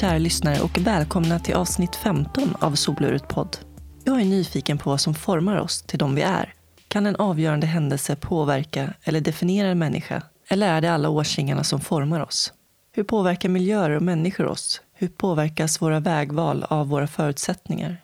Kära 0.00 0.18
lyssnare 0.18 0.60
och 0.60 0.78
välkomna 0.78 1.38
till 1.38 1.54
avsnitt 1.54 1.96
15 1.96 2.56
av 2.60 2.74
Soluret 2.74 3.28
podd. 3.28 3.56
Jag 4.04 4.20
är 4.20 4.24
nyfiken 4.24 4.78
på 4.78 4.90
vad 4.90 5.00
som 5.00 5.14
formar 5.14 5.56
oss 5.56 5.82
till 5.82 5.98
de 5.98 6.14
vi 6.14 6.22
är. 6.22 6.54
Kan 6.88 7.06
en 7.06 7.16
avgörande 7.16 7.66
händelse 7.66 8.16
påverka 8.16 8.94
eller 9.02 9.20
definiera 9.20 9.68
en 9.68 9.78
människa? 9.78 10.22
Eller 10.48 10.68
är 10.68 10.80
det 10.80 10.92
alla 10.92 11.08
årsringarna 11.08 11.64
som 11.64 11.80
formar 11.80 12.20
oss? 12.20 12.52
Hur 12.92 13.04
påverkar 13.04 13.48
miljöer 13.48 13.90
och 13.90 14.02
människor 14.02 14.46
oss? 14.46 14.80
Hur 14.94 15.08
påverkas 15.08 15.82
våra 15.82 16.00
vägval 16.00 16.64
av 16.68 16.88
våra 16.88 17.06
förutsättningar? 17.06 17.96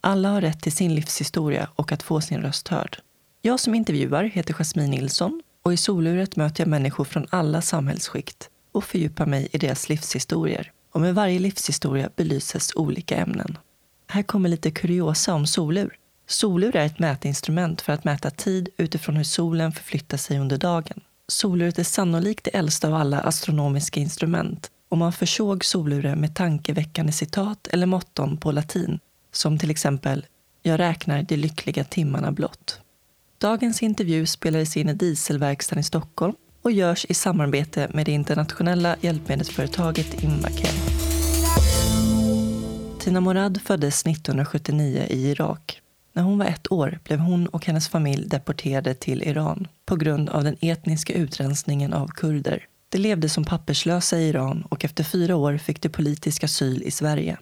Alla 0.00 0.28
har 0.28 0.40
rätt 0.40 0.62
till 0.62 0.72
sin 0.72 0.94
livshistoria 0.94 1.68
och 1.76 1.92
att 1.92 2.02
få 2.02 2.20
sin 2.20 2.42
röst 2.42 2.68
hörd. 2.68 2.98
Jag 3.42 3.60
som 3.60 3.74
intervjuar 3.74 4.24
heter 4.24 4.54
Jasmine 4.54 4.90
Nilsson 4.90 5.42
och 5.64 5.72
i 5.72 5.76
Soluret 5.76 6.36
möter 6.36 6.60
jag 6.60 6.68
människor 6.68 7.04
från 7.04 7.26
alla 7.30 7.62
samhällsskikt 7.62 8.50
och 8.72 8.84
fördjupar 8.84 9.26
mig 9.26 9.48
i 9.52 9.58
deras 9.58 9.88
livshistorier. 9.88 10.72
Och 10.92 11.00
med 11.00 11.14
varje 11.14 11.38
livshistoria 11.38 12.10
belyses 12.16 12.72
olika 12.74 13.16
ämnen. 13.16 13.58
Här 14.06 14.22
kommer 14.22 14.48
lite 14.48 14.70
kuriosa 14.70 15.34
om 15.34 15.46
solur. 15.46 15.96
Solur 16.26 16.76
är 16.76 16.86
ett 16.86 16.98
mätinstrument 16.98 17.80
för 17.80 17.92
att 17.92 18.04
mäta 18.04 18.30
tid 18.30 18.68
utifrån 18.76 19.16
hur 19.16 19.24
solen 19.24 19.72
förflyttar 19.72 20.16
sig 20.16 20.38
under 20.38 20.58
dagen. 20.58 21.00
Soluret 21.28 21.78
är 21.78 21.84
sannolikt 21.84 22.44
det 22.44 22.50
äldsta 22.50 22.88
av 22.88 22.94
alla 22.94 23.20
astronomiska 23.20 24.00
instrument 24.00 24.70
och 24.88 24.98
man 24.98 25.12
försåg 25.12 25.64
soluren 25.64 26.20
med 26.20 26.34
tankeväckande 26.34 27.12
citat 27.12 27.66
eller 27.66 27.86
motton 27.86 28.36
på 28.36 28.52
latin 28.52 28.98
som 29.32 29.58
till 29.58 29.70
exempel 29.70 30.26
“Jag 30.62 30.80
räknar 30.80 31.22
de 31.22 31.36
lyckliga 31.36 31.84
timmarna 31.84 32.32
blott”. 32.32 32.80
Dagens 33.38 33.82
intervju 33.82 34.26
spelades 34.26 34.76
in 34.76 34.88
i 34.88 34.94
dieselverkstaden 34.94 35.80
i 35.80 35.84
Stockholm 35.84 36.34
och 36.62 36.72
görs 36.72 37.06
i 37.08 37.14
samarbete 37.14 37.90
med 37.94 38.06
det 38.06 38.12
internationella 38.12 38.96
hjälpmedelsföretaget 39.00 40.22
Invacare. 40.22 40.72
Tina 42.98 43.20
Morad 43.20 43.60
föddes 43.62 44.02
1979 44.02 45.06
i 45.10 45.30
Irak. 45.30 45.80
När 46.12 46.22
hon 46.22 46.38
var 46.38 46.46
ett 46.46 46.72
år 46.72 46.98
blev 47.04 47.18
hon 47.18 47.46
och 47.46 47.66
hennes 47.66 47.88
familj 47.88 48.28
deporterade 48.28 48.94
till 48.94 49.22
Iran 49.22 49.68
på 49.86 49.96
grund 49.96 50.28
av 50.28 50.44
den 50.44 50.56
etniska 50.60 51.12
utrensningen 51.12 51.92
av 51.92 52.08
kurder. 52.08 52.66
De 52.88 52.98
levde 52.98 53.28
som 53.28 53.44
papperslösa 53.44 54.18
i 54.18 54.28
Iran 54.28 54.64
och 54.68 54.84
efter 54.84 55.04
fyra 55.04 55.36
år 55.36 55.58
fick 55.58 55.82
de 55.82 55.88
politisk 55.88 56.44
asyl 56.44 56.82
i 56.82 56.90
Sverige. 56.90 57.38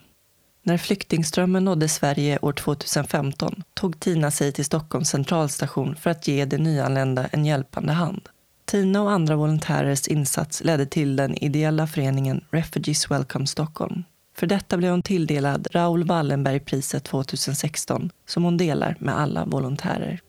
När 0.63 0.77
flyktingströmmen 0.77 1.65
nådde 1.65 1.89
Sverige 1.89 2.39
år 2.41 2.53
2015 2.53 3.63
tog 3.73 3.99
Tina 3.99 4.31
sig 4.31 4.51
till 4.51 4.65
Stockholms 4.65 5.09
centralstation 5.09 5.95
för 5.95 6.09
att 6.09 6.27
ge 6.27 6.45
de 6.45 6.57
nyanlända 6.57 7.27
en 7.27 7.45
hjälpande 7.45 7.93
hand. 7.93 8.21
Tina 8.69 9.01
och 9.01 9.11
andra 9.11 9.35
volontärers 9.35 10.07
insats 10.07 10.63
ledde 10.63 10.85
till 10.85 11.15
den 11.15 11.43
ideella 11.43 11.87
föreningen 11.87 12.45
Refugees 12.51 13.11
Welcome 13.11 13.47
Stockholm. 13.47 14.03
För 14.35 14.47
detta 14.47 14.77
blev 14.77 14.91
hon 14.91 15.01
tilldelad 15.01 15.67
Raoul 15.71 16.03
Wallenberg-priset 16.03 17.03
2016 17.03 18.11
som 18.27 18.43
hon 18.43 18.57
delar 18.57 18.95
med 18.99 19.19
alla 19.19 19.45
volontärer. 19.45 20.19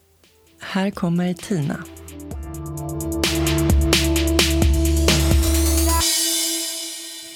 Här 0.61 0.91
kommer 0.91 1.35
Tina. 1.35 1.85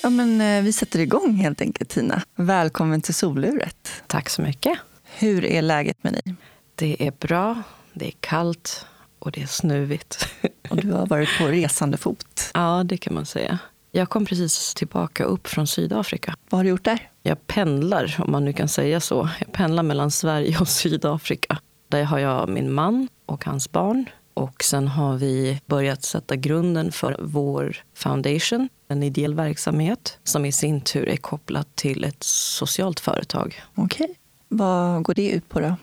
Ja, 0.03 0.11
men, 0.11 0.41
eh, 0.41 0.63
vi 0.63 0.73
sätter 0.73 0.99
igång 0.99 1.35
helt 1.35 1.61
enkelt, 1.61 1.91
Tina. 1.91 2.23
Välkommen 2.37 3.01
till 3.01 3.15
soluret. 3.15 3.89
Tack 4.07 4.29
så 4.29 4.43
mycket. 4.43 4.79
Hur 5.19 5.45
är 5.45 5.63
läget 5.63 6.05
med 6.05 6.13
dig? 6.13 6.35
Det 6.75 7.07
är 7.07 7.13
bra, 7.21 7.63
det 7.93 8.07
är 8.07 8.15
kallt 8.21 8.87
och 9.25 9.33
det 9.33 9.43
är 9.43 9.47
snuvigt. 9.47 10.29
Och 10.69 10.77
du 10.77 10.93
har 10.93 11.07
varit 11.07 11.29
på 11.39 11.47
resande 11.47 11.97
fot. 11.97 12.51
Ja, 12.55 12.83
det 12.85 12.97
kan 12.97 13.15
man 13.15 13.27
säga. 13.27 13.59
Jag 13.93 14.09
kom 14.09 14.27
precis 14.27 14.75
tillbaka 14.75 15.25
upp 15.25 15.47
från 15.47 15.67
Sydafrika. 15.67 16.35
Vad 16.51 16.59
har 16.59 16.65
du 16.65 16.71
gjort 16.71 16.85
där? 16.85 17.11
Jag 17.23 17.47
pendlar, 17.47 18.17
om 18.19 18.33
man 18.33 18.45
nu 18.45 18.53
kan 18.53 18.69
säga 18.69 19.01
så. 19.01 19.29
Jag 19.39 19.53
pendlar 19.53 19.83
mellan 19.83 20.11
Sverige 20.11 20.59
och 20.61 20.69
Sydafrika. 20.69 21.59
Där 21.89 22.05
har 22.05 22.19
jag 22.19 22.49
min 22.49 22.73
man 22.73 23.09
och 23.27 23.45
hans 23.45 23.73
barn. 23.73 24.05
Och 24.35 24.65
sen 24.65 24.89
har 24.89 25.17
vi 25.17 25.61
börjat 25.67 26.03
sätta 26.03 26.37
grunden 26.37 26.93
för 26.93 27.17
vår 27.21 27.77
foundation, 27.95 28.69
en 28.89 29.03
ideell 29.03 29.35
verksamhet 29.35 30.19
som 30.25 30.45
i 30.45 30.53
sin 30.53 30.81
tur 30.81 31.09
är 31.09 31.17
kopplad 31.17 31.75
till 31.75 32.05
ett 32.05 32.23
socialt 32.23 33.01
företag. 33.01 33.63
Okej. 33.75 34.15
Vad 34.49 35.03
går 35.03 35.15
det 35.15 35.31
ut 35.31 35.49
på 35.49 35.61
då? 35.61 35.77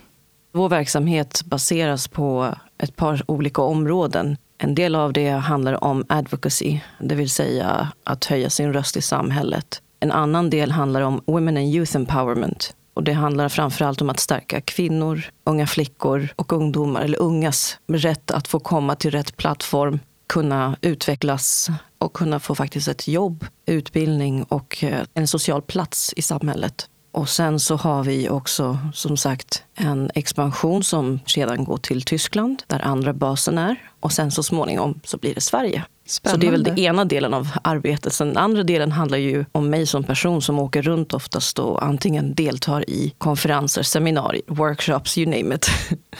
Vår 0.53 0.69
verksamhet 0.69 1.41
baseras 1.45 2.07
på 2.07 2.55
ett 2.77 2.95
par 2.95 3.23
olika 3.27 3.61
områden. 3.61 4.37
En 4.57 4.75
del 4.75 4.95
av 4.95 5.13
det 5.13 5.29
handlar 5.29 5.83
om 5.83 6.05
advocacy, 6.09 6.79
det 6.99 7.15
vill 7.15 7.29
säga 7.29 7.91
att 8.03 8.25
höja 8.25 8.49
sin 8.49 8.73
röst 8.73 8.97
i 8.97 9.01
samhället. 9.01 9.81
En 9.99 10.11
annan 10.11 10.49
del 10.49 10.71
handlar 10.71 11.01
om 11.01 11.21
women 11.25 11.57
and 11.57 11.65
youth 11.65 11.95
empowerment. 11.95 12.75
Och 12.93 13.03
det 13.03 13.13
handlar 13.13 13.49
framförallt 13.49 14.01
om 14.01 14.09
att 14.09 14.19
stärka 14.19 14.61
kvinnor, 14.61 15.21
unga 15.43 15.67
flickor 15.67 16.27
och 16.35 16.53
ungdomar, 16.53 17.01
eller 17.01 17.21
ungas 17.21 17.77
rätt 17.87 18.31
att 18.31 18.47
få 18.47 18.59
komma 18.59 18.95
till 18.95 19.11
rätt 19.11 19.37
plattform, 19.37 19.99
kunna 20.27 20.77
utvecklas 20.81 21.69
och 21.97 22.13
kunna 22.13 22.39
få 22.39 22.55
faktiskt 22.55 22.87
ett 22.87 23.07
jobb, 23.07 23.45
utbildning 23.65 24.43
och 24.43 24.83
eh, 24.83 25.03
en 25.13 25.27
social 25.27 25.61
plats 25.61 26.13
i 26.15 26.21
samhället. 26.21 26.87
Och 27.11 27.29
sen 27.29 27.59
så 27.59 27.75
har 27.75 28.03
vi 28.03 28.29
också 28.29 28.77
som 28.93 29.17
sagt 29.17 29.63
en 29.75 30.11
expansion 30.15 30.83
som 30.83 31.19
sedan 31.25 31.63
går 31.63 31.77
till 31.77 32.01
Tyskland 32.01 32.63
där 32.67 32.79
andra 32.85 33.13
basen 33.13 33.57
är. 33.57 33.75
Och 33.99 34.11
sen 34.11 34.31
så 34.31 34.43
småningom 34.43 34.99
så 35.03 35.17
blir 35.17 35.35
det 35.35 35.41
Sverige. 35.41 35.83
Spännande. 36.05 36.37
Så 36.37 36.41
det 36.41 36.47
är 36.47 36.51
väl 36.51 36.63
den 36.63 36.79
ena 36.79 37.05
delen 37.05 37.33
av 37.33 37.49
arbetet. 37.63 38.13
Sen 38.13 38.27
den 38.27 38.37
andra 38.37 38.63
delen 38.63 38.91
handlar 38.91 39.17
ju 39.17 39.45
om 39.51 39.69
mig 39.69 39.85
som 39.85 40.03
person 40.03 40.41
som 40.41 40.59
åker 40.59 40.81
runt 40.81 41.13
oftast 41.13 41.59
och 41.59 41.85
antingen 41.85 42.33
deltar 42.33 42.89
i 42.89 43.13
konferenser, 43.17 43.83
seminarier, 43.83 44.43
workshops, 44.47 45.17
you 45.17 45.25
name 45.41 45.55
it. 45.55 45.67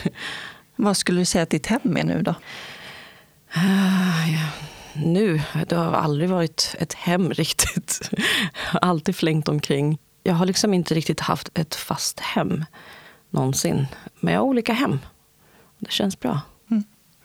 Vad 0.75 0.97
skulle 0.97 1.22
du 1.22 1.25
säga 1.25 1.44
att 1.44 1.50
ditt 1.50 1.68
hem 1.68 1.97
är 1.97 2.03
nu 2.03 2.22
då? 2.22 2.35
Uh, 3.57 4.34
ja. 4.34 4.47
Nu? 4.94 5.41
Det 5.68 5.75
har 5.75 5.94
aldrig 5.94 6.30
varit 6.30 6.75
ett 6.80 6.94
hem 6.94 7.31
riktigt. 7.31 8.09
Alltid 8.74 9.16
flängt 9.16 9.47
omkring 9.47 9.97
jag 10.24 10.34
har 10.34 10.46
liksom 10.46 10.74
inte 10.74 10.94
riktigt 10.94 11.20
haft 11.20 11.50
ett 11.54 11.76
fast 11.76 12.20
hem 12.20 12.66
någonsin. 13.30 13.88
Men 14.20 14.34
jag 14.34 14.42
har 14.42 14.48
olika 14.48 14.74
hem. 14.74 15.00
Det 15.80 15.92
känns 15.92 16.20
bra. 16.20 16.40
Mm. 16.72 16.84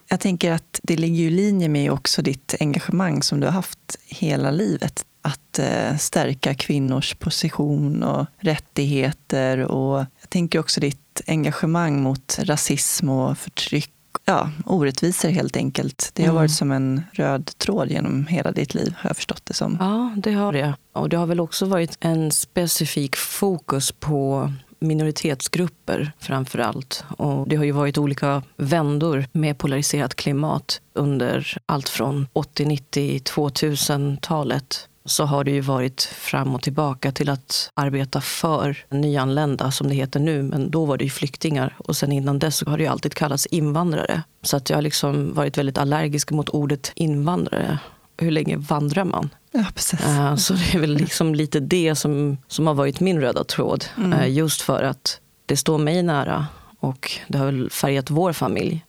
Jag 0.08 0.20
tänker 0.20 0.52
att 0.52 0.80
det 0.82 0.96
ligger 0.96 1.24
i 1.24 1.30
linje 1.30 1.68
med 1.68 1.92
också 1.92 2.22
ditt 2.22 2.54
engagemang 2.60 3.22
som 3.22 3.40
du 3.40 3.46
har 3.46 3.52
haft 3.52 3.96
hela 4.06 4.50
livet. 4.50 5.04
Att 5.22 5.58
eh, 5.58 5.96
stärka 5.96 6.54
kvinnors 6.54 7.14
position 7.14 8.02
och 8.02 8.26
rättigheter. 8.38 9.58
Och 9.58 9.98
jag 9.98 10.30
tänker 10.30 10.58
också 10.58 10.80
ditt 10.80 11.20
engagemang 11.26 12.02
mot 12.02 12.38
rasism 12.42 13.08
och 13.08 13.38
förtryck 13.38 13.92
ja, 14.26 14.50
orättvisor 14.66 15.28
helt 15.28 15.56
enkelt. 15.56 16.10
Det 16.14 16.22
har 16.22 16.28
mm. 16.30 16.36
varit 16.36 16.50
som 16.50 16.72
en 16.72 17.02
röd 17.12 17.46
tråd 17.58 17.90
genom 17.90 18.26
hela 18.26 18.52
ditt 18.52 18.74
liv, 18.74 18.94
har 18.98 19.10
jag 19.10 19.16
förstått 19.16 19.42
det 19.44 19.54
som. 19.54 19.76
Ja, 19.80 20.14
det 20.16 20.32
har 20.32 20.52
det. 20.52 20.74
Och 20.92 21.08
det 21.08 21.16
har 21.16 21.26
väl 21.26 21.40
också 21.40 21.66
varit 21.66 21.96
en 22.00 22.30
specifik 22.30 23.16
fokus 23.16 23.92
på 23.92 24.52
minoritetsgrupper 24.78 26.12
framför 26.18 26.58
allt. 26.58 27.04
Och 27.08 27.48
det 27.48 27.56
har 27.56 27.64
ju 27.64 27.72
varit 27.72 27.98
olika 27.98 28.42
vändor 28.56 29.26
med 29.32 29.58
polariserat 29.58 30.14
klimat 30.14 30.80
under 30.92 31.58
allt 31.66 31.88
från 31.88 32.28
80, 32.32 32.64
90, 32.64 33.18
2000-talet 33.18 34.88
så 35.06 35.24
har 35.24 35.44
det 35.44 35.50
ju 35.50 35.60
varit 35.60 36.02
fram 36.02 36.54
och 36.54 36.62
tillbaka 36.62 37.12
till 37.12 37.30
att 37.30 37.70
arbeta 37.74 38.20
för 38.20 38.84
nyanlända, 38.90 39.70
som 39.70 39.88
det 39.88 39.94
heter 39.94 40.20
nu. 40.20 40.42
Men 40.42 40.70
då 40.70 40.84
var 40.84 40.96
det 40.96 41.04
ju 41.04 41.10
flyktingar. 41.10 41.76
Och 41.78 41.96
sen 41.96 42.12
innan 42.12 42.38
dess 42.38 42.64
har 42.66 42.78
det 42.78 42.84
ju 42.84 42.90
alltid 42.90 43.14
kallats 43.14 43.46
invandrare. 43.46 44.22
Så 44.42 44.56
att 44.56 44.70
jag 44.70 44.76
har 44.76 44.82
liksom 44.82 45.34
varit 45.34 45.58
väldigt 45.58 45.78
allergisk 45.78 46.30
mot 46.30 46.48
ordet 46.48 46.92
invandrare. 46.94 47.78
Hur 48.18 48.30
länge 48.30 48.56
vandrar 48.56 49.04
man? 49.04 49.30
Ja, 49.52 49.64
precis. 49.74 50.06
Uh, 50.06 50.36
så 50.36 50.54
det 50.54 50.74
är 50.74 50.78
väl 50.78 50.94
liksom 50.94 51.34
lite 51.34 51.60
det 51.60 51.94
som, 51.94 52.38
som 52.48 52.66
har 52.66 52.74
varit 52.74 53.00
min 53.00 53.20
röda 53.20 53.44
tråd. 53.44 53.84
Mm. 53.96 54.12
Uh, 54.12 54.30
just 54.30 54.62
för 54.62 54.82
att 54.82 55.20
det 55.46 55.56
står 55.56 55.78
mig 55.78 56.02
nära 56.02 56.46
och 56.80 57.10
det 57.28 57.38
har 57.38 57.46
väl 57.46 57.70
färgat 57.70 58.10
vår 58.10 58.32
familj 58.32 58.84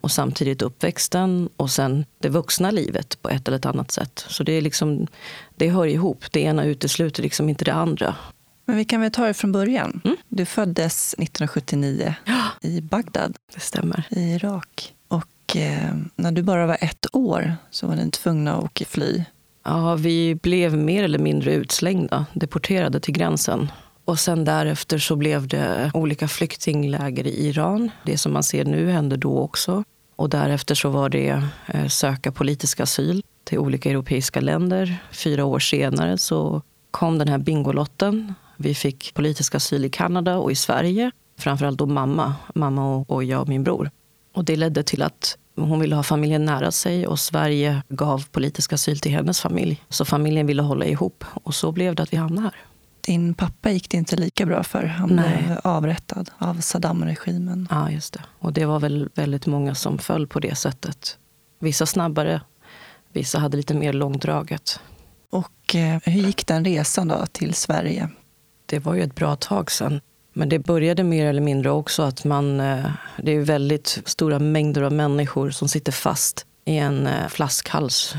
och 0.00 0.10
samtidigt 0.10 0.62
uppväxten 0.62 1.48
och 1.56 1.70
sen 1.70 2.04
det 2.18 2.28
vuxna 2.28 2.70
livet 2.70 3.22
på 3.22 3.28
ett 3.28 3.48
eller 3.48 3.58
ett 3.58 3.66
annat 3.66 3.90
sätt. 3.90 4.24
Så 4.28 4.42
det, 4.42 4.52
är 4.52 4.60
liksom, 4.60 5.06
det 5.58 5.70
hör 5.70 5.86
ihop. 5.86 6.24
Det 6.30 6.40
ena 6.40 6.64
utesluter 6.64 7.22
liksom 7.22 7.48
inte 7.48 7.64
det 7.64 7.74
andra. 7.74 8.14
Men 8.66 8.76
vi 8.76 8.84
kan 8.84 9.00
väl 9.00 9.10
ta 9.10 9.26
det 9.26 9.34
från 9.34 9.52
början. 9.52 10.00
Mm. 10.04 10.16
Du 10.28 10.44
föddes 10.44 11.14
1979 11.14 12.14
ja. 12.24 12.42
i 12.68 12.80
Bagdad. 12.80 13.36
Det 13.54 13.60
stämmer. 13.60 14.04
I 14.10 14.20
Irak. 14.20 14.94
Och 15.08 15.56
eh, 15.56 15.94
när 16.16 16.32
du 16.32 16.42
bara 16.42 16.66
var 16.66 16.78
ett 16.80 17.06
år 17.12 17.56
så 17.70 17.86
var 17.86 17.96
ni 17.96 18.10
tvungna 18.10 18.56
att 18.56 18.82
fly. 18.88 19.24
Ja, 19.64 19.94
vi 19.94 20.34
blev 20.34 20.76
mer 20.76 21.04
eller 21.04 21.18
mindre 21.18 21.54
utslängda, 21.54 22.26
deporterade 22.32 23.00
till 23.00 23.14
gränsen. 23.14 23.72
Och 24.04 24.18
sen 24.18 24.44
därefter 24.44 24.98
så 24.98 25.16
blev 25.16 25.48
det 25.48 25.90
olika 25.94 26.28
flyktingläger 26.28 27.26
i 27.26 27.46
Iran. 27.48 27.90
Det 28.04 28.18
som 28.18 28.32
man 28.32 28.42
ser 28.42 28.64
nu 28.64 28.90
hände 28.90 29.16
då 29.16 29.38
också. 29.38 29.84
Och 30.16 30.30
därefter 30.30 30.74
så 30.74 30.88
var 30.88 31.08
det 31.08 31.42
eh, 31.66 31.86
söka 31.86 32.32
politisk 32.32 32.80
asyl 32.80 33.22
till 33.48 33.58
olika 33.58 33.90
europeiska 33.90 34.40
länder. 34.40 34.96
Fyra 35.12 35.44
år 35.44 35.58
senare 35.58 36.18
så 36.18 36.62
kom 36.90 37.18
den 37.18 37.28
här 37.28 37.38
Bingolotten. 37.38 38.34
Vi 38.56 38.74
fick 38.74 39.14
politisk 39.14 39.54
asyl 39.54 39.84
i 39.84 39.90
Kanada 39.90 40.36
och 40.36 40.52
i 40.52 40.54
Sverige. 40.54 41.10
Framförallt 41.38 41.78
då 41.78 41.86
mamma, 41.86 42.34
mamma 42.54 42.96
och 42.96 43.24
jag 43.24 43.40
och 43.40 43.48
min 43.48 43.64
bror. 43.64 43.90
Och 44.34 44.44
det 44.44 44.56
ledde 44.56 44.82
till 44.82 45.02
att 45.02 45.38
hon 45.56 45.80
ville 45.80 45.96
ha 45.96 46.02
familjen 46.02 46.44
nära 46.44 46.70
sig 46.70 47.06
och 47.06 47.18
Sverige 47.18 47.82
gav 47.88 48.26
politisk 48.30 48.72
asyl 48.72 48.98
till 49.00 49.12
hennes 49.12 49.40
familj. 49.40 49.82
Så 49.88 50.04
familjen 50.04 50.46
ville 50.46 50.62
hålla 50.62 50.84
ihop 50.84 51.24
och 51.44 51.54
så 51.54 51.72
blev 51.72 51.94
det 51.94 52.02
att 52.02 52.12
vi 52.12 52.16
hamnade 52.16 52.42
här. 52.42 52.56
Din 53.00 53.34
pappa 53.34 53.70
gick 53.70 53.90
det 53.90 53.96
inte 53.96 54.16
lika 54.16 54.46
bra 54.46 54.62
för. 54.62 54.84
Han 54.84 55.08
Nej. 55.08 55.44
blev 55.46 55.58
avrättad 55.64 56.30
av 56.38 56.60
Saddam-regimen. 56.60 57.68
Ja, 57.70 57.90
just 57.90 58.12
det. 58.12 58.20
Och 58.38 58.52
det 58.52 58.64
var 58.64 58.80
väl 58.80 59.08
väldigt 59.14 59.46
många 59.46 59.74
som 59.74 59.98
föll 59.98 60.26
på 60.26 60.40
det 60.40 60.54
sättet. 60.54 61.18
Vissa 61.58 61.86
snabbare, 61.86 62.40
vissa 63.12 63.38
hade 63.38 63.56
lite 63.56 63.74
mer 63.74 63.92
långdraget. 63.92 64.80
Och 65.30 65.74
eh, 65.74 65.98
hur 66.04 66.22
gick 66.22 66.46
den 66.46 66.64
resan 66.64 67.08
då 67.08 67.26
till 67.32 67.54
Sverige? 67.54 68.08
Det 68.66 68.78
var 68.78 68.94
ju 68.94 69.02
ett 69.02 69.14
bra 69.14 69.36
tag 69.36 69.70
sedan. 69.70 70.00
Men 70.32 70.48
det 70.48 70.58
började 70.58 71.04
mer 71.04 71.26
eller 71.26 71.40
mindre 71.40 71.70
också 71.70 72.02
att 72.02 72.24
man, 72.24 72.60
eh, 72.60 72.90
det 73.22 73.32
är 73.32 73.40
väldigt 73.40 74.02
stora 74.04 74.38
mängder 74.38 74.82
av 74.82 74.92
människor 74.92 75.50
som 75.50 75.68
sitter 75.68 75.92
fast 75.92 76.46
i 76.64 76.76
en 76.76 77.06
eh, 77.06 77.28
flaskhals 77.28 78.14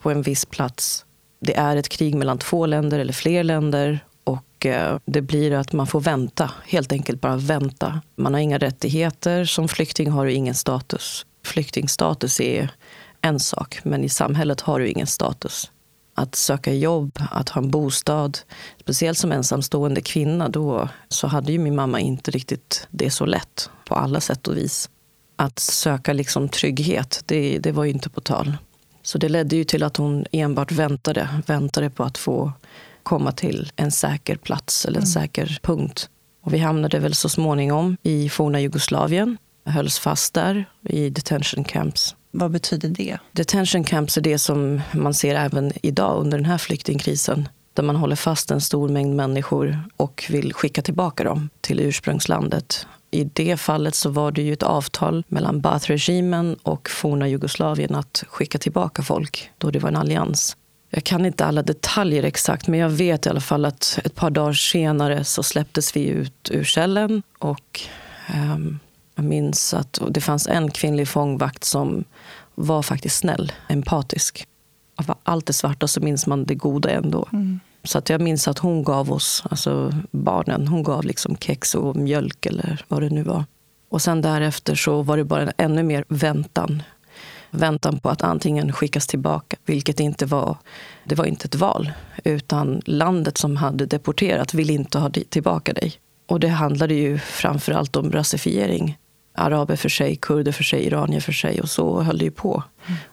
på 0.00 0.10
en 0.10 0.22
viss 0.22 0.44
plats. 0.44 1.04
Det 1.40 1.56
är 1.56 1.76
ett 1.76 1.88
krig 1.88 2.14
mellan 2.14 2.38
två 2.38 2.66
länder 2.66 2.98
eller 2.98 3.12
fler 3.12 3.44
länder 3.44 3.98
och 4.24 4.66
det 5.04 5.20
blir 5.22 5.52
att 5.52 5.72
man 5.72 5.86
får 5.86 6.00
vänta, 6.00 6.50
helt 6.66 6.92
enkelt 6.92 7.20
bara 7.20 7.36
vänta. 7.36 8.00
Man 8.16 8.34
har 8.34 8.40
inga 8.40 8.58
rättigheter, 8.58 9.44
som 9.44 9.68
flykting 9.68 10.10
har 10.10 10.26
du 10.26 10.32
ingen 10.32 10.54
status. 10.54 11.26
Flyktingstatus 11.44 12.40
är 12.40 12.70
en 13.26 13.40
sak, 13.40 13.80
men 13.84 14.04
i 14.04 14.08
samhället 14.08 14.60
har 14.60 14.80
du 14.80 14.88
ingen 14.88 15.06
status 15.06 15.70
att 16.16 16.34
söka 16.34 16.72
jobb, 16.72 17.18
att 17.30 17.48
ha 17.48 17.62
en 17.62 17.70
bostad. 17.70 18.38
Speciellt 18.80 19.18
som 19.18 19.32
ensamstående 19.32 20.00
kvinna 20.00 20.48
då 20.48 20.88
så 21.08 21.26
hade 21.26 21.52
ju 21.52 21.58
min 21.58 21.76
mamma 21.76 22.00
inte 22.00 22.30
riktigt 22.30 22.88
det 22.90 23.10
så 23.10 23.26
lätt 23.26 23.70
på 23.88 23.94
alla 23.94 24.20
sätt 24.20 24.48
och 24.48 24.56
vis. 24.56 24.90
Att 25.36 25.58
söka 25.58 26.12
liksom 26.12 26.48
trygghet, 26.48 27.22
det, 27.26 27.58
det 27.58 27.72
var 27.72 27.84
ju 27.84 27.90
inte 27.90 28.10
på 28.10 28.20
tal. 28.20 28.56
Så 29.02 29.18
det 29.18 29.28
ledde 29.28 29.56
ju 29.56 29.64
till 29.64 29.82
att 29.82 29.96
hon 29.96 30.26
enbart 30.32 30.72
väntade, 30.72 31.28
väntade 31.46 31.90
på 31.90 32.04
att 32.04 32.18
få 32.18 32.52
komma 33.02 33.32
till 33.32 33.72
en 33.76 33.90
säker 33.90 34.36
plats 34.36 34.84
eller 34.84 34.98
en 34.98 35.04
mm. 35.04 35.12
säker 35.12 35.58
punkt. 35.62 36.08
Och 36.42 36.54
vi 36.54 36.58
hamnade 36.58 36.98
väl 36.98 37.14
så 37.14 37.28
småningom 37.28 37.96
i 38.02 38.28
forna 38.28 38.60
Jugoslavien, 38.60 39.36
hölls 39.64 39.98
fast 39.98 40.34
där 40.34 40.64
i 40.82 41.10
detention 41.10 41.64
camps 41.64 42.14
vad 42.38 42.50
betyder 42.50 42.88
det? 42.88 43.18
Detention 43.32 43.84
camps 43.84 44.16
är 44.16 44.20
det 44.20 44.38
som 44.38 44.80
man 44.92 45.14
ser 45.14 45.34
även 45.34 45.72
idag 45.82 46.20
under 46.20 46.38
den 46.38 46.44
här 46.44 46.58
flyktingkrisen. 46.58 47.48
Där 47.74 47.82
man 47.82 47.96
håller 47.96 48.16
fast 48.16 48.50
en 48.50 48.60
stor 48.60 48.88
mängd 48.88 49.16
människor 49.16 49.80
och 49.96 50.24
vill 50.28 50.54
skicka 50.54 50.82
tillbaka 50.82 51.24
dem 51.24 51.48
till 51.60 51.80
ursprungslandet. 51.80 52.86
I 53.10 53.24
det 53.24 53.56
fallet 53.56 53.94
så 53.94 54.10
var 54.10 54.30
det 54.30 54.42
ju 54.42 54.52
ett 54.52 54.62
avtal 54.62 55.24
mellan 55.28 55.60
Baath-regimen 55.60 56.56
och 56.62 56.88
forna 56.90 57.28
Jugoslavien 57.28 57.94
att 57.94 58.24
skicka 58.28 58.58
tillbaka 58.58 59.02
folk 59.02 59.50
då 59.58 59.70
det 59.70 59.78
var 59.78 59.88
en 59.88 59.96
allians. 59.96 60.56
Jag 60.90 61.04
kan 61.04 61.26
inte 61.26 61.44
alla 61.44 61.62
detaljer 61.62 62.22
exakt, 62.22 62.66
men 62.66 62.80
jag 62.80 62.88
vet 62.88 63.26
i 63.26 63.28
alla 63.28 63.40
fall 63.40 63.64
att 63.64 63.98
ett 64.04 64.14
par 64.14 64.30
dagar 64.30 64.52
senare 64.52 65.24
så 65.24 65.42
släpptes 65.42 65.96
vi 65.96 66.06
ut 66.06 66.50
ur 66.50 66.64
cellen 66.64 67.22
och 67.38 67.80
um, 68.34 68.78
jag 69.16 69.24
minns 69.24 69.74
att 69.74 69.98
det 70.10 70.20
fanns 70.20 70.46
en 70.46 70.70
kvinnlig 70.70 71.08
fångvakt 71.08 71.64
som 71.64 72.04
var 72.54 72.82
faktiskt 72.82 73.16
snäll, 73.16 73.52
empatisk. 73.68 74.46
Av 74.96 75.14
allt 75.22 75.46
det 75.46 75.52
svarta 75.52 75.88
så 75.88 76.00
minns 76.00 76.26
man 76.26 76.44
det 76.44 76.54
goda 76.54 76.90
ändå. 76.90 77.28
Mm. 77.32 77.60
Så 77.84 77.98
att 77.98 78.08
jag 78.08 78.20
minns 78.20 78.48
att 78.48 78.58
hon 78.58 78.84
gav 78.84 79.12
oss, 79.12 79.44
alltså 79.50 79.92
barnen, 80.10 80.68
hon 80.68 80.82
gav 80.82 81.04
liksom 81.04 81.36
kex 81.36 81.74
och 81.74 81.96
mjölk 81.96 82.46
eller 82.46 82.84
vad 82.88 83.02
det 83.02 83.10
nu 83.10 83.22
var. 83.22 83.44
Och 83.88 84.02
sen 84.02 84.22
därefter 84.22 84.74
så 84.74 85.02
var 85.02 85.16
det 85.16 85.24
bara 85.24 85.50
ännu 85.56 85.82
mer 85.82 86.04
väntan. 86.08 86.82
Väntan 87.50 87.98
på 87.98 88.08
att 88.08 88.22
antingen 88.22 88.72
skickas 88.72 89.06
tillbaka, 89.06 89.56
vilket 89.64 90.00
inte 90.00 90.26
var, 90.26 90.56
det 91.04 91.14
var 91.14 91.24
inte 91.24 91.46
ett 91.46 91.54
val. 91.54 91.92
Utan 92.24 92.82
landet 92.84 93.38
som 93.38 93.56
hade 93.56 93.86
deporterat 93.86 94.54
vill 94.54 94.70
inte 94.70 94.98
ha 94.98 95.10
tillbaka 95.28 95.72
dig. 95.72 95.92
Och 96.26 96.40
det 96.40 96.48
handlade 96.48 96.94
ju 96.94 97.18
framför 97.18 97.72
allt 97.72 97.96
om 97.96 98.12
rasifiering 98.12 98.98
araber 99.36 99.76
för 99.76 99.88
sig, 99.88 100.16
kurder 100.16 100.52
för 100.52 100.64
sig, 100.64 100.86
iranier 100.86 101.20
för 101.20 101.32
sig. 101.32 101.60
Och 101.60 101.70
så 101.70 102.00
höll 102.00 102.18
det 102.18 102.24
ju 102.24 102.30
på 102.30 102.62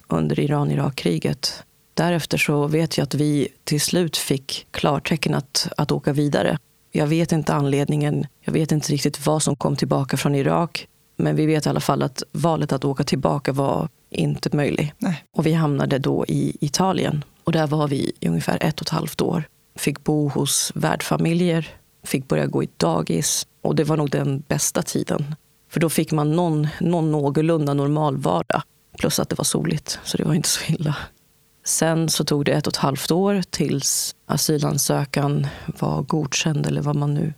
under 0.08 0.40
Iran-Irak-kriget. 0.40 1.64
Därefter 1.94 2.38
så 2.38 2.68
vet 2.68 2.98
jag 2.98 3.04
att 3.04 3.14
vi 3.14 3.48
till 3.64 3.81
slut 3.81 4.18
fick 4.18 4.68
klartecken 4.72 5.34
att, 5.34 5.68
att 5.78 5.92
åka 5.92 6.14
vidare. 6.14 6.58
Jag 6.92 7.08
vet 7.08 7.31
inte 7.31 7.54
anledningen. 7.54 8.28
Jag 8.42 8.54
vet 8.54 8.72
inte 8.72 8.94
riktigt 8.94 9.25
vad 9.25 9.44
som 9.44 9.56
kom 9.56 9.75
tillbaka 9.75 10.18
från 10.18 10.36
Irak. 10.36 10.88
Men 11.16 11.36
vi 11.36 11.46
vet 11.46 11.66
i 11.66 11.70
alla 11.70 11.80
fall 11.80 12.04
att 12.04 12.24
valet 12.31 12.72
att 12.72 12.86
åka 12.86 13.04
tillbaka 13.04 13.52
var 13.52 13.90
inte 14.10 14.56
möjligt. 14.56 14.94
Och 15.34 15.46
vi 15.46 15.54
hamnade 15.54 15.98
då 15.98 16.25
i 16.28 16.58
Italien. 16.62 17.24
Och 17.44 17.52
där 17.52 17.68
var 17.68 17.88
vi 17.88 18.12
i 18.20 18.28
ungefär 18.28 18.58
ett 18.62 18.81
och 18.81 18.88
ett 18.88 18.90
halvt 18.90 19.22
år. 19.22 19.44
Fick 19.75 20.04
bo 20.04 20.28
hos 20.28 20.72
värdfamiljer, 20.75 21.68
fick 22.04 22.28
börja 22.28 22.46
gå 22.46 22.64
i 22.64 22.70
dagis. 22.78 23.48
Och 23.62 23.75
det 23.75 23.84
var 23.84 23.98
nog 23.98 24.10
den 24.10 24.44
bästa 24.48 24.81
tiden. 24.81 25.36
För 25.74 25.80
då 25.80 25.90
fick 25.90 26.12
man 26.12 26.31
någon, 26.31 26.68
någon 26.80 27.12
någorlunda 27.12 27.74
normal 27.74 28.18
vardag. 28.18 28.62
Plus 28.98 29.20
att 29.20 29.30
det 29.30 29.36
var 29.36 29.46
soligt, 29.46 30.00
så 30.04 30.18
det 30.18 30.24
var 30.24 30.34
inte 30.34 30.50
så 30.50 30.62
illa. 30.68 30.96
Sen 31.66 32.10
så 32.10 32.25
tog 32.25 32.46
det 32.46 32.52
ett 32.52 32.68
och 32.68 32.74
ett 32.74 32.78
halvt 32.78 33.12
år 33.12 33.44
tills 33.50 34.16
asylansökan 34.25 35.48
var 35.66 36.02
godkänd, 36.02 36.68
eller 36.68 36.81
vad 36.81 36.96
man 36.96 37.14
nu 37.14 37.34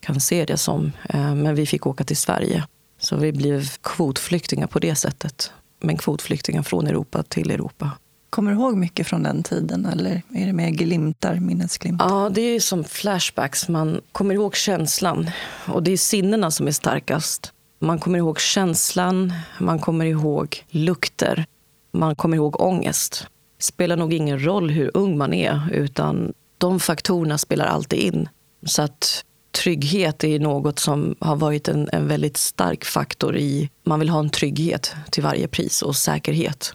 kan 0.00 0.20
se 0.20 0.44
det 0.44 0.56
som. 0.56 0.92
Eh, 1.08 1.34
men 1.34 1.54
vi 1.54 1.66
fick 1.66 1.86
åka 1.86 2.04
till 2.04 2.16
Sverige. 2.16 2.64
Så 3.00 3.16
vi 3.16 3.32
blev 3.32 3.68
kvotflyktingar 3.80 4.66
på 4.66 4.78
det 4.78 4.94
sättet. 4.94 5.52
Men 5.80 5.96
kvotflyktingar 5.96 6.62
från 6.62 6.86
Europa 6.86 7.22
till 7.22 7.50
Europa. 7.50 7.90
Kommer 8.30 8.50
du 8.50 8.56
ihåg 8.56 8.76
mycket 8.76 9.06
från 9.06 9.22
den 9.22 9.42
tiden 9.42 9.86
eller 9.86 10.22
är 10.34 10.46
det 10.46 10.52
mer 10.52 10.70
glimtar, 10.70 11.34
minnesglimtar? 11.34 12.08
Ja, 12.08 12.28
det 12.28 12.40
är 12.40 12.60
som 12.60 12.84
flashbacks. 12.84 13.68
Man 13.68 14.00
kommer 14.12 14.34
ihåg 14.34 14.56
känslan 14.56 15.30
och 15.66 15.82
det 15.82 15.92
är 15.92 15.96
sinnena 15.96 16.50
som 16.50 16.66
är 16.66 16.72
starkast. 16.72 17.52
Man 17.82 17.98
kommer 17.98 18.18
ihåg 18.18 18.40
känslan, 18.40 19.32
man 19.60 19.78
kommer 19.78 20.04
ihåg 20.04 20.64
lukter, 20.70 21.46
man 21.92 22.16
kommer 22.16 22.36
ihåg 22.36 22.60
ångest. 22.60 23.26
Det 23.56 23.64
spelar 23.64 23.96
nog 23.96 24.12
ingen 24.12 24.44
roll 24.44 24.70
hur 24.70 24.90
ung 24.94 25.18
man 25.18 25.32
är, 25.34 25.60
utan 25.72 26.32
de 26.58 26.80
faktorerna 26.80 27.38
spelar 27.38 27.66
alltid 27.66 27.98
in. 27.98 28.28
Så 28.66 28.82
att 28.82 29.24
trygghet 29.50 30.24
är 30.24 30.38
något 30.38 30.78
som 30.78 31.14
har 31.18 31.36
varit 31.36 31.68
en, 31.68 31.88
en 31.92 32.08
väldigt 32.08 32.36
stark 32.36 32.84
faktor 32.84 33.36
i... 33.36 33.70
Man 33.84 33.98
vill 33.98 34.08
ha 34.08 34.18
en 34.18 34.30
trygghet 34.30 34.94
till 35.10 35.22
varje 35.22 35.48
pris 35.48 35.82
och 35.82 35.96
säkerhet. 35.96 36.74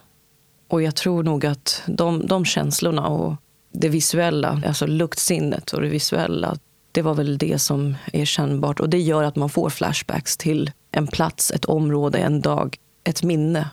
Och 0.68 0.82
jag 0.82 0.96
tror 0.96 1.24
nog 1.24 1.46
att 1.46 1.82
de, 1.86 2.28
de 2.28 2.46
känslorna 2.46 3.08
och 3.08 3.36
det 3.74 3.90
visuella, 3.90 4.62
alltså 4.66 4.86
luktsinnet 4.86 5.74
och 5.74 5.82
det 5.82 5.90
visuella, 5.90 6.58
det 6.92 7.02
var 7.02 7.14
väl 7.14 7.38
det 7.38 7.60
som 7.60 7.96
är 8.14 8.26
kännbart. 8.26 8.80
Och 8.80 8.90
det 8.90 9.00
gör 9.00 9.24
att 9.24 9.36
man 9.36 9.50
får 9.50 9.70
flashbacks 9.70 10.38
till 10.38 10.72
en 10.98 11.08
plats, 11.08 11.52
ett 11.52 11.66
område, 11.66 12.18
en 12.18 12.42
dag, 12.42 12.78
ett 13.04 13.24
minne 13.24 13.70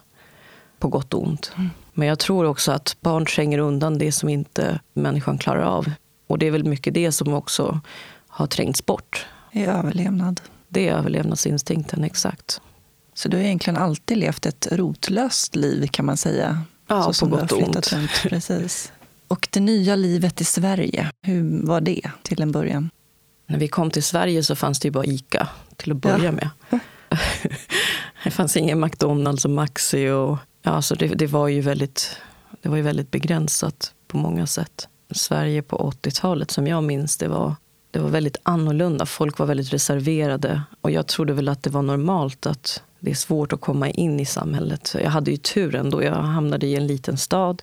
på 0.78 0.88
gott 0.88 1.14
och 1.14 1.22
ont. 1.22 1.52
Mm. 1.56 1.70
Men 1.92 2.08
jag 2.08 2.18
tror 2.18 2.44
också 2.44 2.72
att 2.72 2.96
barn 3.00 3.26
tränger 3.26 3.58
undan 3.58 3.98
det 3.98 4.12
som 4.12 4.28
inte 4.28 4.80
människan 4.92 5.38
klarar 5.38 5.62
av. 5.62 5.90
Och 6.26 6.38
det 6.38 6.46
är 6.46 6.50
väl 6.50 6.64
mycket 6.64 6.94
det 6.94 7.12
som 7.12 7.34
också 7.34 7.80
har 8.28 8.46
trängts 8.46 8.86
bort. 8.86 9.26
I 9.52 9.64
överlevnad. 9.64 10.40
Det 10.68 10.88
är 10.88 10.94
överlevnadsinstinkten, 10.94 12.04
exakt. 12.04 12.60
Så 13.14 13.28
du 13.28 13.36
har 13.36 13.44
egentligen 13.44 13.76
alltid 13.76 14.18
levt 14.18 14.46
ett 14.46 14.68
rotlöst 14.70 15.56
liv 15.56 15.86
kan 15.86 16.04
man 16.04 16.16
säga? 16.16 16.62
Ja, 16.86 17.12
på 17.20 17.26
gott 17.26 17.52
och 17.52 17.62
ont. 17.62 17.92
Runt. 17.92 18.10
Precis. 18.22 18.92
Och 19.28 19.48
det 19.50 19.60
nya 19.60 19.96
livet 19.96 20.40
i 20.40 20.44
Sverige, 20.44 21.10
hur 21.22 21.66
var 21.66 21.80
det 21.80 22.10
till 22.22 22.42
en 22.42 22.52
början? 22.52 22.90
När 23.46 23.58
vi 23.58 23.68
kom 23.68 23.90
till 23.90 24.02
Sverige 24.02 24.42
så 24.42 24.56
fanns 24.56 24.80
det 24.80 24.86
ju 24.86 24.92
bara 24.92 25.04
ICA 25.04 25.48
till 25.76 25.92
att 25.92 25.98
börja 25.98 26.24
ja. 26.24 26.32
med. 26.32 26.50
Fanns 28.34 28.56
ingen 28.56 28.80
McDonalds 28.80 29.44
och 29.44 29.50
Maxi. 29.50 30.08
Och, 30.08 30.38
ja, 30.62 30.82
så 30.82 30.94
det, 30.94 31.06
det, 31.06 31.26
var 31.26 31.48
ju 31.48 31.60
väldigt, 31.60 32.16
det 32.62 32.68
var 32.68 32.76
ju 32.76 32.82
väldigt 32.82 33.10
begränsat 33.10 33.94
på 34.08 34.16
många 34.16 34.46
sätt. 34.46 34.88
Sverige 35.10 35.62
på 35.62 35.92
80-talet, 36.02 36.50
som 36.50 36.66
jag 36.66 36.84
minns 36.84 37.16
det, 37.16 37.28
var, 37.28 37.54
det 37.90 37.98
var 37.98 38.08
väldigt 38.08 38.36
annorlunda. 38.42 39.06
Folk 39.06 39.38
var 39.38 39.46
väldigt 39.46 39.72
reserverade. 39.72 40.62
Och 40.80 40.90
jag 40.90 41.06
trodde 41.06 41.32
väl 41.32 41.48
att 41.48 41.62
det 41.62 41.70
var 41.70 41.82
normalt 41.82 42.46
att 42.46 42.82
det 43.00 43.10
är 43.10 43.14
svårt 43.14 43.52
att 43.52 43.60
komma 43.60 43.90
in 43.90 44.20
i 44.20 44.24
samhället. 44.24 44.96
Jag 45.02 45.10
hade 45.10 45.30
ju 45.30 45.36
tur 45.36 45.74
ändå. 45.74 46.02
Jag 46.02 46.14
hamnade 46.14 46.66
i 46.66 46.76
en 46.76 46.86
liten 46.86 47.18
stad. 47.18 47.62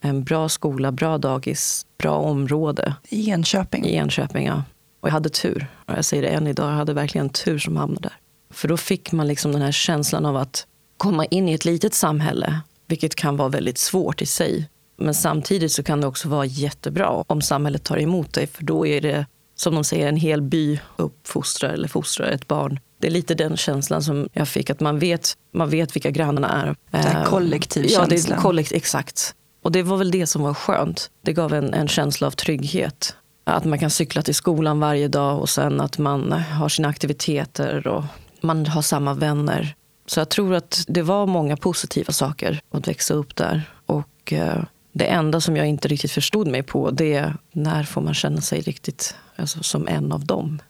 En 0.00 0.24
bra 0.24 0.48
skola, 0.48 0.92
bra 0.92 1.18
dagis, 1.18 1.86
bra 1.98 2.16
område. 2.16 2.94
I 3.08 3.30
Enköping? 3.30 3.84
I 3.86 3.94
Enköping, 3.94 4.46
ja. 4.46 4.62
Och 5.00 5.08
jag 5.08 5.12
hade 5.12 5.28
tur. 5.28 5.66
Jag 5.86 6.04
säger 6.04 6.22
det 6.22 6.28
än 6.28 6.46
idag, 6.46 6.70
jag 6.70 6.76
hade 6.76 6.92
verkligen 6.92 7.28
tur 7.28 7.58
som 7.58 7.76
hamnade 7.76 8.08
där. 8.08 8.23
För 8.54 8.68
då 8.68 8.76
fick 8.76 9.12
man 9.12 9.26
liksom 9.26 9.52
den 9.52 9.62
här 9.62 9.72
känslan 9.72 10.26
av 10.26 10.36
att 10.36 10.66
komma 10.96 11.24
in 11.24 11.48
i 11.48 11.52
ett 11.52 11.64
litet 11.64 11.94
samhälle, 11.94 12.60
vilket 12.86 13.14
kan 13.14 13.36
vara 13.36 13.48
väldigt 13.48 13.78
svårt 13.78 14.22
i 14.22 14.26
sig. 14.26 14.68
Men 14.96 15.14
samtidigt 15.14 15.72
så 15.72 15.82
kan 15.82 16.00
det 16.00 16.06
också 16.06 16.28
vara 16.28 16.44
jättebra 16.44 17.24
om 17.26 17.42
samhället 17.42 17.84
tar 17.84 17.98
emot 17.98 18.32
dig. 18.32 18.46
För 18.46 18.64
då 18.64 18.86
är 18.86 19.00
det, 19.00 19.26
som 19.56 19.74
de 19.74 19.84
säger, 19.84 20.08
en 20.08 20.16
hel 20.16 20.42
by 20.42 20.80
uppfostrar 20.96 21.70
eller 21.70 21.88
fostrar 21.88 22.30
ett 22.30 22.48
barn. 22.48 22.80
Det 22.98 23.06
är 23.06 23.10
lite 23.10 23.34
den 23.34 23.56
känslan 23.56 24.02
som 24.02 24.28
jag 24.32 24.48
fick, 24.48 24.70
att 24.70 24.80
man 24.80 24.98
vet, 24.98 25.36
man 25.52 25.70
vet 25.70 25.96
vilka 25.96 26.10
grannarna 26.10 26.48
är. 26.48 26.76
Det 26.90 27.08
är 27.08 27.24
kollektiv 27.24 27.86
Ja, 27.88 28.06
det 28.08 28.30
är 28.30 28.36
kollekt, 28.36 28.72
exakt. 28.72 29.34
Och 29.62 29.72
det 29.72 29.82
var 29.82 29.96
väl 29.96 30.10
det 30.10 30.26
som 30.26 30.42
var 30.42 30.54
skönt. 30.54 31.10
Det 31.22 31.32
gav 31.32 31.54
en, 31.54 31.74
en 31.74 31.88
känsla 31.88 32.26
av 32.26 32.30
trygghet. 32.30 33.16
Att 33.44 33.64
man 33.64 33.78
kan 33.78 33.90
cykla 33.90 34.22
till 34.22 34.34
skolan 34.34 34.80
varje 34.80 35.08
dag 35.08 35.40
och 35.40 35.48
sen 35.48 35.80
att 35.80 35.98
man 35.98 36.32
har 36.32 36.68
sina 36.68 36.88
aktiviteter 36.88 37.86
och 37.86 38.04
man 38.44 38.66
har 38.66 38.82
samma 38.82 39.14
vänner. 39.14 39.74
Så 40.06 40.20
jag 40.20 40.28
tror 40.28 40.54
att 40.54 40.84
det 40.88 41.02
var 41.02 41.26
många 41.26 41.56
positiva 41.56 42.12
saker 42.12 42.60
att 42.70 42.88
växa 42.88 43.14
upp 43.14 43.36
där. 43.36 43.62
Och 43.86 44.32
eh, 44.32 44.64
det 44.92 45.04
enda 45.04 45.40
som 45.40 45.56
jag 45.56 45.66
inte 45.66 45.88
riktigt 45.88 46.10
förstod 46.10 46.46
mig 46.46 46.62
på 46.62 46.90
det 46.90 47.14
är 47.14 47.36
när 47.52 47.84
får 47.84 48.00
man 48.00 48.14
känna 48.14 48.40
sig 48.40 48.60
riktigt 48.60 49.16
alltså, 49.36 49.62
som 49.62 49.88
en 49.88 50.12
av 50.12 50.24
dem. 50.24 50.62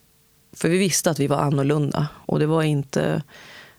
För 0.56 0.68
vi 0.68 0.78
visste 0.78 1.10
att 1.10 1.18
vi 1.18 1.26
var 1.26 1.38
annorlunda 1.38 2.08
och 2.26 2.38
det 2.38 2.46
var 2.46 2.62
inte, 2.62 3.22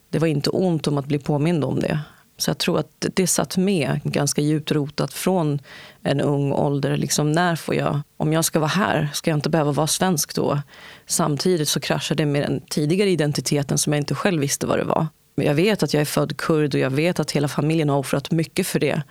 det 0.09 0.19
var 0.19 0.27
inte 0.27 0.49
ont 0.49 0.87
om 0.87 0.97
att 0.97 1.05
bli 1.05 1.19
påmind 1.19 1.63
om 1.63 1.79
det. 1.79 1.99
Så 2.37 2.49
jag 2.49 2.57
tror 2.57 2.79
att 2.79 3.05
det 3.13 3.27
satt 3.27 3.57
med 3.57 3.99
ganska 4.03 4.41
djupt 4.41 4.71
rotat 4.71 5.13
från 5.13 5.59
en 6.01 6.21
ung 6.21 6.51
ålder. 6.51 6.97
Liksom 6.97 7.31
när 7.31 7.55
får 7.55 7.75
jag, 7.75 8.01
om 8.17 8.33
jag 8.33 8.45
ska 8.45 8.59
vara 8.59 8.67
här, 8.67 9.09
ska 9.13 9.31
jag 9.31 9.37
inte 9.37 9.49
behöva 9.49 9.71
vara 9.71 9.87
svensk 9.87 10.35
då? 10.35 10.61
Samtidigt 11.05 11.69
så 11.69 11.79
kraschar 11.79 12.15
det 12.15 12.25
med 12.25 12.41
den 12.41 12.61
tidigare 12.69 13.09
identiteten 13.09 13.77
som 13.77 13.93
jag 13.93 13.99
inte 13.99 14.15
själv 14.15 14.41
visste 14.41 14.67
vad 14.67 14.79
det 14.79 14.83
var. 14.83 15.07
Jag 15.35 15.53
vet 15.53 15.83
att 15.83 15.93
jag 15.93 16.01
är 16.01 16.05
född 16.05 16.37
kurd 16.37 16.73
och 16.73 16.79
jag 16.79 16.89
vet 16.89 17.19
att 17.19 17.31
hela 17.31 17.47
familjen 17.47 17.89
har 17.89 17.97
offrat 17.97 18.31
mycket 18.31 18.67
för 18.67 18.79
det. 18.79 19.03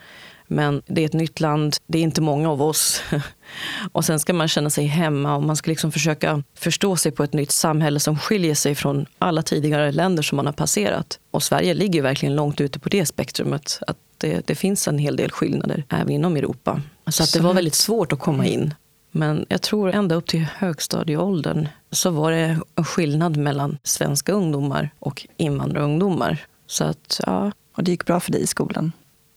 Men 0.46 0.82
det 0.86 1.00
är 1.00 1.06
ett 1.06 1.12
nytt 1.12 1.40
land, 1.40 1.76
det 1.86 1.98
är 1.98 2.02
inte 2.02 2.20
många 2.20 2.50
av 2.50 2.62
oss. 2.62 3.02
Och 3.92 4.04
sen 4.04 4.20
ska 4.20 4.32
man 4.32 4.48
känna 4.48 4.70
sig 4.70 4.86
hemma 4.86 5.36
och 5.36 5.42
man 5.42 5.56
ska 5.56 5.70
liksom 5.70 5.92
försöka 5.92 6.42
förstå 6.58 6.96
sig 6.96 7.12
på 7.12 7.24
ett 7.24 7.32
nytt 7.32 7.50
samhälle 7.50 8.00
som 8.00 8.18
skiljer 8.18 8.54
sig 8.54 8.74
från 8.74 9.06
alla 9.18 9.42
tidigare 9.42 9.92
länder 9.92 10.22
som 10.22 10.36
man 10.36 10.46
har 10.46 10.52
passerat. 10.52 11.18
Och 11.30 11.42
Sverige 11.42 11.74
ligger 11.74 12.02
verkligen 12.02 12.36
långt 12.36 12.60
ute 12.60 12.78
på 12.78 12.88
det 12.88 13.06
spektrumet. 13.06 13.78
Att 13.86 13.96
det, 14.18 14.46
det 14.46 14.54
finns 14.54 14.88
en 14.88 14.98
hel 14.98 15.16
del 15.16 15.30
skillnader 15.30 15.84
även 15.88 16.10
inom 16.10 16.36
Europa. 16.36 16.82
Så 17.08 17.22
att 17.22 17.32
det 17.32 17.40
var 17.40 17.54
väldigt 17.54 17.74
svårt 17.74 18.12
att 18.12 18.18
komma 18.18 18.46
in. 18.46 18.74
Men 19.10 19.46
jag 19.48 19.62
tror 19.62 19.90
ända 19.90 20.14
upp 20.14 20.26
till 20.26 20.46
högstadieåldern 20.56 21.68
så 21.90 22.10
var 22.10 22.30
det 22.30 22.58
en 22.76 22.84
skillnad 22.84 23.36
mellan 23.36 23.78
svenska 23.82 24.32
ungdomar 24.32 24.90
och 24.98 25.26
invandrarungdomar. 25.36 26.46
Så 26.66 26.84
att, 26.84 27.20
ja, 27.26 27.52
Och 27.76 27.84
det 27.84 27.90
gick 27.90 28.06
bra 28.06 28.20
för 28.20 28.32
dig 28.32 28.42
i 28.42 28.46
skolan? 28.46 28.92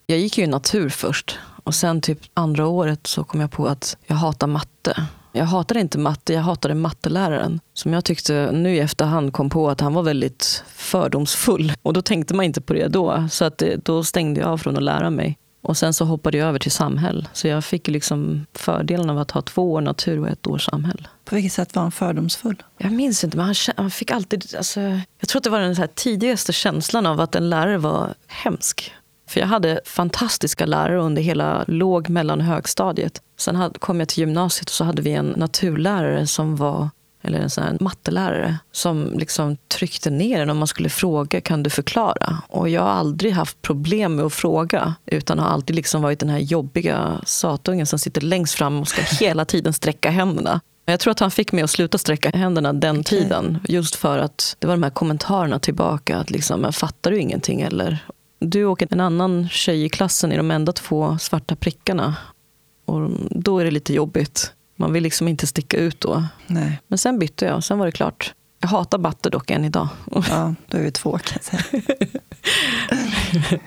Jag 0.09 0.19
gick 0.19 0.37
ju 0.37 0.47
natur 0.47 0.89
först 0.89 1.39
och 1.63 1.75
sen 1.75 2.01
typ 2.01 2.19
andra 2.33 2.67
året 2.67 3.07
så 3.07 3.23
kom 3.23 3.41
jag 3.41 3.51
på 3.51 3.67
att 3.67 3.97
jag 4.05 4.15
hatar 4.15 4.47
matte. 4.47 5.07
Jag 5.31 5.45
hatade 5.45 5.79
inte 5.79 5.97
matte, 5.97 6.33
jag 6.33 6.41
hatade 6.41 6.75
matteläraren. 6.75 7.59
Som 7.73 7.93
jag 7.93 8.05
tyckte 8.05 8.51
nu 8.51 8.75
i 8.75 8.79
efterhand 8.79 9.33
kom 9.33 9.49
på 9.49 9.69
att 9.69 9.81
han 9.81 9.93
var 9.93 10.03
väldigt 10.03 10.63
fördomsfull. 10.75 11.73
Och 11.81 11.93
då 11.93 12.01
tänkte 12.01 12.33
man 12.33 12.45
inte 12.45 12.61
på 12.61 12.73
det 12.73 12.87
då. 12.87 13.27
Så 13.31 13.45
att 13.45 13.63
då 13.83 14.03
stängde 14.03 14.39
jag 14.39 14.49
av 14.49 14.57
från 14.57 14.77
att 14.77 14.83
lära 14.83 15.09
mig. 15.09 15.37
Och 15.61 15.77
sen 15.77 15.93
så 15.93 16.05
hoppade 16.05 16.37
jag 16.37 16.47
över 16.47 16.59
till 16.59 16.71
samhäll. 16.71 17.27
Så 17.33 17.47
jag 17.47 17.65
fick 17.65 17.87
liksom 17.87 18.45
fördelen 18.53 19.09
av 19.09 19.19
att 19.19 19.31
ha 19.31 19.41
två 19.41 19.73
år 19.73 19.81
natur 19.81 20.19
och 20.19 20.27
ett 20.27 20.47
år 20.47 20.57
samhäll. 20.57 21.07
På 21.25 21.35
vilket 21.35 21.53
sätt 21.53 21.75
var 21.75 21.81
han 21.81 21.91
fördomsfull? 21.91 22.63
Jag 22.77 22.91
minns 22.91 23.23
inte, 23.23 23.37
men 23.37 23.45
han, 23.45 23.55
han 23.77 23.91
fick 23.91 24.11
alltid... 24.11 24.53
Alltså, 24.57 24.79
jag 25.19 25.29
tror 25.29 25.39
att 25.39 25.43
det 25.43 25.49
var 25.49 25.59
den 25.59 25.87
tidigaste 25.95 26.53
känslan 26.53 27.05
av 27.05 27.21
att 27.21 27.35
en 27.35 27.49
lärare 27.49 27.77
var 27.77 28.13
hemsk. 28.27 28.93
För 29.27 29.39
jag 29.39 29.47
hade 29.47 29.81
fantastiska 29.85 30.65
lärare 30.65 31.01
under 31.01 31.21
hela 31.21 31.65
låg, 31.67 32.09
mellan 32.09 32.39
och 32.39 32.45
högstadiet. 32.45 33.21
Sen 33.37 33.73
kom 33.79 33.99
jag 33.99 34.09
till 34.09 34.19
gymnasiet 34.19 34.69
och 34.69 34.73
så 34.73 34.83
hade 34.83 35.01
vi 35.01 35.11
en 35.11 35.33
naturlärare 35.37 36.27
som 36.27 36.55
var 36.55 36.89
eller 37.21 37.39
en 37.39 37.49
sån 37.49 37.63
här 37.63 37.77
mattelärare 37.79 38.57
som 38.71 39.13
liksom 39.15 39.57
tryckte 39.67 40.09
ner 40.09 40.41
en 40.41 40.49
om 40.49 40.57
man 40.57 40.67
skulle 40.67 40.89
fråga 40.89 41.41
kan 41.41 41.63
du 41.63 41.69
förklara. 41.69 42.37
Och 42.47 42.69
jag 42.69 42.81
har 42.81 42.89
aldrig 42.89 43.33
haft 43.33 43.61
problem 43.61 44.15
med 44.15 44.25
att 44.25 44.33
fråga 44.33 44.95
utan 45.05 45.39
har 45.39 45.47
alltid 45.47 45.75
liksom 45.75 46.01
varit 46.01 46.19
den 46.19 46.29
här 46.29 46.39
jobbiga 46.39 47.21
satungen 47.25 47.85
som 47.85 47.99
sitter 47.99 48.21
längst 48.21 48.55
fram 48.55 48.81
och 48.81 48.87
ska 48.87 49.01
hela 49.19 49.45
tiden 49.45 49.73
sträcka 49.73 50.09
händerna. 50.09 50.61
Jag 50.85 50.99
tror 50.99 51.11
att 51.11 51.19
han 51.19 51.31
fick 51.31 51.51
mig 51.51 51.63
att 51.63 51.69
sluta 51.69 51.97
sträcka 51.97 52.29
händerna 52.29 52.73
den 52.73 53.03
tiden. 53.03 53.59
Just 53.67 53.95
för 53.95 54.17
att 54.17 54.55
det 54.59 54.67
var 54.67 54.73
de 54.73 54.83
här 54.83 54.89
kommentarerna 54.89 55.59
tillbaka. 55.59 56.17
Att 56.17 56.29
liksom, 56.29 56.73
fattar 56.73 57.11
du 57.11 57.19
ingenting 57.19 57.61
eller? 57.61 58.05
Du 58.39 58.65
och 58.65 58.91
en 58.91 58.99
annan 58.99 59.49
tjej 59.49 59.85
i 59.85 59.89
klassen 59.89 60.31
är 60.31 60.37
de 60.37 60.51
enda 60.51 60.71
två 60.71 61.17
svarta 61.17 61.55
prickarna. 61.55 62.15
Och 62.85 63.09
då 63.29 63.59
är 63.59 63.65
det 63.65 63.71
lite 63.71 63.93
jobbigt. 63.93 64.53
Man 64.75 64.93
vill 64.93 65.03
liksom 65.03 65.27
inte 65.27 65.47
sticka 65.47 65.77
ut 65.77 66.01
då. 66.01 66.23
Nej, 66.47 66.81
Men 66.87 66.97
sen 66.97 67.19
bytte 67.19 67.45
jag, 67.45 67.63
sen 67.63 67.79
var 67.79 67.85
det 67.85 67.91
klart. 67.91 68.33
Jag 68.59 68.67
hatar 68.67 68.97
matte 68.97 69.29
dock 69.29 69.51
än 69.51 69.65
idag. 69.65 69.87
ja, 70.29 70.55
då 70.67 70.77
är 70.77 70.81
vi 70.81 70.91
två 70.91 71.17
kan 71.17 71.37
jag 71.41 71.43
säga. 71.43 71.81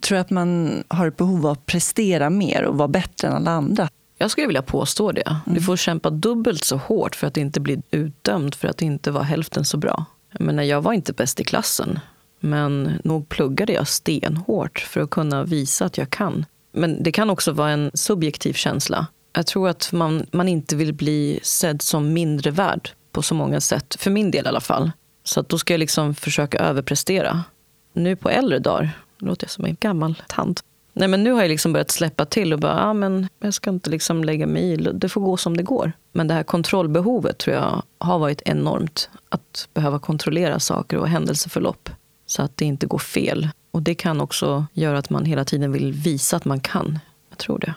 Tror 0.00 0.16
du 0.16 0.20
att 0.20 0.30
man 0.30 0.82
har 0.88 1.06
ett 1.06 1.16
behov 1.16 1.46
av 1.46 1.52
att 1.52 1.66
prestera 1.66 2.30
mer 2.30 2.64
och 2.64 2.78
vara 2.78 2.88
bättre 2.88 3.28
än 3.28 3.34
alla 3.34 3.50
andra? 3.50 3.88
Jag 4.18 4.30
skulle 4.30 4.46
vilja 4.46 4.62
påstå 4.62 5.12
det. 5.12 5.36
Du 5.46 5.60
får 5.60 5.76
kämpa 5.76 6.10
dubbelt 6.10 6.64
så 6.64 6.76
hårt 6.76 7.16
för 7.16 7.26
att 7.26 7.36
inte 7.36 7.60
bli 7.60 7.82
utdömd 7.90 8.54
för 8.54 8.68
att 8.68 8.82
inte 8.82 9.10
vara 9.10 9.24
hälften 9.24 9.64
så 9.64 9.76
bra. 9.76 10.04
Jag, 10.32 10.40
menar, 10.40 10.62
jag 10.62 10.82
var 10.82 10.92
inte 10.92 11.12
bäst 11.12 11.40
i 11.40 11.44
klassen, 11.44 12.00
men 12.40 13.00
nog 13.04 13.28
pluggade 13.28 13.72
jag 13.72 13.88
stenhårt 13.88 14.78
för 14.78 15.00
att 15.00 15.10
kunna 15.10 15.44
visa 15.44 15.84
att 15.84 15.98
jag 15.98 16.10
kan. 16.10 16.46
Men 16.72 17.02
det 17.02 17.12
kan 17.12 17.30
också 17.30 17.52
vara 17.52 17.70
en 17.70 17.90
subjektiv 17.94 18.52
känsla. 18.52 19.06
Jag 19.32 19.46
tror 19.46 19.68
att 19.68 19.92
man, 19.92 20.26
man 20.32 20.48
inte 20.48 20.76
vill 20.76 20.94
bli 20.94 21.40
sedd 21.42 21.82
som 21.82 22.12
mindre 22.12 22.50
värd 22.50 22.90
på 23.12 23.22
så 23.22 23.34
många 23.34 23.60
sätt, 23.60 23.96
för 24.00 24.10
min 24.10 24.30
del 24.30 24.44
i 24.44 24.48
alla 24.48 24.60
fall. 24.60 24.90
Så 25.24 25.40
att 25.40 25.48
då 25.48 25.58
ska 25.58 25.74
jag 25.74 25.78
liksom 25.78 26.14
försöka 26.14 26.58
överprestera. 26.58 27.44
Nu 27.92 28.16
på 28.16 28.30
äldre 28.30 28.58
dagar, 28.58 28.90
nu 29.18 29.28
låter 29.28 29.44
jag 29.44 29.50
som 29.50 29.64
en 29.64 29.76
gammal 29.80 30.22
tant. 30.28 30.64
Nej, 30.92 31.08
men 31.08 31.24
nu 31.24 31.32
har 31.32 31.40
jag 31.40 31.48
liksom 31.48 31.72
börjat 31.72 31.90
släppa 31.90 32.24
till 32.24 32.52
och 32.52 32.60
bara, 32.60 32.80
ah, 32.80 32.94
men 32.94 33.28
jag 33.40 33.54
ska 33.54 33.70
inte 33.70 33.90
liksom 33.90 34.24
lägga 34.24 34.46
mig 34.46 34.72
i, 34.72 34.76
det 34.76 35.08
får 35.08 35.20
gå 35.20 35.36
som 35.36 35.56
det 35.56 35.62
går. 35.62 35.92
Men 36.12 36.28
det 36.28 36.34
här 36.34 36.42
kontrollbehovet 36.42 37.38
tror 37.38 37.56
jag 37.56 37.82
har 37.98 38.18
varit 38.18 38.42
enormt. 38.44 39.10
Att 39.28 39.68
behöva 39.74 39.98
kontrollera 39.98 40.60
saker 40.60 40.96
och 40.96 41.08
händelseförlopp 41.08 41.90
så 42.30 42.42
att 42.42 42.56
det 42.56 42.64
inte 42.64 42.86
går 42.86 42.98
fel. 42.98 43.48
Och 43.70 43.82
det 43.82 43.94
kan 43.94 44.20
också 44.20 44.66
göra 44.72 44.98
att 44.98 45.10
man 45.10 45.24
hela 45.24 45.44
tiden 45.44 45.72
vill 45.72 45.92
visa 45.92 46.36
att 46.36 46.44
man 46.44 46.60
kan. 46.60 46.98
Jag 47.28 47.38
tror 47.38 47.58
det. 47.58 47.74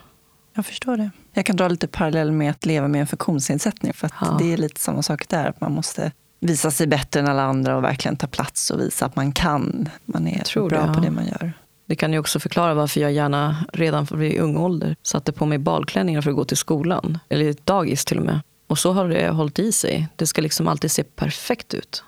Jag 0.53 0.65
förstår 0.65 0.98
det. 0.98 1.10
Jag 1.33 1.45
kan 1.45 1.55
dra 1.55 1.67
lite 1.67 1.88
parallell 1.88 2.31
med 2.31 2.51
att 2.51 2.65
leva 2.65 2.88
med 2.88 3.01
en 3.01 3.07
funktionsnedsättning. 3.07 3.93
För 3.93 4.07
att 4.07 4.13
Ja. 4.22 4.38
det 4.39 4.53
är 4.53 4.57
lite 4.57 4.81
samma 4.81 5.03
sak 5.03 5.29
där. 5.29 5.45
Att 5.45 5.62
man 5.62 5.72
måste 5.72 6.12
visa 6.39 6.72
sig 6.72 6.88
bättre 6.88 7.19
än 7.19 7.27
alla 7.27 7.43
andra 7.43 7.77
och 7.77 7.83
verkligen 7.83 8.17
ta 8.17 8.27
plats 8.27 8.69
och 8.69 8.79
visa 8.79 9.05
att 9.05 9.15
man 9.15 9.31
kan. 9.31 9.89
Man 10.05 10.27
är 10.27 10.43
tror 10.43 10.69
bra 10.69 10.81
det, 10.81 10.93
på 10.93 11.00
ja. 11.00 11.03
det 11.03 11.12
man 11.12 11.25
gör. 11.25 11.53
Det 11.86 11.95
kan 11.95 12.13
ju 12.13 12.19
också 12.19 12.39
förklara 12.39 12.74
varför 12.74 13.01
jag 13.01 13.12
gärna 13.12 13.65
redan 13.74 14.22
i 14.22 14.39
ung 14.39 14.57
ålder 14.57 14.95
satte 15.03 15.31
på 15.31 15.45
mig 15.45 15.57
balklänningar 15.57 16.22
för 16.22 16.29
att 16.29 16.36
gå 16.36 16.45
till 16.45 16.57
skolan. 16.57 17.19
Eller 17.29 17.55
dagis 17.63 18.05
till 18.05 18.19
och 18.19 18.25
med. 18.25 18.39
Och 18.67 18.79
så 18.79 18.91
har 18.91 19.07
det 19.07 19.29
hållit 19.29 19.60
i 19.60 19.72
sig. 19.72 20.07
Det 20.15 20.27
ska 20.27 20.41
liksom 20.41 20.67
alltid 20.67 20.91
se 20.91 21.03
perfekt 21.03 21.74
ut. 21.74 22.03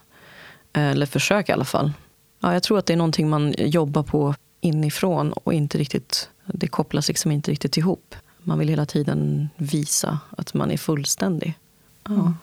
Eller 0.74 1.06
försök 1.06 1.50
i 1.50 1.52
alla 1.52 1.66
fall. 1.66 1.92
Ja, 2.46 2.54
jag 2.54 2.64
tror 2.64 2.80
att 2.80 2.86
det 2.86 2.94
är 2.94 2.98
någonting 2.98 3.30
man 3.30 3.54
jobbar 3.58 4.04
på 4.04 4.36
inifrån 4.62 5.32
och 5.32 5.54
inte 5.54 5.78
riktigt, 5.78 6.30
det 6.46 6.68
kopplas 6.68 7.08
liksom 7.08 7.32
inte 7.32 7.52
riktigt 7.52 7.78
ihop. 7.78 8.16
Man 8.40 8.60
vill 8.60 8.70
hela 8.70 8.86
tiden 8.86 9.50
visa 9.58 10.20
att 10.38 10.54
man 10.54 10.72
är 10.72 10.78
fullständig. 10.78 11.54
Ja. 12.04 12.34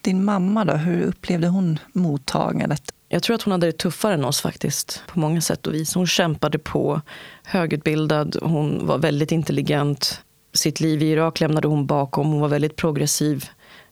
Din 0.00 0.24
mamma 0.24 0.64
då, 0.64 0.72
hur 0.72 1.02
upplevde 1.02 1.48
hon 1.48 1.78
mottagandet? 1.92 2.82
Jag 3.08 3.22
tror 3.22 3.34
att 3.34 3.42
hon 3.42 3.52
hade 3.52 3.66
det 3.66 3.72
tuffare 3.72 4.14
än 4.14 4.24
oss 4.24 4.40
faktiskt. 4.40 5.02
På 5.06 5.18
många 5.18 5.40
sätt 5.40 5.66
och 5.66 5.74
vis. 5.74 5.94
Hon 5.94 6.06
kämpade 6.06 6.58
på, 6.58 7.00
högutbildad, 7.44 8.36
hon 8.42 8.86
var 8.86 8.98
väldigt 8.98 9.32
intelligent. 9.32 10.20
Sitt 10.52 10.80
liv 10.80 11.02
i 11.02 11.06
Irak 11.10 11.40
lämnade 11.40 11.68
hon 11.68 11.86
bakom. 11.86 12.26
Hon 12.26 12.40
var 12.40 12.48
väldigt 12.48 12.76
progressiv. 12.76 13.44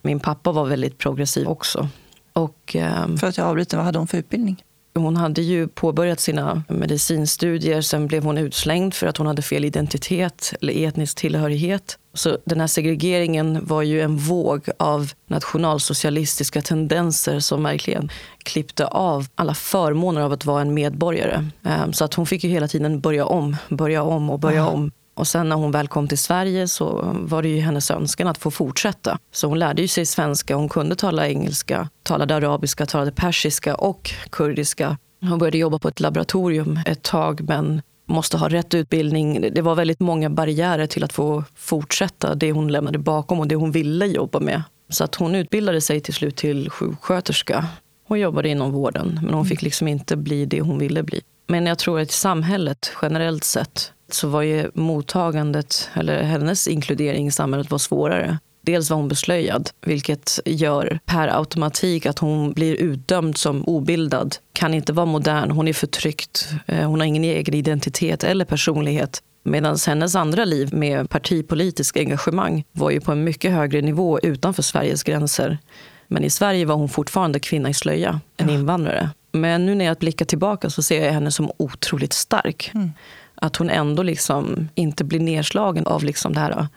Min 0.02 0.20
pappa 0.20 0.52
var 0.52 0.66
väldigt 0.66 0.98
progressiv 0.98 1.48
också. 1.48 1.88
Och 2.32 2.76
ehm, 2.76 3.18
För 3.18 3.26
att 3.26 3.36
jag 3.36 3.46
avbryter, 3.46 3.76
vad 3.76 3.86
hade 3.86 3.98
hon 3.98 4.06
för 4.06 4.18
utbildning? 4.18 4.64
Hon 4.94 5.16
hade 5.16 5.42
ju 5.42 5.68
påbörjat 5.68 6.20
sina 6.20 6.62
medicinstudier. 6.68 7.80
Sen 7.80 8.06
blev 8.06 8.24
hon 8.24 8.38
utslängd 8.38 8.94
för 8.94 9.06
att 9.06 9.16
hon 9.16 9.26
hade 9.26 9.42
fel 9.42 9.64
identitet 9.64 10.52
eller 10.60 10.86
etnisk 10.86 11.16
tillhörighet. 11.18 11.98
Så 12.14 12.38
den 12.44 12.60
här 12.60 12.66
segregeringen 12.66 13.66
var 13.66 13.82
ju 13.82 14.00
en 14.00 14.16
våg 14.16 14.68
av 14.78 15.12
nationalsocialistiska 15.26 16.62
tendenser 16.62 17.40
som 17.40 17.62
verkligen 17.62 18.10
klippte 18.38 18.86
av 18.86 19.26
alla 19.34 19.54
förmåner 19.54 20.20
av 20.20 20.32
att 20.32 20.44
vara 20.44 20.60
en 20.60 20.74
medborgare. 20.74 21.44
Ehm, 21.64 21.92
Så 21.92 22.04
att 22.04 22.14
hon 22.14 22.26
fick 22.26 22.44
ju 22.44 22.50
hela 22.50 22.68
tiden 22.68 23.00
börja 23.00 23.26
om, 23.26 23.56
börja 23.68 24.02
om 24.02 24.30
och 24.30 24.38
börja 24.38 24.60
Aha. 24.62 24.70
om. 24.70 24.90
Och 25.20 25.28
sen 25.28 25.48
när 25.48 25.56
hon 25.56 25.70
väl 25.70 25.88
kom 25.88 26.08
till 26.08 26.18
Sverige 26.18 26.68
så 26.68 27.16
var 27.20 27.42
det 27.42 27.48
ju 27.48 27.60
hennes 27.60 27.90
önskan 27.90 28.26
att 28.26 28.38
få 28.38 28.50
fortsätta. 28.50 29.18
Så 29.32 29.46
hon 29.46 29.58
lärde 29.58 29.82
ju 29.82 29.88
sig 29.88 30.06
svenska, 30.06 30.56
hon 30.56 30.68
kunde 30.68 30.96
tala 30.96 31.28
engelska, 31.28 31.88
talade 32.02 32.36
arabiska, 32.36 32.86
talade 32.86 33.12
persiska 33.12 33.74
och 33.74 34.10
kurdiska. 34.30 34.98
Hon 35.20 35.38
började 35.38 35.58
jobba 35.58 35.78
på 35.78 35.88
ett 35.88 36.00
laboratorium 36.00 36.78
ett 36.86 37.02
tag 37.02 37.40
men 37.48 37.82
måste 38.06 38.36
ha 38.36 38.48
rätt 38.48 38.74
utbildning. 38.74 39.40
Det 39.54 39.62
var 39.62 39.74
väldigt 39.74 40.00
många 40.00 40.30
barriärer 40.30 40.86
till 40.86 41.04
att 41.04 41.12
få 41.12 41.44
fortsätta 41.54 42.34
det 42.34 42.52
hon 42.52 42.68
lämnade 42.68 42.98
bakom 42.98 43.40
och 43.40 43.48
det 43.48 43.54
hon 43.54 43.72
ville 43.72 44.06
jobba 44.06 44.40
med. 44.40 44.62
Så 44.88 45.04
att 45.04 45.14
hon 45.14 45.34
utbildade 45.34 45.80
sig 45.80 46.00
till 46.00 46.14
slut 46.14 46.36
till 46.36 46.70
sjuksköterska. 46.70 47.66
Hon 48.08 48.20
jobbade 48.20 48.48
inom 48.48 48.72
vården, 48.72 49.20
men 49.22 49.34
hon 49.34 49.44
fick 49.46 49.62
liksom 49.62 49.88
inte 49.88 50.16
bli 50.16 50.44
det 50.44 50.60
hon 50.60 50.78
ville 50.78 51.02
bli. 51.02 51.20
Men 51.46 51.66
jag 51.66 51.78
tror 51.78 52.00
att 52.00 52.10
samhället 52.10 52.92
generellt 53.02 53.44
sett 53.44 53.92
så 54.14 54.28
var 54.28 54.42
ju 54.42 54.70
mottagandet, 54.74 55.90
eller 55.94 56.22
hennes 56.22 56.68
inkludering 56.68 57.26
i 57.26 57.30
samhället 57.30 57.70
var 57.70 57.78
svårare. 57.78 58.38
Dels 58.62 58.90
var 58.90 58.96
hon 58.96 59.08
beslöjad, 59.08 59.70
vilket 59.80 60.40
gör 60.44 60.98
per 61.04 61.28
automatik 61.28 62.06
att 62.06 62.18
hon 62.18 62.52
blir 62.52 62.74
utdömd 62.74 63.36
som 63.36 63.64
obildad. 63.64 64.36
Kan 64.52 64.74
inte 64.74 64.92
vara 64.92 65.06
modern, 65.06 65.50
hon 65.50 65.68
är 65.68 65.72
förtryckt, 65.72 66.48
eh, 66.66 66.88
hon 66.88 67.00
har 67.00 67.06
ingen 67.06 67.24
egen 67.24 67.54
identitet 67.54 68.24
eller 68.24 68.44
personlighet. 68.44 69.22
Medan 69.42 69.76
hennes 69.86 70.14
andra 70.14 70.44
liv 70.44 70.74
med 70.74 71.10
partipolitiskt 71.10 71.96
engagemang 71.96 72.64
var 72.72 72.90
ju 72.90 73.00
på 73.00 73.12
en 73.12 73.24
mycket 73.24 73.52
högre 73.52 73.80
nivå 73.80 74.20
utanför 74.22 74.62
Sveriges 74.62 75.02
gränser. 75.02 75.58
Men 76.08 76.24
i 76.24 76.30
Sverige 76.30 76.64
var 76.64 76.74
hon 76.74 76.88
fortfarande 76.88 77.40
kvinna 77.40 77.68
i 77.70 77.74
slöja, 77.74 78.20
en 78.36 78.50
invandrare. 78.50 79.10
Men 79.32 79.66
nu 79.66 79.74
när 79.74 79.84
jag 79.84 79.96
blickar 79.96 80.26
tillbaka 80.26 80.70
så 80.70 80.82
ser 80.82 81.04
jag 81.04 81.12
henne 81.12 81.30
som 81.30 81.50
otroligt 81.56 82.12
stark. 82.12 82.70
Mm. 82.74 82.90
Att 83.42 83.56
hon 83.56 83.70
ändå 83.70 84.02
liksom 84.02 84.68
inte 84.74 85.04
blir 85.04 85.20
nedslagen 85.20 85.86
av 85.86 86.04
liksom 86.04 86.34
det 86.34 86.40
här 86.40 86.68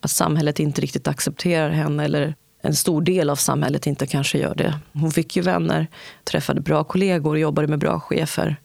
att 0.00 0.10
samhället 0.10 0.60
inte 0.60 0.80
riktigt 0.80 1.08
accepterar 1.08 1.70
henne 1.70 2.04
eller 2.04 2.34
en 2.62 2.74
stor 2.74 3.02
del 3.02 3.30
av 3.30 3.36
samhället 3.36 3.86
inte 3.86 4.06
kanske 4.06 4.38
gör 4.38 4.54
det. 4.54 4.78
Hon 4.92 5.10
fick 5.10 5.36
ju 5.36 5.42
vänner, 5.42 5.86
träffade 6.24 6.60
bra 6.60 6.84
kollegor, 6.84 7.38
jobbade 7.38 7.68
med 7.68 7.78
bra 7.78 8.00
chefer. 8.00 8.56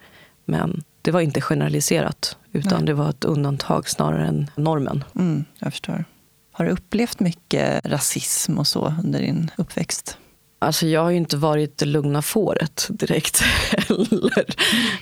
Men 0.46 0.84
det 1.02 1.12
var 1.12 1.22
inte 1.22 1.42
generaliserat, 1.42 2.38
utan 2.52 2.78
Nej. 2.78 2.86
det 2.86 2.94
var 2.94 3.10
ett 3.10 3.26
undantag 3.26 3.90
snarare 3.90 4.28
än 4.28 4.52
normen. 4.56 5.04
Mm, 5.16 5.46
jag 5.60 5.74
förstår. 5.74 6.06
Har 6.52 6.66
du 6.66 6.72
upplevt 6.72 7.20
mycket 7.20 7.86
rasism 7.86 8.58
och 8.58 8.68
så 8.68 8.94
under 9.04 9.20
din 9.20 9.52
uppväxt? 9.58 10.18
Alltså 10.60 10.88
jag 10.88 11.02
har 11.02 11.10
ju 11.10 11.18
inte 11.18 11.38
varit 11.38 11.78
det 11.78 11.86
lugna 11.86 12.22
fåret 12.22 12.88
direkt 12.90 13.42
heller. 13.72 14.46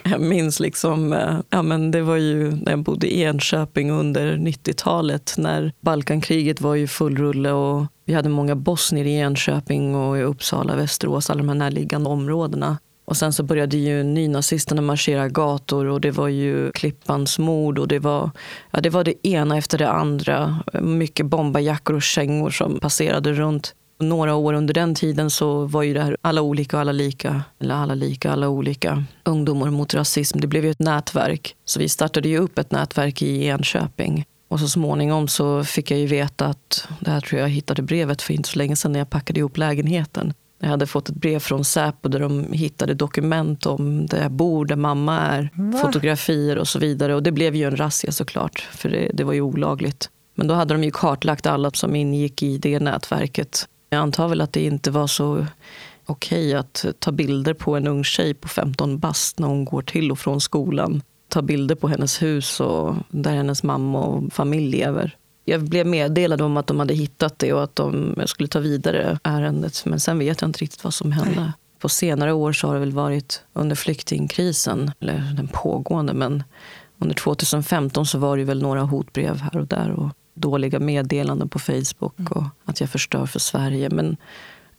Jag 0.03 0.21
minns 0.21 0.59
liksom, 0.59 1.13
eh, 1.13 1.39
ja 1.49 1.61
men 1.61 1.91
det 1.91 2.01
var 2.01 2.15
ju 2.15 2.51
när 2.51 2.71
jag 2.71 2.83
bodde 2.83 3.07
i 3.07 3.21
Enköping 3.21 3.91
under 3.91 4.37
90-talet 4.37 5.33
när 5.37 5.73
Balkankriget 5.79 6.61
var 6.61 6.75
i 6.75 6.87
full 6.87 7.17
rulle 7.17 7.51
och 7.51 7.85
vi 8.05 8.13
hade 8.13 8.29
många 8.29 8.55
bosnier 8.55 9.05
i 9.05 9.19
Enköping 9.19 9.95
och 9.95 10.17
i 10.17 10.21
Uppsala, 10.21 10.75
Västerås, 10.75 11.29
alla 11.29 11.37
de 11.37 11.49
här 11.49 11.55
närliggande 11.55 12.09
områdena. 12.09 12.77
Och 13.05 13.17
sen 13.17 13.33
så 13.33 13.43
började 13.43 13.77
ju 13.77 14.03
nynazisterna 14.03 14.81
marschera 14.81 15.29
gator 15.29 15.85
och 15.85 16.01
det 16.01 16.11
var 16.11 16.27
ju 16.27 16.71
Klippans 16.71 17.39
mord 17.39 17.79
och 17.79 17.87
det 17.87 17.99
var, 17.99 18.31
ja, 18.71 18.81
det 18.81 18.89
var 18.89 19.03
det 19.03 19.27
ena 19.27 19.57
efter 19.57 19.77
det 19.77 19.89
andra. 19.89 20.59
Mycket 20.81 21.25
bombarjackor 21.25 21.95
och 21.95 22.01
kängor 22.01 22.49
som 22.49 22.79
passerade 22.79 23.33
runt. 23.33 23.75
Några 23.99 24.35
år 24.35 24.53
under 24.53 24.73
den 24.73 24.95
tiden 24.95 25.29
så 25.29 25.65
var 25.65 25.83
ju 25.83 25.93
det 25.93 26.03
här 26.03 26.17
alla 26.21 26.41
olika 26.41 26.77
och 26.77 26.81
alla 26.81 26.91
lika, 26.91 27.43
eller 27.59 27.75
alla 27.75 27.95
lika, 27.95 28.31
alla 28.31 28.49
olika. 28.49 29.03
Ungdomar 29.23 29.69
mot 29.69 29.93
rasism, 29.93 30.39
det 30.39 30.47
blev 30.47 30.65
ju 30.65 30.71
ett 30.71 30.79
nätverk. 30.79 31.55
Så 31.65 31.79
vi 31.79 31.89
startade 31.89 32.29
ju 32.29 32.37
upp 32.37 32.59
ett 32.59 32.71
nätverk 32.71 33.21
i 33.21 33.45
Enköping. 33.47 34.25
Och 34.47 34.59
så 34.59 34.67
småningom 34.67 35.27
så 35.27 35.63
fick 35.63 35.91
jag 35.91 35.99
ju 35.99 36.07
veta 36.07 36.45
att, 36.45 36.87
det 36.99 37.11
här 37.11 37.21
tror 37.21 37.41
jag 37.41 37.49
hittade 37.49 37.81
brevet 37.81 38.21
för 38.21 38.33
inte 38.33 38.49
så 38.49 38.57
länge 38.57 38.75
sedan 38.75 38.91
när 38.91 38.99
jag 38.99 39.09
packade 39.09 39.39
ihop 39.39 39.57
lägenheten. 39.57 40.33
Jag 40.59 40.69
hade 40.69 40.87
fått 40.87 41.09
ett 41.09 41.15
brev 41.15 41.39
från 41.39 41.65
Säpo 41.65 42.09
där 42.09 42.19
de 42.19 42.53
hittade 42.53 42.93
dokument 42.93 43.65
om 43.65 44.05
där 44.05 44.21
jag 44.21 44.31
bor, 44.31 44.65
där 44.65 44.75
mamma 44.75 45.19
är, 45.19 45.49
Va? 45.53 45.77
fotografier 45.77 46.57
och 46.57 46.67
så 46.67 46.79
vidare. 46.79 47.15
Och 47.15 47.23
det 47.23 47.31
blev 47.31 47.55
ju 47.55 47.67
en 47.67 47.77
razzia 47.77 48.11
såklart, 48.11 48.59
för 48.71 48.89
det, 48.89 49.11
det 49.13 49.23
var 49.23 49.33
ju 49.33 49.41
olagligt. 49.41 50.09
Men 50.35 50.47
då 50.47 50.53
hade 50.53 50.73
de 50.73 50.83
ju 50.83 50.91
kartlagt 50.91 51.45
alla 51.45 51.71
som 51.71 51.95
ingick 51.95 52.43
i 52.43 52.57
det 52.57 52.79
nätverket. 52.79 53.67
Jag 53.95 54.01
antar 54.01 54.27
väl 54.27 54.41
att 54.41 54.53
det 54.53 54.65
inte 54.65 54.91
var 54.91 55.07
så 55.07 55.45
okej 56.05 56.53
att 56.53 56.85
ta 56.99 57.11
bilder 57.11 57.53
på 57.53 57.75
en 57.75 57.87
ung 57.87 58.03
tjej 58.03 58.33
på 58.33 58.47
15 58.47 58.99
bast 58.99 59.39
när 59.39 59.47
hon 59.47 59.65
går 59.65 59.81
till 59.81 60.11
och 60.11 60.19
från 60.19 60.41
skolan. 60.41 61.01
Ta 61.29 61.41
bilder 61.41 61.75
på 61.75 61.87
hennes 61.87 62.21
hus 62.21 62.59
och 62.59 62.95
där 63.09 63.35
hennes 63.35 63.63
mamma 63.63 63.99
och 63.99 64.33
familj 64.33 64.77
lever. 64.77 65.17
Jag 65.45 65.63
blev 65.63 65.87
meddelad 65.87 66.41
om 66.41 66.57
att 66.57 66.67
de 66.67 66.79
hade 66.79 66.93
hittat 66.93 67.39
det 67.39 67.53
och 67.53 67.63
att 67.63 67.75
de 67.75 68.15
skulle 68.25 68.49
ta 68.49 68.59
vidare 68.59 69.19
ärendet. 69.23 69.85
Men 69.85 69.99
sen 69.99 70.19
vet 70.19 70.41
jag 70.41 70.47
inte 70.47 70.59
riktigt 70.59 70.83
vad 70.83 70.93
som 70.93 71.11
hände. 71.11 71.41
Nej. 71.41 71.51
På 71.79 71.89
senare 71.89 72.33
år 72.33 72.53
så 72.53 72.67
har 72.67 72.73
det 72.73 72.79
väl 72.79 72.91
varit 72.91 73.43
under 73.53 73.75
flyktingkrisen, 73.75 74.91
eller 74.99 75.33
den 75.37 75.47
pågående, 75.47 76.13
men 76.13 76.43
under 76.99 77.15
2015 77.15 78.05
så 78.05 78.17
var 78.17 78.37
det 78.37 78.43
väl 78.43 78.61
några 78.61 78.81
hotbrev 78.81 79.37
här 79.39 79.57
och 79.57 79.67
där. 79.67 79.91
Och 79.91 80.09
dåliga 80.35 80.79
meddelanden 80.79 81.49
på 81.49 81.59
Facebook 81.59 82.19
mm. 82.19 82.31
och 82.31 82.43
att 82.65 82.81
jag 82.81 82.89
förstör 82.89 83.25
för 83.25 83.39
Sverige. 83.39 83.89
Men 83.89 84.17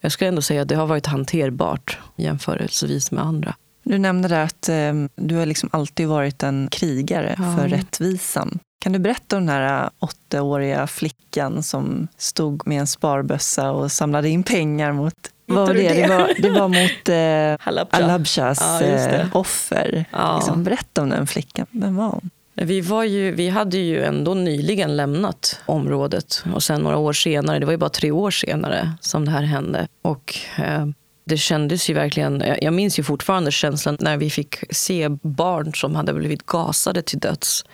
jag 0.00 0.12
skulle 0.12 0.28
ändå 0.28 0.42
säga 0.42 0.62
att 0.62 0.68
det 0.68 0.74
har 0.74 0.86
varit 0.86 1.06
hanterbart 1.06 1.98
jämförelsevis 2.16 3.10
med 3.10 3.24
andra. 3.24 3.54
Du 3.82 3.98
nämnde 3.98 4.28
där 4.28 4.44
att 4.44 4.68
eh, 4.68 4.92
du 5.16 5.36
har 5.36 5.46
liksom 5.46 5.68
alltid 5.72 6.08
varit 6.08 6.42
en 6.42 6.68
krigare 6.70 7.34
ja. 7.38 7.56
för 7.56 7.68
rättvisan. 7.68 8.58
Kan 8.80 8.92
du 8.92 8.98
berätta 8.98 9.36
om 9.36 9.46
den 9.46 9.56
här 9.56 9.90
åttaåriga 9.98 10.86
flickan 10.86 11.62
som 11.62 12.08
stod 12.16 12.66
med 12.66 12.80
en 12.80 12.86
sparbössa 12.86 13.70
och 13.70 13.92
samlade 13.92 14.28
in 14.28 14.42
pengar 14.42 14.92
mot 14.92 15.14
vad 15.46 15.66
var 15.66 15.74
det? 15.74 15.88
Det? 15.88 16.02
det? 16.02 16.08
var, 16.08 16.32
det 16.42 16.50
var 16.50 16.68
mot 16.68 17.08
eh, 17.08 18.02
Alabshas 18.02 18.58
ja, 18.60 18.82
eh, 18.82 19.26
offer. 19.32 20.04
Ja. 20.10 20.36
Liksom, 20.36 20.64
berätta 20.64 21.02
om 21.02 21.08
den 21.08 21.26
flickan. 21.26 21.66
Vem 21.70 21.96
var 21.96 22.08
hon? 22.08 22.30
Vi, 22.56 22.80
var 22.80 23.04
ju, 23.04 23.30
vi 23.30 23.48
hade 23.48 23.78
ju 23.78 24.04
ändå 24.04 24.34
nyligen 24.34 24.96
lämnat 24.96 25.60
området 25.66 26.44
och 26.54 26.62
sen 26.62 26.80
några 26.80 26.96
år 26.96 27.12
senare, 27.12 27.58
det 27.58 27.66
var 27.66 27.72
ju 27.72 27.78
bara 27.78 27.90
tre 27.90 28.10
år 28.10 28.30
senare 28.30 28.92
som 29.00 29.24
det 29.24 29.30
här 29.30 29.42
hände. 29.42 29.88
Och 30.02 30.34
eh, 30.58 30.86
det 31.24 31.36
kändes 31.36 31.90
ju 31.90 31.94
verkligen, 31.94 32.44
jag 32.62 32.74
minns 32.74 32.98
ju 32.98 33.02
fortfarande 33.02 33.50
känslan 33.50 33.96
när 34.00 34.16
vi 34.16 34.30
fick 34.30 34.56
se 34.70 35.08
barn 35.08 35.74
som 35.74 35.94
hade 35.94 36.14
blivit 36.14 36.46
gasade 36.46 37.02
till 37.02 37.18
döds. 37.18 37.64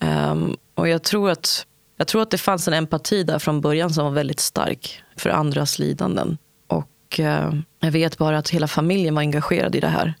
Um, 0.00 0.56
och 0.74 0.88
jag 0.88 1.02
tror, 1.02 1.30
att, 1.30 1.66
jag 1.96 2.06
tror 2.06 2.22
att 2.22 2.30
det 2.30 2.38
fanns 2.38 2.68
en 2.68 2.74
empati 2.74 3.22
där 3.22 3.38
från 3.38 3.60
början 3.60 3.90
som 3.90 4.04
var 4.04 4.12
väldigt 4.12 4.40
stark 4.40 5.02
för 5.16 5.30
andras 5.30 5.78
lidanden. 5.78 6.38
Och 6.66 7.18
uh, 7.18 7.54
jag 7.80 7.90
vet 7.90 8.18
bara 8.18 8.38
att 8.38 8.50
hela 8.50 8.68
familjen 8.68 9.14
var 9.14 9.22
engagerad 9.22 9.74
i 9.74 9.80
det 9.80 9.88
här 9.88 10.14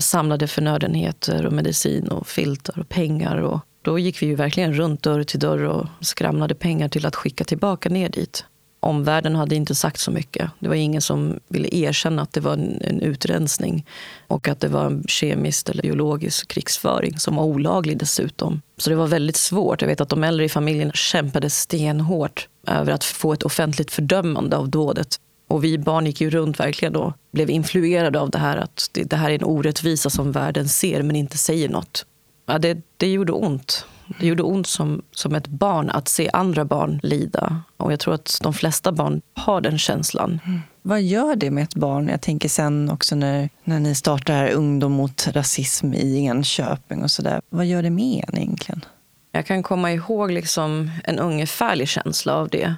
samlade 0.00 0.46
förnödenheter 0.46 1.46
och 1.46 1.52
medicin 1.52 2.08
och 2.08 2.26
filtar 2.26 2.78
och 2.78 2.88
pengar. 2.88 3.36
Och 3.36 3.60
då 3.82 3.98
gick 3.98 4.22
vi 4.22 4.26
ju 4.26 4.34
verkligen 4.34 4.74
runt 4.74 5.02
dörr 5.02 5.22
till 5.22 5.40
dörr 5.40 5.64
och 5.64 5.86
skramlade 6.00 6.54
pengar 6.54 6.88
till 6.88 7.06
att 7.06 7.16
skicka 7.16 7.44
tillbaka 7.44 7.88
ner 7.88 8.08
dit. 8.08 8.44
Omvärlden 8.82 9.36
hade 9.36 9.54
inte 9.54 9.74
sagt 9.74 10.00
så 10.00 10.10
mycket. 10.10 10.50
Det 10.58 10.68
var 10.68 10.74
ingen 10.74 11.02
som 11.02 11.40
ville 11.48 11.68
erkänna 11.76 12.22
att 12.22 12.32
det 12.32 12.40
var 12.40 12.52
en, 12.52 12.82
en 12.82 13.00
utrensning 13.00 13.86
och 14.26 14.48
att 14.48 14.60
det 14.60 14.68
var 14.68 14.86
en 14.86 15.04
kemisk 15.08 15.68
eller 15.68 15.82
biologisk 15.82 16.48
krigsföring 16.48 17.18
som 17.18 17.36
var 17.36 17.44
olaglig 17.44 17.98
dessutom. 17.98 18.62
Så 18.76 18.90
det 18.90 18.96
var 18.96 19.06
väldigt 19.06 19.36
svårt. 19.36 19.80
Jag 19.80 19.88
vet 19.88 20.00
att 20.00 20.08
de 20.08 20.24
äldre 20.24 20.44
i 20.44 20.48
familjen 20.48 20.92
kämpade 20.92 21.50
stenhårt 21.50 22.48
över 22.66 22.92
att 22.92 23.04
få 23.04 23.32
ett 23.32 23.42
offentligt 23.42 23.90
fördömande 23.90 24.56
av 24.56 24.68
dådet. 24.68 25.20
Och 25.50 25.64
vi 25.64 25.78
barn 25.78 26.06
gick 26.06 26.20
ju 26.20 26.30
runt 26.30 26.60
verkligen 26.60 26.96
och 26.96 27.12
blev 27.32 27.50
influerade 27.50 28.20
av 28.20 28.30
det 28.30 28.38
här 28.38 28.56
att 28.56 28.88
det, 28.92 29.04
det 29.04 29.16
här 29.16 29.30
är 29.30 29.34
en 29.34 29.44
orättvisa 29.44 30.10
som 30.10 30.32
världen 30.32 30.68
ser 30.68 31.02
men 31.02 31.16
inte 31.16 31.38
säger 31.38 31.68
något. 31.68 32.06
Ja, 32.46 32.58
det, 32.58 32.78
det 32.96 33.12
gjorde 33.12 33.32
ont. 33.32 33.84
Det 34.20 34.26
gjorde 34.26 34.42
ont 34.42 34.66
som, 34.66 35.02
som 35.12 35.34
ett 35.34 35.46
barn 35.46 35.90
att 35.90 36.08
se 36.08 36.30
andra 36.32 36.64
barn 36.64 37.00
lida. 37.02 37.62
Och 37.76 37.92
jag 37.92 38.00
tror 38.00 38.14
att 38.14 38.38
de 38.42 38.54
flesta 38.54 38.92
barn 38.92 39.22
har 39.34 39.60
den 39.60 39.78
känslan. 39.78 40.40
Mm. 40.46 40.60
Vad 40.82 41.02
gör 41.02 41.36
det 41.36 41.50
med 41.50 41.64
ett 41.64 41.74
barn? 41.74 42.08
Jag 42.08 42.20
tänker 42.20 42.48
sen 42.48 42.90
också 42.90 43.16
när, 43.16 43.48
när 43.64 43.80
ni 43.80 43.94
startar 43.94 44.34
här 44.34 44.50
Ungdom 44.50 44.92
mot 44.92 45.28
rasism 45.32 45.94
i 45.94 46.26
Enköping 46.26 47.02
och 47.02 47.10
sådär. 47.10 47.40
Vad 47.48 47.66
gör 47.66 47.82
det 47.82 47.90
med 47.90 48.24
en 48.28 48.38
egentligen? 48.38 48.84
Jag 49.32 49.46
kan 49.46 49.62
komma 49.62 49.92
ihåg 49.92 50.30
liksom 50.30 50.90
en 51.04 51.18
ungefärlig 51.18 51.88
känsla 51.88 52.34
av 52.34 52.48
det. 52.48 52.74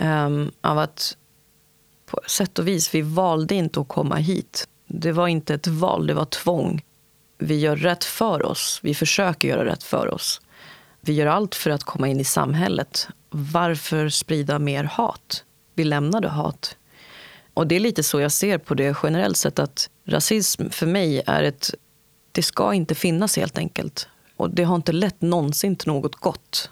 Um, 0.00 0.50
av 0.60 0.78
att 0.78 1.16
på 2.10 2.20
sätt 2.26 2.58
och 2.58 2.68
vis, 2.68 2.94
vi 2.94 3.02
valde 3.02 3.54
inte 3.54 3.80
att 3.80 3.88
komma 3.88 4.16
hit. 4.16 4.68
Det 4.86 5.12
var 5.12 5.28
inte 5.28 5.54
ett 5.54 5.66
val, 5.66 6.06
det 6.06 6.14
var 6.14 6.24
tvång. 6.24 6.82
Vi 7.38 7.58
gör 7.58 7.76
rätt 7.76 8.04
för 8.04 8.46
oss. 8.46 8.80
Vi 8.82 8.94
försöker 8.94 9.48
göra 9.48 9.64
rätt 9.64 9.82
för 9.82 10.14
oss. 10.14 10.40
Vi 11.00 11.12
gör 11.12 11.26
allt 11.26 11.54
för 11.54 11.70
att 11.70 11.84
komma 11.84 12.08
in 12.08 12.20
i 12.20 12.24
samhället. 12.24 13.08
Varför 13.30 14.08
sprida 14.08 14.58
mer 14.58 14.84
hat? 14.84 15.44
Vi 15.74 15.84
lämnade 15.84 16.28
hat. 16.28 16.76
Och 17.54 17.66
det 17.66 17.76
är 17.76 17.80
lite 17.80 18.02
så 18.02 18.20
jag 18.20 18.32
ser 18.32 18.58
på 18.58 18.74
det 18.74 18.96
generellt 19.02 19.36
sett. 19.36 19.58
att 19.58 19.90
Rasism 20.04 20.70
för 20.70 20.86
mig 20.86 21.22
är 21.26 21.42
ett... 21.42 21.70
Det 22.32 22.42
ska 22.42 22.74
inte 22.74 22.94
finnas 22.94 23.36
helt 23.36 23.58
enkelt. 23.58 24.08
Och 24.36 24.50
det 24.50 24.62
har 24.64 24.76
inte 24.76 24.92
lett 24.92 25.20
någonsin 25.20 25.76
till 25.76 25.88
något 25.88 26.14
gott. 26.14 26.70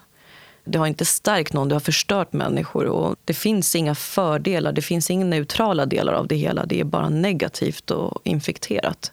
Det 0.67 0.79
har 0.79 0.87
inte 0.87 1.05
stärkt 1.05 1.53
någon, 1.53 1.69
det 1.69 1.75
har 1.75 1.79
förstört 1.79 2.33
människor. 2.33 2.85
Och 2.85 3.15
det 3.25 3.33
finns 3.33 3.75
inga 3.75 3.95
fördelar, 3.95 4.71
det 4.71 4.81
finns 4.81 5.11
inga 5.11 5.25
neutrala 5.25 5.85
delar 5.85 6.13
av 6.13 6.27
det 6.27 6.35
hela. 6.35 6.65
Det 6.65 6.79
är 6.79 6.83
bara 6.83 7.09
negativt 7.09 7.91
och 7.91 8.21
infekterat. 8.23 9.11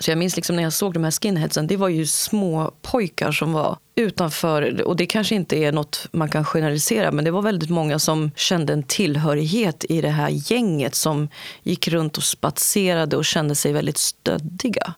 Så 0.00 0.10
jag 0.10 0.18
minns 0.18 0.36
liksom 0.36 0.56
när 0.56 0.62
jag 0.62 0.72
såg 0.72 0.94
de 0.94 1.04
här 1.04 1.10
skinheadsen, 1.10 1.66
det 1.66 1.76
var 1.76 1.88
ju 1.88 2.06
små 2.06 2.72
pojkar 2.82 3.32
som 3.32 3.52
var 3.52 3.78
utanför. 3.94 4.82
Och 4.82 4.96
det 4.96 5.06
kanske 5.06 5.34
inte 5.34 5.56
är 5.56 5.72
något 5.72 6.06
man 6.12 6.28
kan 6.28 6.44
generalisera, 6.44 7.12
men 7.12 7.24
det 7.24 7.30
var 7.30 7.42
väldigt 7.42 7.70
många 7.70 7.98
som 7.98 8.30
kände 8.36 8.72
en 8.72 8.82
tillhörighet 8.82 9.84
i 9.88 10.00
det 10.00 10.08
här 10.08 10.28
gänget 10.30 10.94
som 10.94 11.28
gick 11.62 11.88
runt 11.88 12.16
och 12.16 12.22
spatserade 12.22 13.16
och 13.16 13.24
kände 13.24 13.54
sig 13.54 13.72
väldigt 13.72 13.98
stöddiga. 13.98 14.94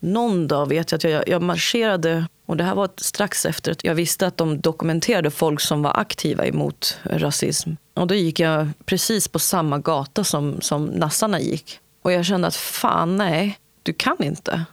Någon 0.00 0.48
dag 0.48 0.68
vet 0.68 0.92
jag 0.92 0.98
att 0.98 1.04
jag, 1.04 1.28
jag 1.28 1.42
marscherade, 1.42 2.26
och 2.46 2.56
det 2.56 2.64
här 2.64 2.74
var 2.74 2.90
strax 2.96 3.46
efter 3.46 3.72
att 3.72 3.84
jag 3.84 3.94
visste 3.94 4.26
att 4.26 4.36
de 4.36 4.60
dokumenterade 4.60 5.30
folk 5.30 5.60
som 5.60 5.82
var 5.82 6.00
aktiva 6.00 6.46
emot 6.46 6.98
rasism. 7.04 7.70
Och 7.94 8.06
då 8.06 8.14
gick 8.14 8.40
jag 8.40 8.68
precis 8.84 9.28
på 9.28 9.38
samma 9.38 9.78
gata 9.78 10.24
som, 10.24 10.60
som 10.60 10.84
nassarna 10.84 11.40
gick. 11.40 11.80
Och 12.02 12.12
jag 12.12 12.24
kände 12.24 12.48
att 12.48 12.56
fan 12.56 13.16
nej, 13.16 13.58
du 13.82 13.92
kan 13.92 14.16
inte. 14.22 14.64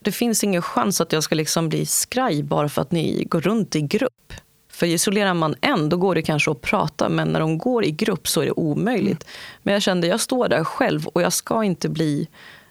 Det 0.00 0.12
finns 0.12 0.44
ingen 0.44 0.62
chans 0.62 1.00
att 1.00 1.12
jag 1.12 1.22
ska 1.22 1.34
liksom 1.34 1.68
bli 1.68 1.86
skraj 1.86 2.42
bara 2.42 2.68
för 2.68 2.82
att 2.82 2.92
ni 2.92 3.24
går 3.24 3.40
runt 3.40 3.76
i 3.76 3.80
grupp. 3.80 4.32
För 4.72 4.86
isolerar 4.86 5.34
man 5.34 5.54
en, 5.60 5.88
då 5.88 5.96
går 5.96 6.14
det 6.14 6.22
kanske 6.22 6.50
att 6.50 6.60
prata, 6.60 7.08
men 7.08 7.28
när 7.28 7.40
de 7.40 7.58
går 7.58 7.84
i 7.84 7.90
grupp 7.90 8.28
så 8.28 8.40
är 8.40 8.44
det 8.46 8.52
omöjligt. 8.52 9.24
Men 9.62 9.72
jag 9.72 9.82
kände, 9.82 10.06
jag 10.06 10.20
står 10.20 10.48
där 10.48 10.64
själv 10.64 11.06
och 11.06 11.22
jag 11.22 11.32
ska 11.32 11.64
inte 11.64 11.88
bli 11.88 12.28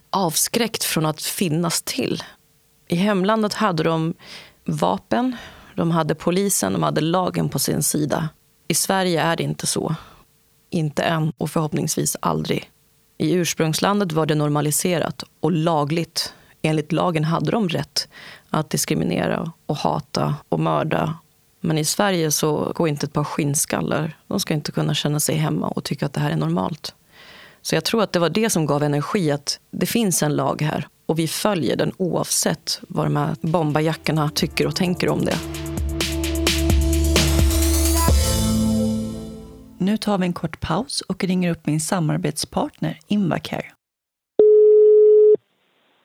avskräckt 0.10 0.84
från 0.84 1.06
att 1.06 1.22
finnas 1.22 1.82
till. 1.82 2.24
I 2.88 2.96
hemlandet 2.96 3.54
hade 3.54 3.84
de 3.84 4.14
vapen, 4.66 5.36
de 5.76 5.92
hade 5.92 6.16
polisen, 6.16 6.74
de 6.74 6.84
hade 6.84 7.02
lagen 7.02 7.50
på 7.50 7.60
sin 7.60 7.84
sida. 7.84 8.30
I 8.68 8.74
Sverige 8.74 9.22
är 9.22 9.36
det 9.36 9.44
inte 9.44 9.68
så. 9.68 9.96
Inte 10.70 11.04
än 11.04 11.34
och 11.38 11.50
förhoppningsvis 11.50 12.18
aldrig. 12.20 12.72
I 13.18 13.34
ursprungslandet 13.34 14.12
var 14.12 14.26
det 14.26 14.36
normaliserat 14.36 15.24
och 15.40 15.52
lagligt. 15.52 16.34
Enligt 16.62 16.92
lagen 16.92 17.24
hade 17.24 17.52
de 17.52 17.70
rätt 17.70 18.08
att 18.50 18.70
diskriminera 18.70 19.52
och 19.66 19.78
hata 19.78 20.36
och 20.50 20.60
mörda. 20.60 21.18
Men 21.62 21.78
i 21.78 21.86
Sverige 21.86 22.32
så 22.32 22.72
går 22.76 22.88
inte 22.88 23.06
ett 23.06 23.14
par 23.14 23.24
skinnskallar. 23.24 24.18
De 24.28 24.40
ska 24.40 24.54
inte 24.54 24.72
kunna 24.72 24.94
känna 24.94 25.20
sig 25.20 25.36
hemma 25.36 25.68
och 25.68 25.84
tycka 25.84 26.06
att 26.06 26.14
det 26.14 26.20
här 26.20 26.32
är 26.32 26.36
normalt. 26.36 26.96
Så 27.70 27.76
jag 27.76 27.86
tror 27.86 28.04
att 28.04 28.14
det 28.14 28.20
var 28.20 28.30
det 28.30 28.50
som 28.50 28.66
gav 28.66 28.84
energi, 28.84 29.32
att 29.32 29.60
det 29.72 29.86
finns 29.86 30.24
en 30.24 30.36
lag 30.36 30.62
här 30.62 30.88
och 31.06 31.20
vi 31.20 31.28
följer 31.28 31.76
den 31.76 31.92
oavsett 31.98 32.82
vad 32.90 33.06
de 33.06 33.16
här 33.16 33.36
bombajackorna 33.42 34.30
tycker 34.30 34.68
och 34.68 34.76
tänker 34.76 35.10
om 35.10 35.26
det. 35.26 35.36
Nu 39.78 39.98
tar 39.98 40.18
vi 40.18 40.26
en 40.26 40.34
kort 40.34 40.60
paus 40.62 41.02
och 41.02 41.24
ringer 41.24 41.52
upp 41.52 41.66
min 41.66 41.80
samarbetspartner 41.80 42.98
Invacare. 43.08 43.66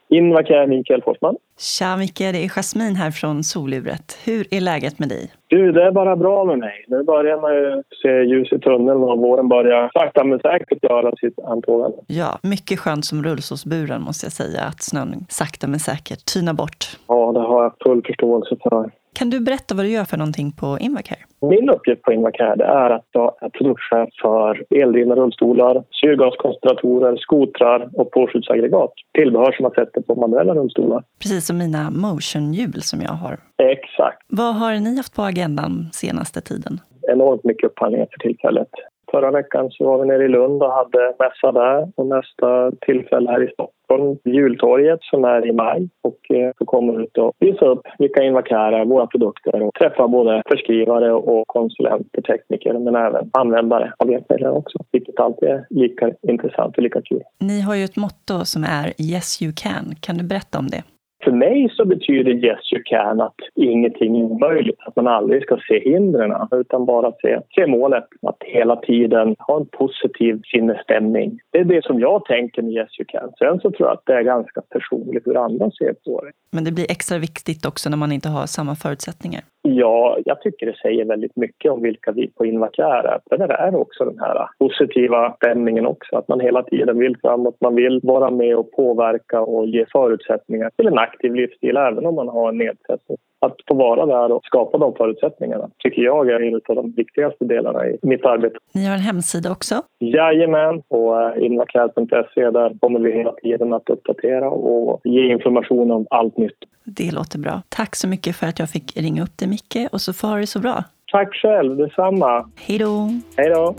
Invacare, 0.09 0.67
Mikael 0.67 1.03
Forsman. 1.03 1.37
Tja 1.63 1.97
Micke, 1.97 2.19
det 2.19 2.45
är 2.45 2.49
Jasmin 2.49 2.97
här 2.97 3.11
från 3.11 3.45
Soluret. 3.45 4.19
Hur 4.25 4.55
är 4.55 4.61
läget 4.61 4.99
med 4.99 5.09
dig? 5.09 5.31
Du, 5.47 5.73
det 5.73 5.85
är 5.85 5.93
bara 5.93 6.17
bra 6.17 6.45
med 6.45 6.59
mig. 6.59 6.85
Nu 6.89 7.03
börjar 7.03 7.41
man 7.41 7.55
ju 7.55 7.83
se 8.03 8.09
ljus 8.09 8.53
i 8.53 8.59
tunneln 8.59 9.03
och 9.03 9.19
våren 9.19 9.49
börjar 9.49 9.91
sakta 9.93 10.25
men 10.25 10.39
säkert 10.39 10.83
göra 10.83 11.17
sitt 11.17 11.39
antågande. 11.39 11.97
Ja, 12.07 12.39
mycket 12.43 12.79
skönt 12.79 13.05
som 13.05 13.23
rullstolsburen 13.23 14.03
måste 14.03 14.27
jag 14.27 14.33
säga, 14.33 14.61
att 14.61 14.83
snön 14.83 15.27
sakta 15.29 15.67
men 15.67 15.81
säkert 15.81 16.25
tynar 16.35 16.53
bort. 16.53 16.99
Ja, 17.09 17.33
det 17.33 17.41
har 17.41 17.63
jag 17.63 17.73
full 17.85 18.03
förståelse 18.07 18.57
för. 18.63 18.91
Kan 19.15 19.31
du 19.31 19.41
berätta 19.41 19.75
vad 19.75 19.85
du 19.85 19.89
gör 19.89 20.05
för 20.05 20.17
någonting 20.17 20.53
på 20.53 20.79
Invacare? 20.81 21.19
Min 21.41 21.71
uppgift 21.71 22.03
på 22.03 22.13
Invacare 22.13 22.65
är 22.65 22.91
att 22.91 23.07
jag 23.13 23.35
är 23.41 23.49
produktchef 23.49 24.09
för 24.23 24.65
eldrivna 24.83 25.15
rullstolar, 25.15 25.85
syrgaskoncentratorer, 26.01 27.17
skotrar 27.17 27.91
och 27.93 28.11
påskjutsaggregat. 28.11 28.93
Tillbehör 29.15 29.53
som 29.53 29.63
man 29.63 29.73
sätter 29.73 30.01
på 30.01 30.15
manuella 30.15 30.55
rullstolar. 30.55 31.05
Precis 31.23 31.47
som 31.47 31.59
mina 31.59 31.91
motionhjul 31.91 32.83
som 32.83 33.01
jag 33.01 33.13
har. 33.13 33.39
Exakt. 33.59 34.23
Vad 34.29 34.55
har 34.55 34.75
ni 34.75 34.97
haft 34.97 35.17
på 35.17 35.23
agendan 35.23 35.89
senaste 35.93 36.41
tiden? 36.41 36.81
Enormt 37.13 37.45
mycket 37.45 37.65
upphandlingar 37.71 38.07
för 38.13 38.29
tillfället. 38.29 38.69
Förra 39.13 39.31
veckan 39.31 39.71
så 39.71 39.85
var 39.85 39.99
vi 39.99 40.07
nere 40.09 40.25
i 40.25 40.29
Lund 40.29 40.63
och 40.63 40.73
hade 40.73 41.15
mässa 41.19 41.53
där 41.53 41.93
och 41.97 42.07
nästa 42.07 42.73
tillfälle 42.87 43.31
här 43.31 43.43
i 43.49 43.53
Stockholm, 43.53 44.19
jultorget 44.25 44.99
som 45.03 45.25
är 45.25 45.47
i 45.47 45.53
maj. 45.53 45.89
Och 46.03 46.37
eh, 46.37 46.53
så 46.59 46.65
kommer 46.65 46.93
vi 46.93 47.03
ut 47.05 47.19
och 47.19 47.33
visa 47.39 47.67
upp 47.67 47.81
vilka 47.99 48.23
Invacare 48.23 48.85
våra 48.85 49.07
produkter 49.07 49.63
och 49.63 49.75
träffa 49.75 50.09
både 50.09 50.43
förskrivare 50.51 51.13
och 51.13 51.47
konsulenter, 51.47 52.23
tekniker 52.23 52.73
men 52.73 52.97
även 52.97 53.31
användare 53.33 53.93
av 53.99 54.11
hjälpmedel 54.11 54.47
också. 54.47 54.79
Vilket 54.93 55.21
alltid 55.21 55.49
är 55.49 55.67
lika 55.71 56.11
intressant 56.29 56.77
och 56.77 56.83
lika 56.83 57.03
kul. 57.03 57.23
Ni 57.41 57.61
har 57.61 57.75
ju 57.75 57.85
ett 57.85 57.97
motto 57.97 58.45
som 58.45 58.65
är 58.65 58.93
Yes 59.13 59.43
you 59.43 59.53
can. 59.57 59.95
Kan 60.01 60.17
du 60.19 60.25
berätta 60.25 60.59
om 60.59 60.67
det? 60.67 60.83
För 61.25 61.33
mig 61.33 61.69
så 61.77 61.85
betyder 61.85 62.33
yes 62.33 62.73
you 62.73 62.83
can 62.85 63.21
att 63.21 63.37
ingenting 63.55 64.21
är 64.21 64.25
omöjligt, 64.25 64.81
att 64.87 64.97
man 64.97 65.07
aldrig 65.07 65.43
ska 65.43 65.57
se 65.69 65.91
hindren 65.91 66.49
utan 66.51 66.87
bara 66.87 67.13
se, 67.13 67.41
se 67.55 67.67
målet, 67.67 68.05
att 68.23 68.37
hela 68.41 68.77
tiden 68.77 69.37
ha 69.39 69.57
en 69.57 69.67
positiv 69.67 70.41
sinnesstämning. 70.45 71.39
Det 71.51 71.59
är 71.59 71.65
det 71.65 71.85
som 71.85 72.01
jag 72.01 72.25
tänker 72.25 72.63
med 72.63 72.73
yes 72.73 73.01
you 73.01 73.07
can. 73.09 73.33
Sen 73.39 73.61
så 73.61 73.71
tror 73.71 73.89
jag 73.89 73.93
att 73.93 74.07
det 74.07 74.15
är 74.15 74.23
ganska 74.23 74.61
personligt 74.61 75.27
hur 75.27 75.45
andra 75.45 75.71
ser 75.71 75.95
på 76.05 76.25
det. 76.25 76.33
Men 76.51 76.65
det 76.65 76.73
blir 76.73 76.91
extra 76.91 77.19
viktigt 77.19 77.67
också 77.67 77.91
när 77.91 77.97
man 77.97 78.13
inte 78.13 78.29
har 78.29 78.47
samma 78.47 78.75
förutsättningar. 78.75 79.43
Ja, 79.63 80.19
jag 80.25 80.41
tycker 80.41 80.67
det 80.67 80.77
säger 80.77 81.05
väldigt 81.05 81.37
mycket 81.37 81.73
om 81.73 81.83
vilka 81.83 82.13
vi 82.13 82.31
på 82.31 82.47
Invacare 82.47 83.09
är. 83.09 83.21
För 83.29 83.39
det 83.39 83.55
är 83.55 83.75
också 83.75 84.05
den 84.05 84.19
här 84.19 84.49
positiva 84.59 85.33
stämningen 85.37 85.87
också, 85.87 86.17
att 86.17 86.29
man 86.29 86.41
hela 86.41 86.63
tiden 86.63 86.99
vill 86.99 87.17
framåt, 87.23 87.61
man 87.61 87.75
vill 87.75 88.01
vara 88.03 88.31
med 88.31 88.57
och 88.57 88.73
påverka 88.73 89.41
och 89.41 89.67
ge 89.67 89.87
förutsättningar 89.93 90.71
till 90.77 90.87
en 90.87 90.99
aktiv 90.99 91.35
livsstil 91.35 91.77
även 91.77 92.07
om 92.07 92.15
man 92.15 92.29
har 92.29 92.49
en 92.49 92.59
nedsättning. 92.59 93.19
Att 93.47 93.57
få 93.69 93.75
vara 93.75 94.07
där 94.07 94.33
och 94.33 94.45
skapa 94.45 94.79
de 94.79 94.95
förutsättningarna 94.95 95.71
tycker 95.79 96.03
jag 96.03 96.31
är 96.31 96.41
en 96.41 96.55
av 96.55 96.75
de 96.77 96.93
viktigaste 96.93 97.45
delarna 97.45 97.87
i 97.87 97.99
mitt 98.03 98.25
arbete. 98.25 98.57
Ni 98.73 98.87
har 98.87 98.95
en 98.95 99.01
hemsida 99.01 99.51
också? 99.53 99.83
Jajamän, 99.99 100.83
på 100.83 101.33
invacare.se 101.41 102.51
där 102.51 102.79
kommer 102.81 103.01
vi 103.01 103.13
hela 103.13 103.33
tiden 103.33 103.73
att 103.73 103.91
uppdatera 103.91 104.51
och 104.51 105.01
ge 105.05 105.33
information 105.33 105.91
om 105.91 106.07
allt 106.11 106.37
nytt. 106.37 106.59
Det 106.85 107.15
låter 107.15 107.39
bra. 107.39 107.63
Tack 107.69 107.97
så 107.97 108.09
mycket 108.09 108.37
för 108.37 108.47
att 108.47 108.59
jag 108.59 108.71
fick 108.71 108.97
ringa 108.97 109.23
upp 109.23 109.39
dig 109.39 109.49
Micke 109.49 109.89
och 109.93 110.01
så 110.01 110.13
får 110.13 110.29
ha 110.29 110.37
det 110.37 110.47
så 110.47 110.61
bra. 110.61 110.85
Tack 111.13 111.35
själv, 111.35 111.77
detsamma. 111.77 112.51
Hej 112.57 112.79
då! 112.79 113.09
Hej 113.37 113.51
då! 113.51 113.75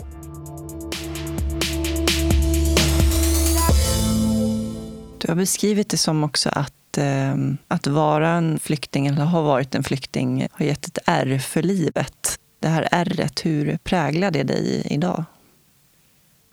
Du 5.18 5.30
har 5.30 5.36
beskrivit 5.36 5.90
det 5.90 5.96
som 5.96 6.24
också 6.24 6.48
att, 6.48 6.74
eh, 6.98 7.34
att 7.68 7.86
vara 7.86 8.28
en 8.30 8.58
flykting, 8.58 9.06
eller 9.06 9.24
ha 9.24 9.42
varit 9.42 9.74
en 9.74 9.84
flykting, 9.84 10.48
har 10.52 10.66
gett 10.66 10.86
ett 10.86 10.98
ärr 11.06 11.38
för 11.38 11.62
livet. 11.62 12.38
Det 12.60 12.68
här 12.68 12.88
ärret, 12.90 13.46
hur 13.46 13.78
präglar 13.84 14.30
det 14.30 14.42
dig 14.42 14.86
idag? 14.90 15.24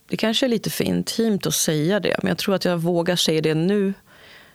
Det 0.10 0.18
kanske 0.18 0.46
är 0.46 0.50
lite 0.50 0.70
för 0.70 0.84
intimt 0.84 1.46
att 1.46 1.54
säga 1.54 2.00
det, 2.00 2.16
men 2.22 2.30
jag 2.30 2.38
tror 2.38 2.56
att 2.56 2.66
jag 2.66 2.78
vågar 2.78 3.16
säga 3.16 3.42
det 3.42 3.54
nu 3.54 3.94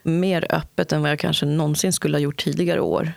mer 0.02 0.46
öppet 0.50 0.92
än 0.92 1.02
vad 1.02 1.10
jag 1.10 1.18
kanske 1.18 1.46
någonsin 1.46 1.92
skulle 1.92 2.16
ha 2.16 2.20
gjort 2.20 2.44
tidigare 2.44 2.80
år. 2.80 3.12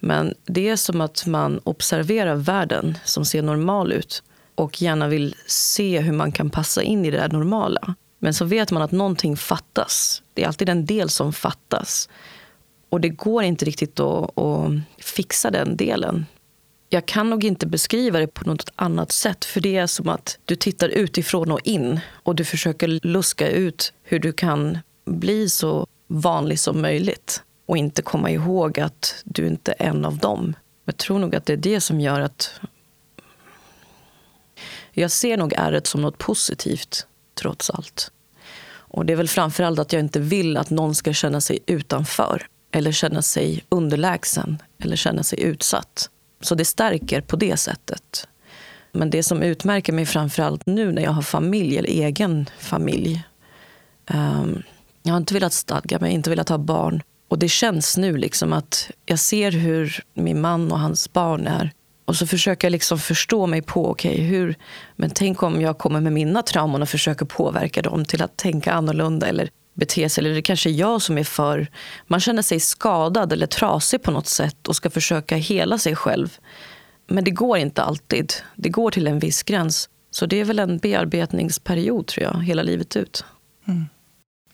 Men 0.00 0.34
det 0.44 0.68
är 0.68 0.76
som 0.76 1.00
att 1.00 1.26
man 1.26 1.60
observerar 1.64 2.34
världen 2.34 2.98
som 3.04 3.24
ser 3.24 3.42
normal 3.42 3.92
ut 3.92 4.22
och 4.54 4.82
gärna 4.82 5.08
vill 5.08 5.34
se 5.46 6.00
hur 6.00 6.12
man 6.12 6.32
kan 6.32 6.50
passa 6.50 6.82
in 6.82 7.04
i 7.04 7.10
det 7.10 7.16
där 7.16 7.28
normala. 7.28 7.94
Men 8.18 8.34
så 8.34 8.44
vet 8.44 8.70
man 8.70 8.82
att 8.82 8.92
någonting 8.92 9.36
fattas. 9.36 10.22
Det 10.34 10.42
är 10.42 10.46
alltid 10.46 10.68
en 10.68 10.86
del 10.86 11.10
som 11.10 11.32
fattas. 11.32 12.08
Och 12.88 13.00
det 13.00 13.08
går 13.08 13.42
inte 13.42 13.64
riktigt 13.64 14.00
att, 14.00 14.38
att 14.38 14.72
fixa 14.98 15.50
den 15.50 15.76
delen. 15.76 16.26
Jag 16.88 17.06
kan 17.06 17.30
nog 17.30 17.44
inte 17.44 17.66
beskriva 17.66 18.18
det 18.18 18.26
på 18.26 18.48
något 18.48 18.70
annat 18.76 19.12
sätt. 19.12 19.44
För 19.44 19.60
det 19.60 19.76
är 19.76 19.86
som 19.86 20.08
att 20.08 20.38
du 20.44 20.56
tittar 20.56 20.88
utifrån 20.88 21.52
och 21.52 21.60
in 21.64 22.00
och 22.08 22.34
du 22.34 22.44
försöker 22.44 22.88
luska 23.06 23.50
ut 23.50 23.92
hur 24.02 24.18
du 24.18 24.32
kan 24.32 24.78
bli 25.04 25.48
så 25.48 25.86
vanlig 26.06 26.60
som 26.60 26.82
möjligt 26.82 27.42
och 27.66 27.76
inte 27.76 28.02
komma 28.02 28.30
ihåg 28.30 28.80
att 28.80 29.22
du 29.24 29.46
inte 29.46 29.74
är 29.78 29.86
en 29.86 30.04
av 30.04 30.18
dem. 30.18 30.54
Jag 30.84 30.96
tror 30.96 31.18
nog 31.18 31.34
att 31.34 31.46
det 31.46 31.52
är 31.52 31.56
det 31.56 31.80
som 31.80 32.00
gör 32.00 32.20
att... 32.20 32.60
Jag 34.92 35.10
ser 35.10 35.36
nog 35.36 35.52
ärret 35.56 35.86
som 35.86 36.02
något 36.02 36.18
positivt, 36.18 37.06
trots 37.36 37.70
allt. 37.70 38.10
Och 38.68 39.06
det 39.06 39.12
är 39.12 39.16
väl 39.16 39.28
framför 39.28 39.64
allt 39.64 39.78
att 39.78 39.92
jag 39.92 40.00
inte 40.00 40.20
vill 40.20 40.56
att 40.56 40.70
någon 40.70 40.94
ska 40.94 41.12
känna 41.12 41.40
sig 41.40 41.58
utanför 41.66 42.46
eller 42.70 42.92
känna 42.92 43.22
sig 43.22 43.64
underlägsen 43.68 44.62
eller 44.78 44.96
känna 44.96 45.22
sig 45.22 45.42
utsatt. 45.42 46.10
Så 46.40 46.54
det 46.54 46.64
stärker 46.64 47.20
på 47.20 47.36
det 47.36 47.56
sättet. 47.56 48.28
Men 48.92 49.10
det 49.10 49.22
som 49.22 49.42
utmärker 49.42 49.92
mig 49.92 50.06
framför 50.06 50.42
allt 50.42 50.66
nu 50.66 50.92
när 50.92 51.02
jag 51.02 51.10
har 51.10 51.22
familj, 51.22 51.78
eller 51.78 51.88
egen 51.88 52.50
familj. 52.58 53.24
Um, 54.10 54.62
jag 55.02 55.12
har 55.12 55.18
inte 55.18 55.34
velat 55.34 55.52
stadga 55.52 55.98
mig, 55.98 56.12
inte 56.12 56.30
velat 56.30 56.48
ha 56.48 56.58
barn. 56.58 57.02
Och 57.28 57.38
det 57.38 57.48
känns 57.48 57.96
nu 57.96 58.16
liksom 58.16 58.52
att 58.52 58.90
jag 59.06 59.18
ser 59.18 59.50
hur 59.50 60.04
min 60.14 60.40
man 60.40 60.72
och 60.72 60.80
hans 60.80 61.12
barn 61.12 61.46
är. 61.46 61.72
Och 62.06 62.16
så 62.16 62.26
försöker 62.26 62.66
jag 62.66 62.72
liksom 62.72 62.98
förstå 62.98 63.46
mig 63.46 63.62
på, 63.62 63.90
okej, 63.90 64.12
okay, 64.12 64.24
hur... 64.24 64.54
Men 64.96 65.10
tänk 65.10 65.42
om 65.42 65.60
jag 65.60 65.78
kommer 65.78 66.00
med 66.00 66.12
mina 66.12 66.42
trauman 66.42 66.82
och 66.82 66.88
försöker 66.88 67.26
påverka 67.26 67.82
dem 67.82 68.04
till 68.04 68.22
att 68.22 68.36
tänka 68.36 68.72
annorlunda 68.72 69.26
eller 69.26 69.50
bete 69.74 70.08
sig. 70.08 70.24
Eller 70.24 70.34
det 70.34 70.42
kanske 70.42 70.70
är 70.70 70.72
jag 70.72 71.02
som 71.02 71.18
är 71.18 71.24
för... 71.24 71.66
Man 72.06 72.20
känner 72.20 72.42
sig 72.42 72.60
skadad 72.60 73.32
eller 73.32 73.46
trasig 73.46 74.02
på 74.02 74.10
något 74.10 74.26
sätt 74.26 74.68
och 74.68 74.76
ska 74.76 74.90
försöka 74.90 75.36
hela 75.36 75.78
sig 75.78 75.96
själv. 75.96 76.38
Men 77.08 77.24
det 77.24 77.30
går 77.30 77.58
inte 77.58 77.82
alltid. 77.82 78.32
Det 78.56 78.68
går 78.68 78.90
till 78.90 79.06
en 79.06 79.18
viss 79.18 79.42
gräns. 79.42 79.88
Så 80.10 80.26
det 80.26 80.40
är 80.40 80.44
väl 80.44 80.58
en 80.58 80.78
bearbetningsperiod, 80.78 82.06
tror 82.06 82.24
jag, 82.24 82.42
hela 82.44 82.62
livet 82.62 82.96
ut. 82.96 83.24
Mm. 83.68 83.86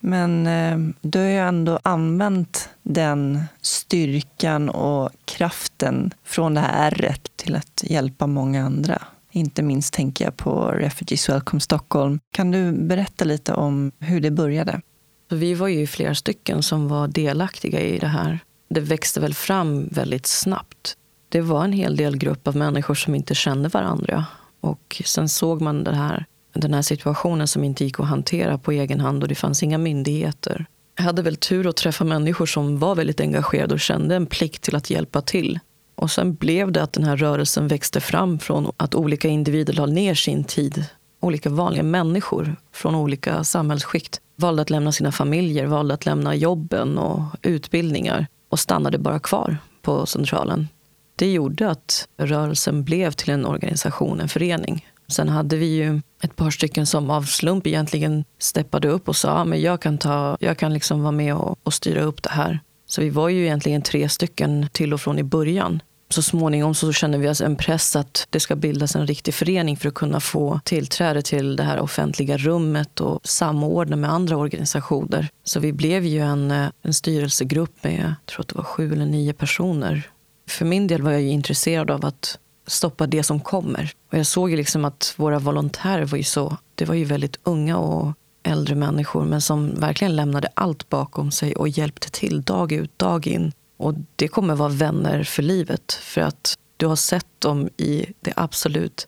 Men 0.04 0.46
eh, 0.46 0.78
du 1.00 1.18
har 1.18 1.26
ju 1.26 1.38
ändå 1.38 1.78
använt 1.82 2.68
den 2.82 3.44
styrkan 3.60 4.68
och 4.68 5.10
kraften 5.24 6.10
från 6.24 6.54
det 6.54 6.60
här 6.60 6.90
ärret 6.90 7.36
till 7.36 7.56
att 7.56 7.84
hjälpa 7.86 8.26
många 8.26 8.64
andra. 8.64 9.02
Inte 9.30 9.62
minst 9.62 9.94
tänker 9.94 10.24
jag 10.24 10.36
på 10.36 10.66
Refugees 10.66 11.28
Welcome 11.28 11.60
Stockholm. 11.60 12.20
Kan 12.32 12.50
du 12.50 12.72
berätta 12.72 13.24
lite 13.24 13.54
om 13.54 13.92
hur 13.98 14.20
det 14.20 14.30
började? 14.30 14.80
Vi 15.28 15.54
var 15.54 15.68
ju 15.68 15.86
flera 15.86 16.14
stycken 16.14 16.62
som 16.62 16.88
var 16.88 17.08
delaktiga 17.08 17.80
i 17.80 17.98
det 17.98 18.06
här. 18.06 18.38
Det 18.68 18.80
växte 18.80 19.20
väl 19.20 19.34
fram 19.34 19.88
väldigt 19.88 20.26
snabbt. 20.26 20.96
Det 21.28 21.40
var 21.40 21.64
en 21.64 21.72
hel 21.72 21.96
del 21.96 22.16
grupp 22.16 22.48
av 22.48 22.56
människor 22.56 22.94
som 22.94 23.14
inte 23.14 23.34
kände 23.34 23.68
varandra. 23.68 24.26
Och 24.60 25.02
sen 25.04 25.28
såg 25.28 25.60
man 25.60 25.84
det 25.84 25.94
här, 25.94 26.26
den 26.52 26.74
här 26.74 26.82
situationen 26.82 27.48
som 27.48 27.64
inte 27.64 27.84
gick 27.84 28.00
att 28.00 28.06
hantera 28.06 28.58
på 28.58 28.72
egen 28.72 29.00
hand 29.00 29.22
och 29.22 29.28
det 29.28 29.34
fanns 29.34 29.62
inga 29.62 29.78
myndigheter. 29.78 30.66
Jag 30.96 31.04
hade 31.04 31.22
väl 31.22 31.36
tur 31.36 31.66
att 31.66 31.76
träffa 31.76 32.04
människor 32.04 32.46
som 32.46 32.78
var 32.78 32.94
väldigt 32.94 33.20
engagerade 33.20 33.74
och 33.74 33.80
kände 33.80 34.16
en 34.16 34.26
plikt 34.26 34.62
till 34.62 34.76
att 34.76 34.90
hjälpa 34.90 35.20
till. 35.20 35.58
Och 35.94 36.10
sen 36.10 36.34
blev 36.34 36.72
det 36.72 36.82
att 36.82 36.92
den 36.92 37.04
här 37.04 37.16
rörelsen 37.16 37.68
växte 37.68 38.00
fram 38.00 38.38
från 38.38 38.72
att 38.76 38.94
olika 38.94 39.28
individer 39.28 39.72
la 39.72 39.86
ner 39.86 40.14
sin 40.14 40.44
tid. 40.44 40.84
Olika 41.20 41.50
vanliga 41.50 41.82
människor 41.82 42.56
från 42.72 42.94
olika 42.94 43.44
samhällsskikt 43.44 44.20
valde 44.36 44.62
att 44.62 44.70
lämna 44.70 44.92
sina 44.92 45.12
familjer, 45.12 45.66
valde 45.66 45.94
att 45.94 46.06
lämna 46.06 46.34
jobben 46.34 46.98
och 46.98 47.22
utbildningar 47.42 48.26
och 48.48 48.58
stannade 48.58 48.98
bara 48.98 49.18
kvar 49.18 49.56
på 49.82 50.06
Centralen. 50.06 50.68
Det 51.16 51.32
gjorde 51.32 51.70
att 51.70 52.08
rörelsen 52.18 52.84
blev 52.84 53.12
till 53.12 53.30
en 53.30 53.46
organisation, 53.46 54.20
en 54.20 54.28
förening. 54.28 54.86
Sen 55.12 55.28
hade 55.28 55.56
vi 55.56 55.66
ju 55.66 56.00
ett 56.22 56.36
par 56.36 56.50
stycken 56.50 56.86
som 56.86 57.10
av 57.10 57.22
slump 57.22 57.66
egentligen 57.66 58.24
steppade 58.38 58.88
upp 58.88 59.08
och 59.08 59.16
sa 59.16 59.42
att 59.42 59.58
jag 59.58 59.82
kan, 59.82 59.98
ta, 59.98 60.36
jag 60.40 60.58
kan 60.58 60.74
liksom 60.74 61.02
vara 61.02 61.12
med 61.12 61.34
och, 61.34 61.58
och 61.62 61.74
styra 61.74 62.02
upp 62.02 62.22
det 62.22 62.30
här. 62.30 62.60
Så 62.86 63.00
vi 63.00 63.10
var 63.10 63.28
ju 63.28 63.42
egentligen 63.42 63.82
tre 63.82 64.08
stycken 64.08 64.68
till 64.72 64.94
och 64.94 65.00
från 65.00 65.18
i 65.18 65.22
början. 65.22 65.82
Så 66.08 66.22
småningom 66.22 66.74
så 66.74 66.92
kände 66.92 67.18
vi 67.18 67.34
en 67.44 67.56
press 67.56 67.96
att 67.96 68.26
det 68.30 68.40
ska 68.40 68.56
bildas 68.56 68.96
en 68.96 69.06
riktig 69.06 69.34
förening 69.34 69.76
för 69.76 69.88
att 69.88 69.94
kunna 69.94 70.20
få 70.20 70.60
tillträde 70.64 71.22
till 71.22 71.56
det 71.56 71.62
här 71.62 71.80
offentliga 71.80 72.36
rummet 72.36 73.00
och 73.00 73.20
samordna 73.24 73.96
med 73.96 74.10
andra 74.12 74.36
organisationer. 74.36 75.28
Så 75.44 75.60
vi 75.60 75.72
blev 75.72 76.04
ju 76.04 76.20
en, 76.20 76.50
eh, 76.50 76.68
en 76.82 76.94
styrelsegrupp 76.94 77.84
med, 77.84 78.00
jag 78.00 78.26
tror 78.26 78.40
att 78.40 78.48
det 78.48 78.54
var 78.54 78.64
sju 78.64 78.92
eller 78.92 79.06
nio 79.06 79.32
personer. 79.32 80.02
För 80.48 80.64
min 80.64 80.86
del 80.86 81.02
var 81.02 81.12
jag 81.12 81.22
ju 81.22 81.28
intresserad 81.28 81.90
av 81.90 82.04
att 82.04 82.38
stoppa 82.66 83.06
det 83.06 83.22
som 83.22 83.40
kommer. 83.40 83.92
Och 84.12 84.18
jag 84.18 84.26
såg 84.26 84.50
ju 84.50 84.56
liksom 84.56 84.84
att 84.84 85.14
våra 85.16 85.38
volontärer 85.38 86.04
var 86.04 86.18
ju 86.18 86.24
så, 86.24 86.56
det 86.74 86.84
var 86.84 86.94
ju 86.94 87.04
väldigt 87.04 87.38
unga 87.42 87.76
och 87.76 88.12
äldre 88.42 88.74
människor 88.74 89.24
men 89.24 89.40
som 89.40 89.74
verkligen 89.74 90.16
lämnade 90.16 90.48
allt 90.54 90.88
bakom 90.88 91.30
sig 91.30 91.56
och 91.56 91.68
hjälpte 91.68 92.10
till 92.10 92.42
dag 92.42 92.72
ut, 92.72 92.98
dag 92.98 93.26
in. 93.26 93.52
Och 93.76 93.94
det 94.16 94.28
kommer 94.28 94.54
vara 94.54 94.68
vänner 94.68 95.24
för 95.24 95.42
livet 95.42 95.92
för 95.92 96.20
att 96.20 96.54
du 96.76 96.86
har 96.86 96.96
sett 96.96 97.26
dem 97.38 97.68
i 97.76 98.06
det 98.20 98.32
absolut 98.36 99.06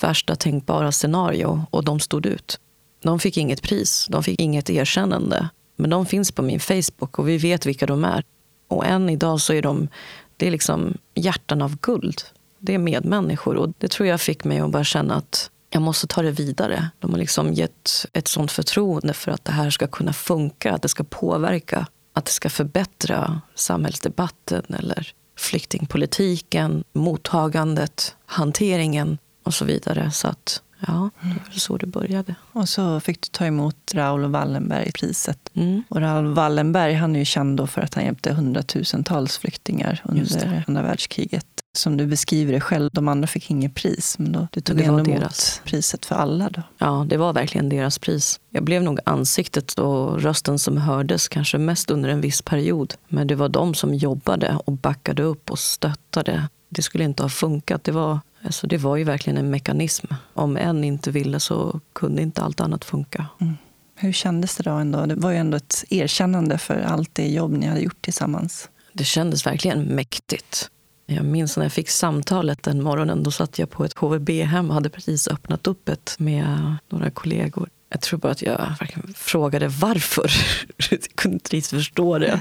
värsta 0.00 0.36
tänkbara 0.36 0.92
scenario 0.92 1.66
och 1.70 1.84
de 1.84 2.00
stod 2.00 2.26
ut. 2.26 2.60
De 3.02 3.20
fick 3.20 3.36
inget 3.36 3.62
pris, 3.62 4.06
de 4.10 4.22
fick 4.22 4.40
inget 4.40 4.70
erkännande. 4.70 5.48
Men 5.76 5.90
de 5.90 6.06
finns 6.06 6.32
på 6.32 6.42
min 6.42 6.60
Facebook 6.60 7.18
och 7.18 7.28
vi 7.28 7.38
vet 7.38 7.66
vilka 7.66 7.86
de 7.86 8.04
är. 8.04 8.24
Och 8.68 8.86
än 8.86 9.10
idag 9.10 9.40
så 9.40 9.52
är 9.52 9.62
de 9.62 9.88
det 10.36 10.46
är 10.46 10.50
liksom 10.50 10.98
hjärtan 11.14 11.62
av 11.62 11.76
guld. 11.76 12.22
Det 12.64 12.74
är 12.74 12.78
medmänniskor 12.78 13.56
och 13.56 13.72
det 13.78 13.88
tror 13.88 14.08
jag 14.08 14.20
fick 14.20 14.44
mig 14.44 14.58
att 14.58 14.70
bara 14.70 14.84
känna 14.84 15.14
att 15.14 15.50
jag 15.70 15.82
måste 15.82 16.06
ta 16.06 16.22
det 16.22 16.30
vidare. 16.30 16.90
De 16.98 17.10
har 17.10 17.18
liksom 17.18 17.52
gett 17.52 18.06
ett 18.12 18.28
sånt 18.28 18.52
förtroende 18.52 19.12
för 19.12 19.32
att 19.32 19.44
det 19.44 19.52
här 19.52 19.70
ska 19.70 19.86
kunna 19.86 20.12
funka, 20.12 20.72
att 20.72 20.82
det 20.82 20.88
ska 20.88 21.04
påverka, 21.04 21.86
att 22.12 22.24
det 22.24 22.30
ska 22.30 22.50
förbättra 22.50 23.40
samhällsdebatten 23.54 24.62
eller 24.68 25.12
flyktingpolitiken, 25.38 26.84
mottagandet, 26.92 28.16
hanteringen 28.26 29.18
och 29.42 29.54
så 29.54 29.64
vidare. 29.64 30.10
Så 30.10 30.28
att 30.28 30.62
Ja, 30.86 31.10
det 31.20 31.28
var 31.28 31.58
så 31.58 31.76
det 31.76 31.86
började. 31.86 32.34
Och 32.52 32.68
så 32.68 33.00
fick 33.00 33.20
du 33.20 33.28
ta 33.28 33.46
emot 33.46 33.94
Raoul 33.94 34.30
Wallenberg-priset. 34.30 35.38
Mm. 35.54 35.82
Och 35.88 36.00
Raoul 36.00 36.34
Wallenberg 36.34 36.94
han 36.94 37.14
är 37.14 37.18
ju 37.18 37.24
känd 37.24 37.70
för 37.70 37.80
att 37.80 37.94
han 37.94 38.04
hjälpte 38.04 38.32
hundratusentals 38.32 39.38
flyktingar 39.38 40.02
under 40.04 40.64
andra 40.66 40.82
världskriget. 40.82 41.46
Som 41.76 41.96
du 41.96 42.06
beskriver 42.06 42.52
det 42.52 42.60
själv, 42.60 42.90
de 42.92 43.08
andra 43.08 43.26
fick 43.26 43.50
inget 43.50 43.74
pris. 43.74 44.18
Men 44.18 44.32
då, 44.32 44.48
du 44.50 44.60
tog 44.60 44.76
det 44.76 44.84
ändå 44.84 45.10
emot 45.10 45.62
priset 45.64 46.06
för 46.06 46.14
alla. 46.14 46.50
Då. 46.50 46.62
Ja, 46.78 47.06
det 47.08 47.16
var 47.16 47.32
verkligen 47.32 47.68
deras 47.68 47.98
pris. 47.98 48.40
Jag 48.50 48.64
blev 48.64 48.82
nog 48.82 48.98
ansiktet 49.04 49.78
och 49.78 50.22
rösten 50.22 50.58
som 50.58 50.76
hördes, 50.76 51.28
kanske 51.28 51.58
mest 51.58 51.90
under 51.90 52.08
en 52.08 52.20
viss 52.20 52.42
period. 52.42 52.94
Men 53.08 53.26
det 53.26 53.34
var 53.34 53.48
de 53.48 53.74
som 53.74 53.94
jobbade 53.94 54.58
och 54.64 54.72
backade 54.72 55.22
upp 55.22 55.50
och 55.50 55.58
stöttade. 55.58 56.48
Det 56.68 56.82
skulle 56.82 57.04
inte 57.04 57.22
ha 57.22 57.30
funkat. 57.30 57.84
Det 57.84 57.92
var 57.92 58.20
Alltså 58.44 58.66
det 58.66 58.76
var 58.76 58.96
ju 58.96 59.04
verkligen 59.04 59.36
en 59.36 59.50
mekanism. 59.50 60.06
Om 60.34 60.56
en 60.56 60.84
inte 60.84 61.10
ville 61.10 61.40
så 61.40 61.80
kunde 61.92 62.22
inte 62.22 62.42
allt 62.42 62.60
annat 62.60 62.84
funka. 62.84 63.26
Mm. 63.40 63.54
Hur 63.96 64.12
kändes 64.12 64.56
det 64.56 64.62
då? 64.62 64.70
Ändå? 64.70 65.06
Det 65.06 65.14
var 65.14 65.30
ju 65.30 65.36
ändå 65.36 65.56
ett 65.56 65.84
erkännande 65.90 66.58
för 66.58 66.80
allt 66.80 67.10
det 67.12 67.28
jobb 67.28 67.52
ni 67.52 67.66
hade 67.66 67.80
gjort 67.80 68.02
tillsammans. 68.02 68.68
Det 68.92 69.04
kändes 69.04 69.46
verkligen 69.46 69.82
mäktigt. 69.82 70.70
Jag 71.06 71.24
minns 71.24 71.56
när 71.56 71.64
jag 71.64 71.72
fick 71.72 71.88
samtalet 71.88 72.62
den 72.62 72.82
morgonen. 72.82 73.22
Då 73.22 73.30
satt 73.30 73.58
jag 73.58 73.70
på 73.70 73.84
ett 73.84 73.98
HVB-hem 73.98 74.68
och 74.68 74.74
hade 74.74 74.90
precis 74.90 75.28
öppnat 75.28 75.66
upp 75.66 75.88
ett 75.88 76.16
med 76.18 76.76
några 76.88 77.10
kollegor. 77.10 77.68
Jag 77.94 78.00
tror 78.00 78.18
bara 78.18 78.32
att 78.32 78.42
jag 78.42 78.74
frågade 79.16 79.68
varför. 79.68 80.30
jag 80.90 81.00
kunde 81.14 81.34
inte 81.34 81.56
riktigt 81.56 81.70
förstå 81.70 82.18
det. 82.18 82.40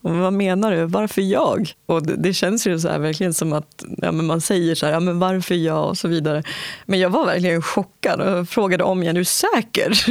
Men 0.00 0.20
vad 0.20 0.32
menar 0.32 0.72
du? 0.72 0.84
Varför 0.84 1.22
jag? 1.22 1.72
Och 1.86 2.06
det, 2.06 2.16
det 2.16 2.34
känns 2.34 2.66
ju 2.66 2.80
så 2.80 2.88
här, 2.88 2.98
verkligen 2.98 3.34
som 3.34 3.52
att 3.52 3.84
ja, 3.98 4.12
men 4.12 4.26
man 4.26 4.40
säger 4.40 4.74
så 4.74 4.86
här, 4.86 4.92
ja, 4.92 5.00
men 5.00 5.18
varför 5.18 5.54
jag 5.54 5.88
och 5.88 5.98
så 5.98 6.08
vidare. 6.08 6.42
Men 6.86 6.98
jag 6.98 7.10
var 7.10 7.26
verkligen 7.26 7.62
chockad 7.62 8.20
och 8.20 8.48
frågade 8.48 8.84
om 8.84 9.02
igen, 9.02 9.16
är 9.16 9.20
du 9.20 9.24
säker? 9.24 10.04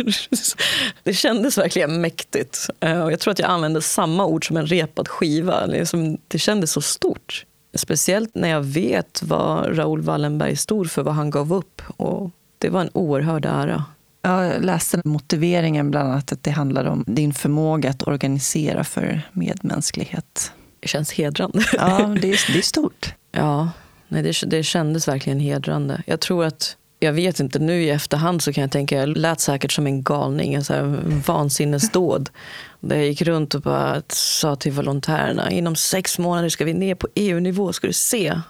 det 1.03 1.13
kändes 1.13 1.57
verkligen 1.57 2.01
mäktigt. 2.01 2.69
Eh, 2.79 3.01
och 3.01 3.11
jag 3.11 3.19
tror 3.19 3.31
att 3.31 3.39
jag 3.39 3.49
använde 3.49 3.81
samma 3.81 4.25
ord 4.25 4.47
som 4.47 4.57
en 4.57 4.67
repad 4.67 5.07
skiva. 5.07 5.65
Liksom, 5.65 6.17
det 6.27 6.39
kändes 6.39 6.71
så 6.71 6.81
stort. 6.81 7.45
Speciellt 7.73 8.35
när 8.35 8.49
jag 8.49 8.61
vet 8.61 9.23
vad 9.23 9.77
Raoul 9.77 10.01
Wallenberg 10.01 10.55
stod 10.55 10.91
för, 10.91 11.03
vad 11.03 11.15
han 11.15 11.29
gav 11.29 11.53
upp. 11.53 11.81
Och 11.97 12.31
det 12.57 12.69
var 12.69 12.81
en 12.81 12.89
oerhörd 12.93 13.45
ära. 13.45 13.85
Jag 14.21 14.65
läste 14.65 15.01
motiveringen 15.05 15.91
bland 15.91 16.09
annat 16.09 16.31
att 16.31 16.43
det 16.43 16.51
handlar 16.51 16.85
om 16.85 17.03
din 17.07 17.33
förmåga 17.33 17.89
att 17.89 18.07
organisera 18.07 18.83
för 18.83 19.21
medmänsklighet. 19.31 20.51
Det 20.79 20.87
känns 20.87 21.11
hedrande. 21.11 21.65
Ja, 21.73 22.15
det 22.21 22.31
är, 22.31 22.53
det 22.53 22.57
är 22.57 22.61
stort. 22.61 23.13
Ja, 23.31 23.69
nej, 24.07 24.23
det, 24.23 24.49
det 24.49 24.63
kändes 24.63 25.07
verkligen 25.07 25.39
hedrande. 25.39 26.03
Jag 26.05 26.19
tror 26.19 26.45
att 26.45 26.77
jag 26.99 27.13
vet 27.13 27.39
inte, 27.39 27.59
nu 27.59 27.83
i 27.83 27.89
efterhand 27.89 28.41
så 28.41 28.53
kan 28.53 28.61
jag 28.61 28.71
tänka, 28.71 28.97
jag 28.97 29.17
lät 29.17 29.39
säkert 29.39 29.71
som 29.71 29.87
en 29.87 30.03
galning, 30.03 30.53
en 30.53 30.63
så 30.63 30.73
här 30.73 30.99
vansinnesdåd. 31.27 32.29
Där 32.79 32.95
jag 32.95 33.05
gick 33.05 33.21
runt 33.21 33.55
och 33.55 33.61
bara 33.61 34.01
sa 34.07 34.55
till 34.55 34.71
volontärerna, 34.71 35.51
inom 35.51 35.75
sex 35.75 36.19
månader 36.19 36.49
ska 36.49 36.65
vi 36.65 36.73
ner 36.73 36.95
på 36.95 37.07
EU-nivå, 37.15 37.73
ska 37.73 37.87
du 37.87 37.93
se. 37.93 38.41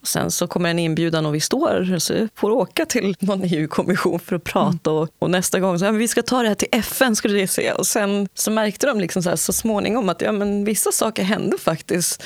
Och 0.00 0.08
sen 0.08 0.30
så 0.30 0.46
kommer 0.46 0.70
en 0.70 0.78
inbjudan 0.78 1.26
och 1.26 1.34
vi 1.34 1.40
står 1.40 1.98
så 1.98 2.28
får 2.34 2.50
åka 2.50 2.86
till 2.86 3.16
någon 3.20 3.44
EU-kommission 3.44 4.20
för 4.20 4.36
att 4.36 4.44
prata. 4.44 4.90
Mm. 4.90 5.02
Och, 5.02 5.08
och, 5.18 5.30
nästa 5.30 5.60
gång 5.60 5.78
så 5.78 5.84
ja, 5.84 5.90
vi 5.90 6.08
ska 6.08 6.22
ta 6.22 6.42
det 6.42 6.48
här 6.48 6.54
till 6.54 6.68
FN, 6.72 7.16
skulle 7.16 7.38
det 7.38 7.48
se. 7.48 7.72
Och 7.72 7.86
sen 7.86 8.28
så 8.34 8.50
märkte 8.50 8.86
de 8.86 9.00
liksom 9.00 9.22
så, 9.22 9.28
här, 9.28 9.36
så 9.36 9.52
småningom 9.52 10.08
att 10.08 10.20
ja, 10.20 10.32
men 10.32 10.64
vissa 10.64 10.92
saker 10.92 11.22
hände 11.22 11.58
faktiskt. 11.58 12.22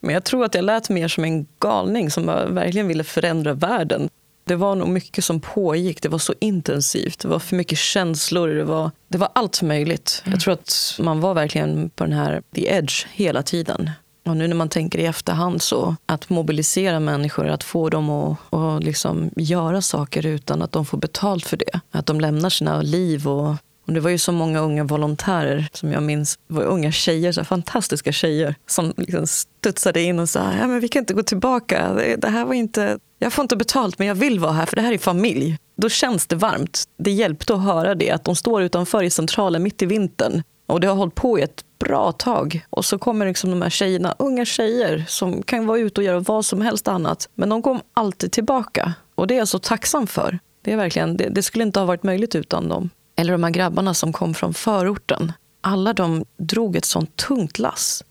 Men 0.00 0.14
jag 0.14 0.24
tror 0.24 0.44
att 0.44 0.54
jag 0.54 0.64
lät 0.64 0.88
mer 0.88 1.08
som 1.08 1.24
en 1.24 1.46
galning 1.60 2.10
som 2.10 2.26
verkligen 2.26 2.88
ville 2.88 3.04
förändra 3.04 3.52
världen. 3.52 4.08
Det 4.44 4.56
var 4.56 4.74
nog 4.74 4.88
mycket 4.88 5.24
som 5.24 5.40
pågick. 5.40 6.02
Det 6.02 6.08
var 6.08 6.18
så 6.18 6.34
intensivt. 6.40 7.18
Det 7.18 7.28
var 7.28 7.38
för 7.38 7.56
mycket 7.56 7.78
känslor. 7.78 8.48
Det 8.48 8.64
var, 8.64 8.90
det 9.08 9.18
var 9.18 9.28
allt 9.34 9.62
möjligt. 9.62 10.22
Mm. 10.24 10.32
Jag 10.32 10.40
tror 10.40 10.54
att 10.54 10.96
man 10.98 11.20
var 11.20 11.34
verkligen 11.34 11.90
på 11.90 12.04
den 12.04 12.12
här 12.12 12.42
the 12.54 12.68
edge 12.68 13.06
hela 13.12 13.42
tiden. 13.42 13.90
Och 14.26 14.36
nu 14.36 14.48
när 14.48 14.56
man 14.56 14.68
tänker 14.68 14.98
i 14.98 15.06
efterhand 15.06 15.62
så 15.62 15.96
att 16.06 16.28
mobilisera 16.28 17.00
människor, 17.00 17.46
att 17.46 17.64
få 17.64 17.88
dem 17.88 18.10
att 18.10 18.38
och 18.50 18.82
liksom 18.82 19.30
göra 19.36 19.82
saker 19.82 20.26
utan 20.26 20.62
att 20.62 20.72
de 20.72 20.84
får 20.84 20.98
betalt 20.98 21.46
för 21.46 21.56
det. 21.56 21.80
Att 21.90 22.06
de 22.06 22.20
lämnar 22.20 22.50
sina 22.50 22.82
liv 22.82 23.28
och 23.28 23.54
och 23.86 23.92
det 23.92 24.00
var 24.00 24.10
ju 24.10 24.18
så 24.18 24.32
många 24.32 24.60
unga 24.60 24.84
volontärer 24.84 25.68
som 25.72 25.92
jag 25.92 26.02
minns 26.02 26.38
var 26.46 26.62
unga 26.62 26.92
tjejer, 26.92 27.32
så 27.32 27.44
fantastiska 27.44 28.12
tjejer 28.12 28.54
som 28.66 28.94
liksom 28.96 29.26
studsade 29.26 30.02
in 30.02 30.18
och 30.18 30.28
sa 30.28 30.52
ja, 30.60 30.66
men 30.66 30.80
vi 30.80 30.88
kan 30.88 31.00
inte 31.00 31.14
gå 31.14 31.22
tillbaka. 31.22 31.94
Det, 31.94 32.16
det 32.16 32.28
här 32.28 32.44
var 32.44 32.54
inte, 32.54 32.98
jag 33.18 33.32
får 33.32 33.42
inte 33.42 33.56
betalt 33.56 33.98
men 33.98 34.08
jag 34.08 34.14
vill 34.14 34.40
vara 34.40 34.52
här 34.52 34.66
för 34.66 34.76
det 34.76 34.82
här 34.82 34.92
är 34.92 34.98
familj. 34.98 35.58
Då 35.76 35.88
känns 35.88 36.26
det 36.26 36.36
varmt. 36.36 36.84
Det 36.96 37.10
hjälpte 37.10 37.54
att 37.54 37.62
höra 37.62 37.94
det, 37.94 38.10
att 38.10 38.24
de 38.24 38.36
står 38.36 38.62
utanför 38.62 39.02
i 39.02 39.10
centralen 39.10 39.62
mitt 39.62 39.82
i 39.82 39.86
vintern 39.86 40.42
och 40.66 40.80
det 40.80 40.86
har 40.86 40.94
hållit 40.94 41.14
på 41.14 41.38
i 41.38 41.42
ett 41.42 41.64
bra 41.78 42.12
tag. 42.12 42.66
Och 42.70 42.84
så 42.84 42.98
kommer 42.98 43.26
liksom 43.26 43.50
de 43.50 43.62
här 43.62 43.70
tjejerna, 43.70 44.14
unga 44.18 44.44
tjejer 44.44 45.04
som 45.08 45.42
kan 45.42 45.66
vara 45.66 45.78
ute 45.78 46.00
och 46.00 46.04
göra 46.04 46.20
vad 46.20 46.44
som 46.44 46.60
helst 46.60 46.88
annat. 46.88 47.28
Men 47.34 47.48
de 47.48 47.62
kom 47.62 47.80
alltid 47.94 48.32
tillbaka. 48.32 48.94
Och 49.14 49.26
det 49.26 49.34
är 49.34 49.38
jag 49.38 49.48
så 49.48 49.58
tacksam 49.58 50.06
för. 50.06 50.38
Det, 50.62 50.72
är 50.72 50.76
verkligen, 50.76 51.16
det, 51.16 51.28
det 51.28 51.42
skulle 51.42 51.64
inte 51.64 51.80
ha 51.80 51.86
varit 51.86 52.02
möjligt 52.02 52.34
utan 52.34 52.68
dem. 52.68 52.90
Eller 53.16 53.32
de 53.32 53.44
här 53.44 53.50
grabbarna 53.50 53.94
som 53.94 54.12
kom 54.12 54.34
från 54.34 54.54
förorten. 54.54 55.32
Alla 55.60 55.92
de 55.92 56.24
drog 56.36 56.76
ett 56.76 56.84
sånt 56.84 57.16
tungt 57.16 57.58
lass. 57.58 58.04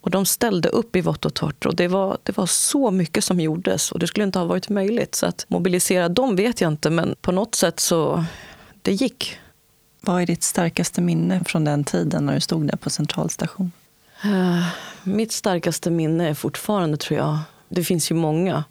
Och 0.00 0.10
de 0.10 0.26
ställde 0.26 0.68
upp 0.68 0.96
i 0.96 1.00
vått 1.00 1.24
och 1.24 1.34
torrt. 1.34 1.66
Och 1.66 1.76
det 1.76 1.88
var, 1.88 2.18
det 2.22 2.36
var 2.36 2.46
så 2.46 2.90
mycket 2.90 3.24
som 3.24 3.40
gjordes 3.40 3.92
och 3.92 3.98
det 3.98 4.06
skulle 4.06 4.24
inte 4.24 4.38
ha 4.38 4.46
varit 4.46 4.68
möjligt. 4.68 5.14
Så 5.14 5.26
att 5.26 5.46
mobilisera 5.48 6.08
dem 6.08 6.36
vet 6.36 6.60
jag 6.60 6.72
inte, 6.72 6.90
men 6.90 7.14
på 7.20 7.32
något 7.32 7.54
sätt 7.54 7.80
så 7.80 8.24
det 8.82 8.92
gick. 8.92 9.38
Vad 10.00 10.22
är 10.22 10.26
ditt 10.26 10.42
starkaste 10.42 11.00
minne 11.00 11.44
från 11.44 11.64
den 11.64 11.84
tiden 11.84 12.26
när 12.26 12.34
du 12.34 12.40
stod 12.40 12.66
där 12.66 12.76
på 12.76 12.90
centralstation? 12.90 13.72
Uh, 14.24 14.66
mitt 15.02 15.32
starkaste 15.32 15.90
minne 15.90 16.28
är 16.28 16.34
fortfarande, 16.34 16.96
tror 16.96 17.18
jag, 17.20 17.38
det 17.68 17.84
finns 17.84 18.10
ju 18.10 18.14
många. 18.14 18.64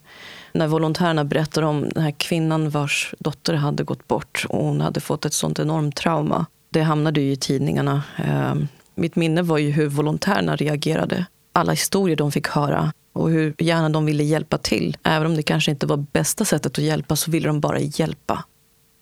När 0.54 0.68
volontärerna 0.68 1.24
berättar 1.24 1.62
om 1.62 1.90
den 1.90 2.04
här 2.04 2.12
kvinnan 2.12 2.70
vars 2.70 3.14
dotter 3.20 3.54
hade 3.54 3.84
gått 3.84 4.08
bort 4.08 4.46
och 4.50 4.66
hon 4.66 4.82
hade 4.82 5.00
fått 5.00 5.26
ett 5.26 5.34
sånt 5.34 5.60
enormt 5.60 5.96
trauma. 5.96 6.46
Det 6.70 6.82
hamnade 6.82 7.22
ju 7.22 7.32
i 7.32 7.36
tidningarna. 7.36 8.04
Ehm, 8.18 8.68
mitt 8.96 9.16
minne 9.16 9.42
var 9.42 9.58
ju 9.58 9.72
hur 9.72 9.88
volontärerna 9.88 10.56
reagerade. 10.56 11.26
Alla 11.54 11.72
historier 11.72 12.16
de 12.16 12.32
fick 12.32 12.48
höra 12.48 12.94
och 13.14 13.30
hur 13.30 13.56
gärna 13.58 13.90
de 13.90 14.06
ville 14.06 14.24
hjälpa 14.24 14.58
till. 14.58 14.98
Även 15.04 15.28
om 15.28 15.36
det 15.36 15.44
kanske 15.44 15.72
inte 15.72 15.86
var 15.86 15.98
bästa 15.98 16.46
sättet 16.46 16.78
att 16.78 16.84
hjälpa 16.84 17.16
så 17.16 17.32
ville 17.32 17.48
de 17.48 17.60
bara 17.60 17.80
hjälpa. 17.80 18.44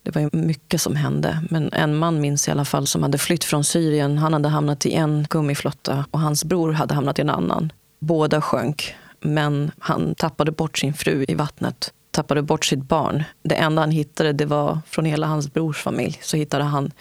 Det 0.04 0.16
var 0.16 0.36
mycket 0.36 0.82
som 0.82 0.96
hände. 0.96 1.44
Men 1.50 1.74
en 1.74 1.98
man 1.98 2.22
minns 2.22 2.48
i 2.48 2.52
alla 2.52 2.66
fall 2.66 2.88
som 2.88 3.04
hade 3.04 3.18
flytt 3.18 3.44
från 3.44 3.64
Syrien. 3.64 4.18
Han 4.18 4.34
hade 4.34 4.50
hamnat 4.50 4.86
i 4.86 4.94
en 4.94 5.28
gummiflotta 5.30 6.06
och 6.12 6.20
hans 6.20 6.46
bror 6.46 6.72
hade 6.72 6.94
hamnat 6.94 7.20
i 7.20 7.22
en 7.22 7.30
annan. 7.30 7.72
Båda 8.00 8.42
sjönk, 8.42 8.96
men 9.22 9.72
han 9.80 10.16
tappade 10.16 10.52
bort 10.52 10.78
sin 10.78 10.94
fru 10.94 11.26
i 11.28 11.34
vattnet. 11.34 11.94
Tappade 12.12 12.42
bort 12.42 12.66
sitt 12.66 12.84
barn. 12.84 13.24
Det 13.44 13.56
enda 13.56 13.82
han 13.82 13.92
hittade 13.92 14.34
det 14.34 14.46
var 14.46 14.80
från 14.88 15.06
hela 15.06 15.28
hans 15.28 15.54
brors 15.54 15.78
familj. 15.78 16.20
Så 16.22 16.38
hittade 16.38 16.64
han 16.64 16.92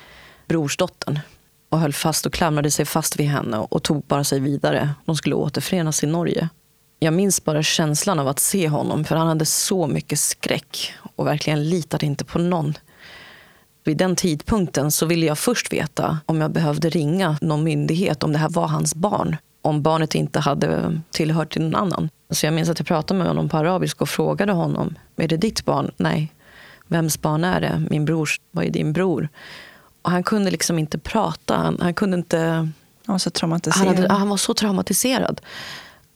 brorsdottern 0.48 1.18
och 1.68 1.78
höll 1.78 1.92
fast 1.92 2.26
och 2.26 2.32
klamrade 2.32 2.70
sig 2.70 2.84
fast 2.84 3.20
vid 3.20 3.26
henne 3.26 3.58
och 3.58 3.82
tog 3.82 4.02
bara 4.02 4.24
sig 4.24 4.40
vidare. 4.40 4.94
De 5.04 5.16
skulle 5.16 5.34
återförenas 5.34 6.04
i 6.04 6.06
Norge. 6.06 6.48
Jag 6.98 7.14
minns 7.14 7.44
bara 7.44 7.62
känslan 7.62 8.18
av 8.18 8.28
att 8.28 8.38
se 8.38 8.68
honom, 8.68 9.04
för 9.04 9.16
han 9.16 9.26
hade 9.26 9.46
så 9.46 9.86
mycket 9.86 10.18
skräck 10.18 10.94
och 11.16 11.26
verkligen 11.26 11.68
litade 11.68 12.06
inte 12.06 12.24
på 12.24 12.38
någon. 12.38 12.74
Vid 13.84 13.96
den 13.96 14.16
tidpunkten 14.16 14.90
så 14.90 15.06
ville 15.06 15.26
jag 15.26 15.38
först 15.38 15.72
veta 15.72 16.18
om 16.26 16.40
jag 16.40 16.52
behövde 16.52 16.90
ringa 16.90 17.38
någon 17.40 17.64
myndighet, 17.64 18.22
om 18.22 18.32
det 18.32 18.38
här 18.38 18.48
var 18.48 18.68
hans 18.68 18.94
barn. 18.94 19.36
Om 19.62 19.82
barnet 19.82 20.14
inte 20.14 20.40
hade 20.40 21.00
tillhört 21.10 21.52
till 21.52 21.62
någon 21.62 21.74
annan. 21.74 22.08
Så 22.30 22.46
jag 22.46 22.54
minns 22.54 22.68
att 22.68 22.78
jag 22.78 22.86
pratade 22.86 23.18
med 23.18 23.26
honom 23.26 23.48
på 23.48 23.56
arabiska 23.56 24.04
och 24.04 24.08
frågade 24.08 24.52
honom, 24.52 24.94
är 25.16 25.28
det 25.28 25.36
ditt 25.36 25.64
barn? 25.64 25.90
Nej. 25.96 26.32
Vems 26.86 27.20
barn 27.20 27.44
är 27.44 27.60
det? 27.60 27.82
Min 27.90 28.04
brors. 28.04 28.40
Vad 28.50 28.64
är 28.64 28.70
din 28.70 28.92
bror? 28.92 29.28
Och 30.02 30.10
han 30.10 30.22
kunde 30.22 30.50
liksom 30.50 30.78
inte 30.78 30.98
prata. 30.98 31.56
Han, 31.56 31.78
han 31.80 31.94
kunde 31.94 32.16
inte... 32.16 32.38
Han 33.06 33.14
var 33.14 33.18
så 33.18 33.30
traumatiserad. 33.30 33.86
Han, 33.86 33.96
hade, 33.96 34.12
han 34.12 34.28
var 34.28 34.36
så 34.36 34.54
traumatiserad. 34.54 35.40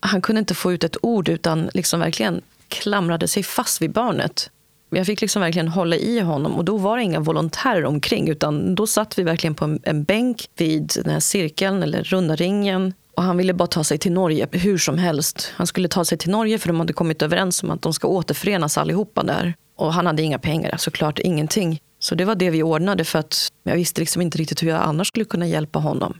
Han 0.00 0.22
kunde 0.22 0.38
inte 0.38 0.54
få 0.54 0.72
ut 0.72 0.84
ett 0.84 0.96
ord 1.02 1.28
utan 1.28 1.70
liksom 1.74 2.00
verkligen 2.00 2.40
klamrade 2.68 3.28
sig 3.28 3.42
fast 3.42 3.82
vid 3.82 3.92
barnet. 3.92 4.50
Jag 4.90 5.06
fick 5.06 5.20
liksom 5.20 5.42
verkligen 5.42 5.68
hålla 5.68 5.96
i 5.96 6.20
honom 6.20 6.54
och 6.54 6.64
då 6.64 6.76
var 6.76 6.96
det 6.96 7.02
inga 7.02 7.20
volontärer 7.20 7.84
omkring 7.84 8.28
utan 8.28 8.74
då 8.74 8.86
satt 8.86 9.18
vi 9.18 9.22
verkligen 9.22 9.54
på 9.54 9.64
en, 9.64 9.80
en 9.82 10.04
bänk 10.04 10.48
vid 10.56 10.92
den 11.04 11.12
här 11.12 11.20
cirkeln 11.20 11.82
eller 11.82 12.04
runda 12.04 12.36
ringen 12.36 12.94
och 13.16 13.22
han 13.22 13.36
ville 13.36 13.54
bara 13.54 13.66
ta 13.66 13.84
sig 13.84 13.98
till 13.98 14.12
Norge 14.12 14.48
hur 14.52 14.78
som 14.78 14.98
helst. 14.98 15.52
Han 15.56 15.66
skulle 15.66 15.88
ta 15.88 16.04
sig 16.04 16.18
till 16.18 16.30
Norge 16.30 16.58
för 16.58 16.68
de 16.68 16.80
hade 16.80 16.92
kommit 16.92 17.22
överens 17.22 17.62
om 17.62 17.70
att 17.70 17.82
de 17.82 17.92
ska 17.92 18.08
återförenas 18.08 18.78
allihopa 18.78 19.22
där. 19.22 19.54
Och 19.76 19.92
han 19.92 20.06
hade 20.06 20.22
inga 20.22 20.38
pengar, 20.38 20.76
såklart 20.76 21.18
ingenting. 21.18 21.80
Så 21.98 22.14
det 22.14 22.24
var 22.24 22.34
det 22.34 22.50
vi 22.50 22.62
ordnade 22.62 23.04
för 23.04 23.18
att 23.18 23.48
jag 23.62 23.74
visste 23.74 24.00
liksom 24.00 24.22
inte 24.22 24.38
riktigt 24.38 24.62
hur 24.62 24.68
jag 24.68 24.82
annars 24.82 25.08
skulle 25.08 25.24
kunna 25.24 25.46
hjälpa 25.46 25.78
honom. 25.78 26.18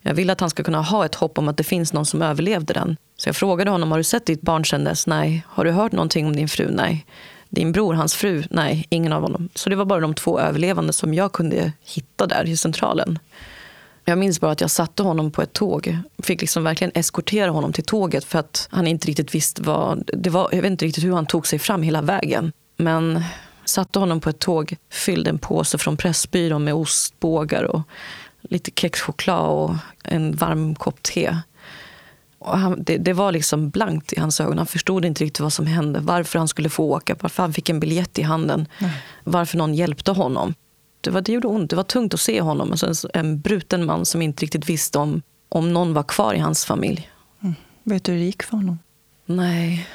Jag 0.00 0.14
ville 0.14 0.32
att 0.32 0.40
han 0.40 0.50
ska 0.50 0.62
kunna 0.62 0.82
ha 0.82 1.04
ett 1.04 1.14
hopp 1.14 1.38
om 1.38 1.48
att 1.48 1.56
det 1.56 1.64
finns 1.64 1.92
någon 1.92 2.06
som 2.06 2.22
överlevde 2.22 2.72
den. 2.72 2.96
Så 3.16 3.28
jag 3.28 3.36
frågade 3.36 3.70
honom, 3.70 3.90
har 3.90 3.98
du 3.98 4.04
sett 4.04 4.26
ditt 4.26 4.42
barn 4.42 4.64
sedan 4.64 4.84
dess? 4.84 5.06
Nej. 5.06 5.44
Har 5.48 5.64
du 5.64 5.70
hört 5.70 5.92
någonting 5.92 6.26
om 6.26 6.36
din 6.36 6.48
fru? 6.48 6.70
Nej. 6.70 7.06
Din 7.48 7.72
bror, 7.72 7.94
hans 7.94 8.14
fru? 8.14 8.42
Nej, 8.50 8.86
ingen 8.88 9.12
av 9.12 9.22
honom. 9.22 9.48
Så 9.54 9.70
det 9.70 9.76
var 9.76 9.84
bara 9.84 10.00
de 10.00 10.14
två 10.14 10.40
överlevande 10.40 10.92
som 10.92 11.14
jag 11.14 11.32
kunde 11.32 11.72
hitta 11.84 12.26
där 12.26 12.48
i 12.48 12.56
centralen. 12.56 13.18
Jag 14.04 14.18
minns 14.18 14.40
bara 14.40 14.50
att 14.50 14.60
jag 14.60 14.70
satte 14.70 15.02
honom 15.02 15.30
på 15.30 15.42
ett 15.42 15.52
tåg. 15.52 15.98
Fick 16.22 16.40
liksom 16.40 16.64
verkligen 16.64 16.92
eskortera 16.94 17.50
honom 17.50 17.72
till 17.72 17.84
tåget 17.84 18.24
för 18.24 18.38
att 18.38 18.68
han 18.70 18.86
inte 18.86 19.08
riktigt 19.08 19.34
visste 19.34 19.62
vad... 19.62 20.10
Det 20.12 20.30
var, 20.30 20.48
jag 20.52 20.62
vet 20.62 20.70
inte 20.70 20.84
riktigt 20.84 21.04
hur 21.04 21.12
han 21.12 21.26
tog 21.26 21.46
sig 21.46 21.58
fram 21.58 21.82
hela 21.82 22.02
vägen. 22.02 22.52
Men 22.76 23.24
satte 23.64 23.98
honom 23.98 24.20
på 24.20 24.30
ett 24.30 24.38
tåg, 24.38 24.76
fyllde 24.90 25.30
en 25.30 25.38
påse 25.38 25.78
från 25.78 25.96
Pressbyrån 25.96 26.64
med 26.64 26.74
ostbågar 26.74 27.62
och 27.62 27.80
lite 28.40 28.70
kexchoklad 28.76 29.50
och 29.50 29.74
en 30.04 30.36
varm 30.36 30.74
kopp 30.74 31.02
te. 31.02 31.36
Han, 32.44 32.82
det, 32.82 32.98
det, 32.98 33.12
var 33.12 33.32
liksom 33.32 33.70
blankt 33.70 34.12
i 34.12 34.20
hans 34.20 34.40
ögon. 34.40 34.58
Han 34.58 34.66
förstod 34.66 35.04
inte 35.04 35.24
riktigt 35.24 35.40
vad 35.40 35.52
som 35.52 35.66
hände. 35.66 36.00
Varför 36.00 36.38
han 36.38 36.48
skulle 36.48 36.68
få 36.68 36.84
åka, 36.84 37.16
varför 37.20 37.42
han 37.42 37.52
fick 37.52 37.68
en 37.68 37.80
biljett 37.80 38.18
i 38.18 38.22
handen. 38.22 38.66
Nej. 38.78 38.90
Varför 39.24 39.58
någon 39.58 39.74
hjälpte 39.74 40.10
honom. 40.10 40.54
Det, 41.02 41.10
var, 41.10 41.20
det 41.20 41.32
gjorde 41.32 41.48
ont. 41.48 41.70
Det 41.70 41.76
var 41.76 41.82
tungt 41.82 42.14
att 42.14 42.20
se 42.20 42.40
honom. 42.40 42.70
Alltså 42.70 42.86
en, 42.86 42.94
en 43.14 43.40
bruten 43.40 43.84
man 43.84 44.06
som 44.06 44.22
inte 44.22 44.42
riktigt 44.42 44.68
visste 44.68 44.98
om, 44.98 45.22
om 45.48 45.72
någon 45.72 45.94
var 45.94 46.02
kvar 46.02 46.34
i 46.34 46.38
hans 46.38 46.64
familj. 46.64 47.10
Mm. 47.42 47.54
Vet 47.82 48.04
du 48.04 48.12
hur 48.12 48.18
det 48.18 48.24
gick 48.24 48.42
för 48.42 48.56
honom? 48.56 48.78
Nej. 49.26 49.88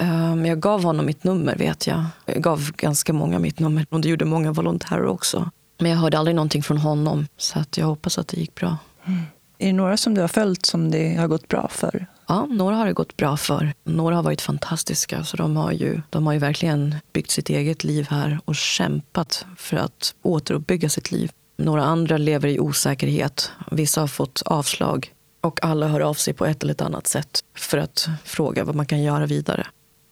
Um, 0.00 0.46
jag 0.46 0.60
gav 0.60 0.82
honom 0.84 1.06
mitt 1.06 1.24
nummer, 1.24 1.56
vet 1.56 1.86
jag. 1.86 2.04
Jag 2.26 2.42
gav 2.42 2.72
ganska 2.76 3.12
många 3.12 3.38
mitt 3.38 3.58
nummer. 3.58 3.86
Och 3.90 4.00
det 4.00 4.08
gjorde 4.08 4.24
många 4.24 4.52
volontärer 4.52 5.06
också. 5.06 5.50
Men 5.78 5.90
jag 5.90 5.98
hörde 5.98 6.18
aldrig 6.18 6.34
någonting 6.36 6.62
från 6.62 6.78
honom. 6.78 7.26
Så 7.36 7.58
att 7.58 7.76
jag 7.76 7.86
hoppas 7.86 8.18
att 8.18 8.28
det 8.28 8.36
gick 8.36 8.54
bra. 8.54 8.76
Mm. 9.04 9.20
Är 9.58 9.66
det 9.66 9.72
några 9.72 9.96
som 9.96 10.14
du 10.14 10.20
har 10.20 10.28
följt 10.28 10.66
som 10.66 10.90
det 10.90 11.14
har 11.14 11.28
gått 11.28 11.48
bra 11.48 11.68
för? 11.68 12.06
Ja, 12.26 12.46
några 12.46 12.76
har 12.76 12.86
det 12.86 12.92
gått 12.92 13.16
bra 13.16 13.36
för. 13.36 13.74
Några 13.84 14.16
har 14.16 14.22
varit 14.22 14.40
fantastiska. 14.40 15.24
Så 15.24 15.36
de 15.36 15.56
har 15.56 15.72
ju, 15.72 16.00
de 16.10 16.26
har 16.26 16.32
ju 16.32 16.38
verkligen 16.38 16.96
byggt 17.12 17.30
sitt 17.30 17.48
eget 17.48 17.84
liv 17.84 18.06
här 18.10 18.38
och 18.44 18.56
kämpat 18.56 19.46
för 19.56 19.76
att 19.76 20.14
återuppbygga 20.22 20.88
sitt 20.88 21.12
liv. 21.12 21.30
Några 21.56 21.84
andra 21.84 22.16
lever 22.16 22.48
i 22.48 22.60
osäkerhet. 22.60 23.50
Vissa 23.70 24.00
har 24.00 24.08
fått 24.08 24.42
avslag. 24.44 25.12
Och 25.40 25.64
alla 25.64 25.88
hör 25.88 26.00
av 26.00 26.14
sig 26.14 26.34
på 26.34 26.46
ett 26.46 26.62
eller 26.62 26.72
ett 26.74 26.80
annat 26.80 27.06
sätt 27.06 27.44
för 27.54 27.78
att 27.78 28.08
fråga 28.24 28.64
vad 28.64 28.74
man 28.74 28.86
kan 28.86 29.02
göra 29.02 29.26
vidare. 29.26 29.66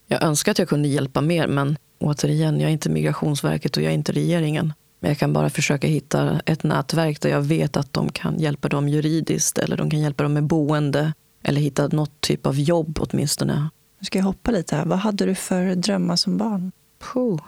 Jag 0.07 0.23
önskar 0.23 0.53
att 0.53 0.59
jag 0.59 0.69
kunde 0.69 0.89
hjälpa 0.89 1.21
mer, 1.21 1.47
men 1.47 1.77
återigen, 1.99 2.61
jag 2.61 2.69
är 2.69 2.73
inte 2.73 2.91
Migrationsverket 2.91 3.77
och 3.77 3.83
jag 3.83 3.91
är 3.91 3.95
inte 3.95 4.13
regeringen. 4.13 4.73
Men 5.01 5.11
jag 5.11 5.19
kan 5.19 5.33
bara 5.33 5.51
försöka 5.51 5.87
hitta 5.87 6.41
ett 6.47 6.63
nätverk 6.63 7.21
där 7.21 7.31
jag 7.31 7.43
vet 7.43 7.77
att 7.77 7.93
de 7.93 8.13
kan 8.13 8.39
hjälpa 8.39 8.69
dem 8.69 8.89
juridiskt 8.89 9.59
eller 9.59 9.77
de 9.77 9.91
kan 9.91 10.01
hjälpa 10.01 10.23
dem 10.23 10.33
med 10.33 10.45
boende 10.45 11.13
eller 11.43 11.61
hitta 11.61 11.89
något 11.89 12.21
typ 12.21 12.47
av 12.47 12.59
jobb 12.59 12.99
åtminstone. 13.01 13.71
Nu 13.99 14.05
ska 14.05 14.19
jag 14.19 14.25
hoppa 14.25 14.51
lite 14.51 14.77
här. 14.77 14.85
Vad 14.85 14.99
hade 14.99 15.27
du 15.27 15.35
för 15.35 15.75
drömmar 15.75 16.17
som 16.17 16.37
barn? 16.37 16.73
Puh. 16.99 17.41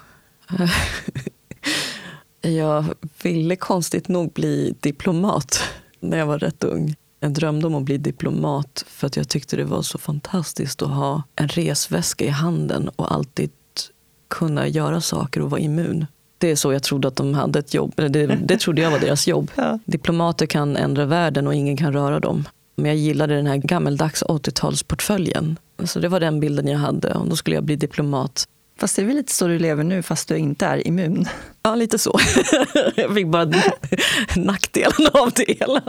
jag 2.40 2.84
ville 3.22 3.56
konstigt 3.56 4.08
nog 4.08 4.32
bli 4.32 4.74
diplomat 4.80 5.62
när 6.00 6.18
jag 6.18 6.26
var 6.26 6.38
rätt 6.38 6.64
ung. 6.64 6.94
Jag 7.20 7.32
drömde 7.32 7.66
om 7.66 7.74
att 7.74 7.82
bli 7.82 7.98
diplomat 7.98 8.84
för 8.88 9.06
att 9.06 9.16
jag 9.16 9.28
tyckte 9.28 9.56
det 9.56 9.64
var 9.64 9.82
så 9.82 9.98
fantastiskt 9.98 10.82
att 10.82 10.88
ha 10.88 11.22
en 11.36 11.48
resväska 11.48 12.24
i 12.24 12.28
handen 12.28 12.88
och 12.88 13.12
alltid 13.14 13.50
kunna 14.28 14.68
göra 14.68 15.00
saker 15.00 15.42
och 15.42 15.50
vara 15.50 15.60
immun. 15.60 16.06
Det 16.38 16.50
är 16.50 16.56
så 16.56 16.72
jag 16.72 16.82
trodde 16.82 17.08
att 17.08 17.16
de 17.16 17.34
hade 17.34 17.58
ett 17.58 17.74
jobb. 17.74 17.92
Det, 17.96 18.26
det 18.26 18.56
trodde 18.56 18.82
jag 18.82 18.90
var 18.90 18.98
deras 18.98 19.28
jobb. 19.28 19.50
Ja. 19.56 19.78
Diplomater 19.84 20.46
kan 20.46 20.76
ändra 20.76 21.04
världen 21.04 21.46
och 21.46 21.54
ingen 21.54 21.76
kan 21.76 21.92
röra 21.92 22.20
dem. 22.20 22.44
Men 22.76 22.86
jag 22.86 22.96
gillade 22.96 23.34
den 23.34 23.46
här 23.46 23.56
gammeldags 23.56 24.22
80-talsportföljen. 24.22 25.56
Så 25.84 25.98
det 26.00 26.08
var 26.08 26.20
den 26.20 26.40
bilden 26.40 26.68
jag 26.68 26.78
hade. 26.78 27.14
Och 27.14 27.28
då 27.28 27.36
skulle 27.36 27.56
jag 27.56 27.64
bli 27.64 27.76
diplomat. 27.76 28.46
Fast 28.78 28.96
det 28.96 29.02
är 29.02 29.06
väl 29.06 29.16
lite 29.16 29.32
så 29.32 29.46
du 29.46 29.58
lever 29.58 29.84
nu, 29.84 30.02
fast 30.02 30.28
du 30.28 30.36
inte 30.36 30.66
är 30.66 30.86
immun? 30.86 31.26
Ja, 31.62 31.74
lite 31.74 31.98
så. 31.98 32.18
jag 32.96 33.14
fick 33.14 33.26
bara 33.26 33.52
nackdelen 34.36 35.08
av 35.12 35.30
det 35.30 35.44
hela. 35.58 35.82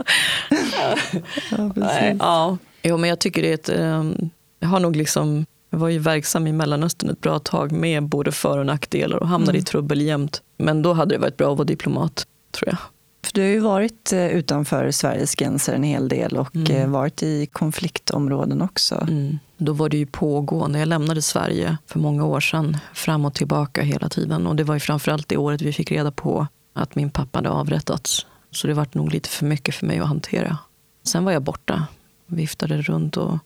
ja, 1.50 1.72
precis. 1.74 2.16
Ja. 2.18 2.58
Jo, 2.82 2.96
men 2.96 3.10
jag 3.10 3.18
tycker 3.18 3.42
det 3.42 3.48
är 3.48 3.54
ett... 3.54 3.80
Um, 3.80 4.30
jag 4.60 4.68
har 4.68 4.80
nog 4.80 4.96
liksom... 4.96 5.46
Jag 5.70 5.78
var 5.78 5.88
ju 5.88 5.98
verksam 5.98 6.46
i 6.46 6.52
Mellanöstern 6.52 7.10
ett 7.10 7.20
bra 7.20 7.38
tag 7.38 7.72
med 7.72 8.02
både 8.02 8.32
för 8.32 8.58
och 8.58 8.66
nackdelar 8.66 9.16
och 9.16 9.28
hamnade 9.28 9.52
mm. 9.52 9.60
i 9.60 9.64
trubbel 9.64 10.00
jämt. 10.00 10.42
Men 10.56 10.82
då 10.82 10.92
hade 10.92 11.14
det 11.14 11.18
varit 11.18 11.36
bra 11.36 11.52
att 11.52 11.58
vara 11.58 11.66
diplomat, 11.66 12.26
tror 12.52 12.68
jag. 12.68 12.78
För 13.24 13.32
du 13.32 13.40
har 13.40 13.48
ju 13.48 13.58
varit 13.58 14.12
eh, 14.12 14.26
utanför 14.26 14.90
Sveriges 14.90 15.34
gränser 15.34 15.72
en 15.72 15.82
hel 15.82 16.08
del 16.08 16.36
och 16.36 16.56
mm. 16.56 16.76
Eh, 16.76 16.88
varit 16.88 17.22
i 17.22 17.46
konfliktområden 17.46 18.62
också. 18.62 18.94
Mm. 18.94 19.38
Då 19.56 19.72
var 19.72 19.88
det 19.88 19.96
ju 19.96 20.06
pågående. 20.06 20.78
Jag 20.78 20.88
lämnade 20.88 21.22
Sverige 21.22 21.76
för 21.86 21.98
många 21.98 22.24
år 22.24 22.40
sedan, 22.40 22.76
fram 22.94 23.24
och 23.24 23.34
tillbaka 23.34 23.82
hela 23.82 24.08
tiden. 24.08 24.46
Och 24.46 24.56
det 24.56 24.64
var 24.64 24.74
ju 24.74 24.80
framförallt 24.80 25.28
det 25.28 25.36
året 25.36 25.62
vi 25.62 25.72
fick 25.72 25.92
reda 25.92 26.10
på 26.10 26.46
att 26.72 26.94
min 26.94 27.10
pappa 27.10 27.38
hade 27.38 27.50
avrättats. 27.50 28.26
Så 28.50 28.66
det 28.66 28.74
var 28.74 28.86
nog 28.92 29.12
lite 29.12 29.28
för 29.28 29.46
mycket 29.46 29.74
för 29.74 29.86
mig 29.86 29.98
att 29.98 30.08
hantera. 30.08 30.58
Sen 31.04 31.24
var 31.24 31.32
jag 31.32 31.42
borta, 31.42 31.86
viftade 32.26 32.82
runt 32.82 33.16
och 33.16 33.38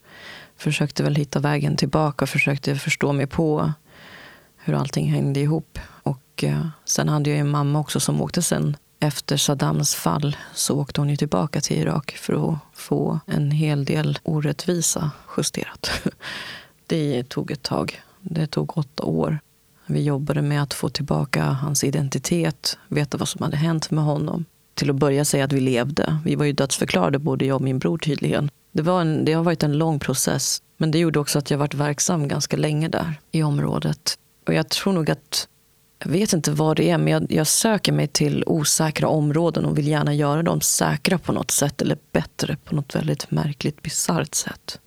försökte 0.57 1.03
väl 1.03 1.15
hitta 1.15 1.39
vägen 1.39 1.77
tillbaka 1.77 2.25
och 2.25 2.29
försökte 2.29 2.77
förstå 2.77 3.13
mig 3.13 3.27
på 3.27 3.73
hur 4.57 4.75
allting 4.75 5.11
hängde 5.11 5.41
ihop. 5.41 5.79
Och 5.87 6.45
eh, 6.45 6.67
sen 6.85 7.09
hade 7.09 7.31
jag 7.31 7.39
en 7.39 7.51
mamma 7.51 7.81
också 7.81 8.01
som 8.01 8.23
åkte 8.23 8.43
sen 8.43 8.77
efter 9.01 9.37
Saddams 9.37 9.95
fall 9.95 10.37
så 10.55 10.81
åkte 10.81 11.01
hon 11.01 11.11
ju 11.11 11.17
tillbaka 11.17 11.61
till 11.61 11.79
Irak 11.79 12.13
för 12.13 12.51
att 12.51 12.59
få 12.73 13.21
en 13.27 13.51
hel 13.51 13.85
del 13.85 14.19
orättvisa 14.23 15.11
justerat. 15.37 15.91
Det 16.87 17.29
tog 17.29 17.51
ett 17.51 17.63
tag. 17.63 18.03
Det 18.21 18.47
tog 18.47 18.79
åtta 18.79 19.05
år. 19.05 19.39
Vi 19.87 20.03
jobbade 20.03 20.43
med 20.43 20.63
att 20.63 20.75
få 20.75 20.89
tillbaka 20.89 21.45
hans 21.45 21.85
identitet, 21.85 22.79
veta 22.89 23.19
vad 23.19 23.29
som 23.29 23.43
hade 23.43 23.57
hänt 23.57 23.91
med 23.91 24.05
honom. 24.05 24.45
Till 24.75 24.91
att 24.91 24.97
börja 24.97 25.25
säga 25.25 25.45
att 25.45 25.53
vi 25.53 25.61
levde. 25.61 26.19
Vi 26.25 26.35
var 26.35 26.45
ju 26.45 26.53
dödsförklarade, 26.53 27.19
både 27.19 27.45
jag 27.45 27.55
och 27.55 27.63
min 27.63 27.79
bror 27.79 27.99
tydligen. 27.99 28.51
Det, 28.73 28.83
var 28.83 29.01
en, 29.01 29.25
det 29.25 29.33
har 29.33 29.45
varit 29.45 29.63
en 29.63 29.79
lång 29.79 29.99
process. 29.99 30.63
Men 30.77 30.91
det 30.91 30.99
gjorde 30.99 31.19
också 31.19 31.39
att 31.39 31.51
jag 31.51 31.59
varit 31.59 31.75
verksam 31.75 32.29
ganska 32.29 32.57
länge 32.57 32.89
där 32.89 33.21
i 33.31 33.43
området. 33.43 34.19
Och 34.47 34.55
jag 34.55 34.69
tror 34.69 34.93
nog 34.93 35.11
att 35.11 35.49
jag 35.99 36.11
vet 36.11 36.33
inte 36.33 36.51
vad 36.51 36.77
det 36.77 36.91
är, 36.91 36.99
men 36.99 37.13
jag, 37.13 37.33
jag, 37.33 37.47
söker 37.47 37.93
mig 37.93 38.07
till 38.07 38.45
osäkra 38.47 39.09
områden 39.09 39.65
och 39.65 39.79
vill 39.79 39.89
gärna 39.89 40.15
göra 40.15 40.43
dem 40.43 40.61
säkra 40.61 41.19
på 41.19 41.33
något 41.33 41.51
sätt 41.51 41.83
eller 41.83 41.99
bättre 42.13 42.57
på 42.65 42.75
något 42.75 42.95
väldigt 42.95 43.31
märkligt, 43.31 43.83
bisarrt 43.83 44.35
sätt. 44.35 44.81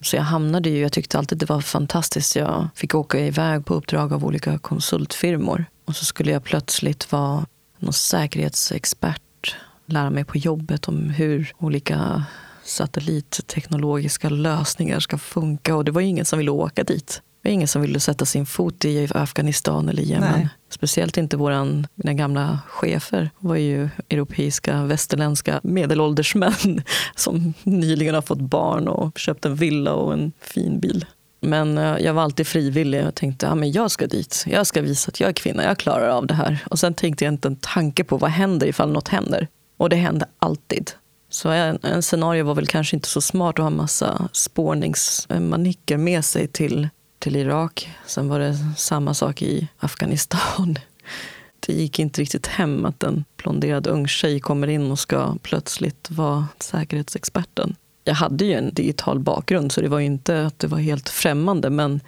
Så 0.00 0.16
jag 0.16 0.22
hamnade 0.22 0.70
ju, 0.70 0.78
jag 0.78 0.92
tyckte 0.92 1.18
alltid 1.18 1.38
det 1.38 1.48
var 1.48 1.60
fantastiskt. 1.60 2.36
Jag 2.36 2.68
fick 2.74 2.94
åka 2.94 3.18
iväg 3.18 3.66
på 3.66 3.74
uppdrag 3.74 4.12
av 4.12 4.24
olika 4.24 4.58
konsultfirmor 4.58 5.64
och 5.84 5.96
så 5.96 6.04
skulle 6.04 6.30
jag 6.30 6.44
plötsligt 6.44 7.12
vara 7.12 7.46
någon 7.78 7.92
säkerhetsexpert, 7.92 9.56
lära 9.86 10.10
mig 10.10 10.24
på 10.24 10.38
jobbet 10.38 10.88
om 10.88 11.10
hur 11.10 11.52
olika 11.58 12.24
satellitteknologiska 12.64 14.28
lösningar 14.28 15.00
ska 15.00 15.18
funka 15.18 15.76
och 15.76 15.84
det 15.84 15.90
var 15.90 16.00
ju 16.00 16.06
ingen 16.06 16.24
som 16.24 16.38
ville 16.38 16.50
åka 16.50 16.84
dit 16.84 17.22
var 17.46 17.52
ingen 17.52 17.68
som 17.68 17.82
ville 17.82 18.00
sätta 18.00 18.24
sin 18.24 18.46
fot 18.46 18.84
i 18.84 19.08
Afghanistan 19.14 19.88
eller 19.88 20.02
Jemen. 20.02 20.32
Nej. 20.32 20.48
Speciellt 20.70 21.16
inte 21.16 21.36
våran, 21.36 21.86
mina 21.94 22.14
gamla 22.14 22.58
chefer 22.68 23.30
var 23.38 23.56
ju 23.56 23.88
europeiska, 24.08 24.82
västerländska 24.82 25.60
medelålders 25.62 26.34
män 26.34 26.82
som 27.16 27.54
nyligen 27.62 28.14
har 28.14 28.22
fått 28.22 28.40
barn 28.40 28.88
och 28.88 29.18
köpt 29.18 29.44
en 29.44 29.54
villa 29.54 29.92
och 29.92 30.12
en 30.12 30.32
fin 30.40 30.80
bil. 30.80 31.04
Men 31.40 31.78
eh, 31.78 31.96
jag 31.98 32.14
var 32.14 32.22
alltid 32.22 32.46
frivillig 32.46 33.06
och 33.06 33.14
tänkte 33.14 33.48
att 33.48 33.58
ja, 33.58 33.64
jag 33.64 33.90
ska 33.90 34.06
dit. 34.06 34.44
Jag 34.46 34.66
ska 34.66 34.82
visa 34.82 35.08
att 35.08 35.20
jag 35.20 35.28
är 35.28 35.32
kvinna, 35.32 35.64
jag 35.64 35.78
klarar 35.78 36.08
av 36.08 36.26
det 36.26 36.34
här. 36.34 36.58
Och 36.70 36.78
sen 36.78 36.94
tänkte 36.94 37.24
jag 37.24 37.34
inte 37.34 37.48
en 37.48 37.56
tanke 37.56 38.04
på 38.04 38.16
vad 38.16 38.30
händer 38.30 38.66
ifall 38.66 38.92
något 38.92 39.08
händer. 39.08 39.48
Och 39.76 39.88
det 39.88 39.96
hände 39.96 40.26
alltid. 40.38 40.90
Så 41.30 41.48
en, 41.48 41.78
en 41.82 42.02
scenario 42.02 42.44
var 42.44 42.54
väl 42.54 42.66
kanske 42.66 42.96
inte 42.96 43.08
så 43.08 43.20
smart 43.20 43.58
att 43.58 43.62
ha 43.62 43.70
massa 43.70 44.28
spårningsmanicker 44.32 45.96
med 45.96 46.24
sig 46.24 46.48
till 46.48 46.88
till 47.18 47.36
Irak. 47.36 47.90
Sen 48.06 48.28
var 48.28 48.38
det 48.38 48.58
samma 48.76 49.14
sak 49.14 49.42
i 49.42 49.68
Afghanistan. 49.78 50.78
Det 51.60 51.72
gick 51.72 51.98
inte 51.98 52.20
riktigt 52.20 52.46
hem 52.46 52.84
att 52.84 53.02
en 53.02 53.24
blonderad 53.36 53.86
ung 53.86 54.08
tjej 54.08 54.40
kommer 54.40 54.66
in 54.66 54.90
och 54.90 54.98
ska 54.98 55.36
plötsligt 55.42 56.10
vara 56.10 56.46
säkerhetsexperten. 56.60 57.76
Jag 58.04 58.14
hade 58.14 58.44
ju 58.44 58.52
en 58.52 58.74
digital 58.74 59.18
bakgrund 59.18 59.72
så 59.72 59.80
det 59.80 59.88
var 59.88 60.00
inte 60.00 60.46
att 60.46 60.58
det 60.58 60.66
var 60.66 60.78
helt 60.78 61.08
främmande 61.08 61.70
men 61.70 62.00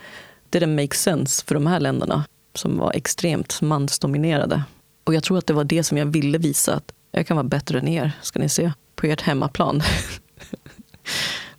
det 0.51 0.59
didn't 0.59 0.83
make 0.83 0.97
sense 0.97 1.45
för 1.47 1.55
de 1.55 1.67
här 1.67 1.81
länderna 1.81 2.25
som 2.55 2.79
var 2.79 2.93
extremt 2.93 3.61
mansdominerade. 3.61 4.63
Och 5.05 5.15
jag 5.15 5.23
tror 5.23 5.39
att 5.39 5.47
det 5.47 5.53
var 5.53 5.65
det 5.65 5.85
som 5.85 5.99
jag 5.99 6.07
ville 6.07 6.39
visa 6.39 6.75
att 6.75 6.93
jag 7.11 7.27
kan 7.27 7.37
vara 7.37 7.49
bättre 7.49 7.79
än 7.79 7.89
er, 7.89 8.13
ska 8.23 8.39
ni 8.39 8.49
se, 8.49 8.73
på 8.97 9.07
ert 9.07 9.21
hemmaplan. 9.21 9.83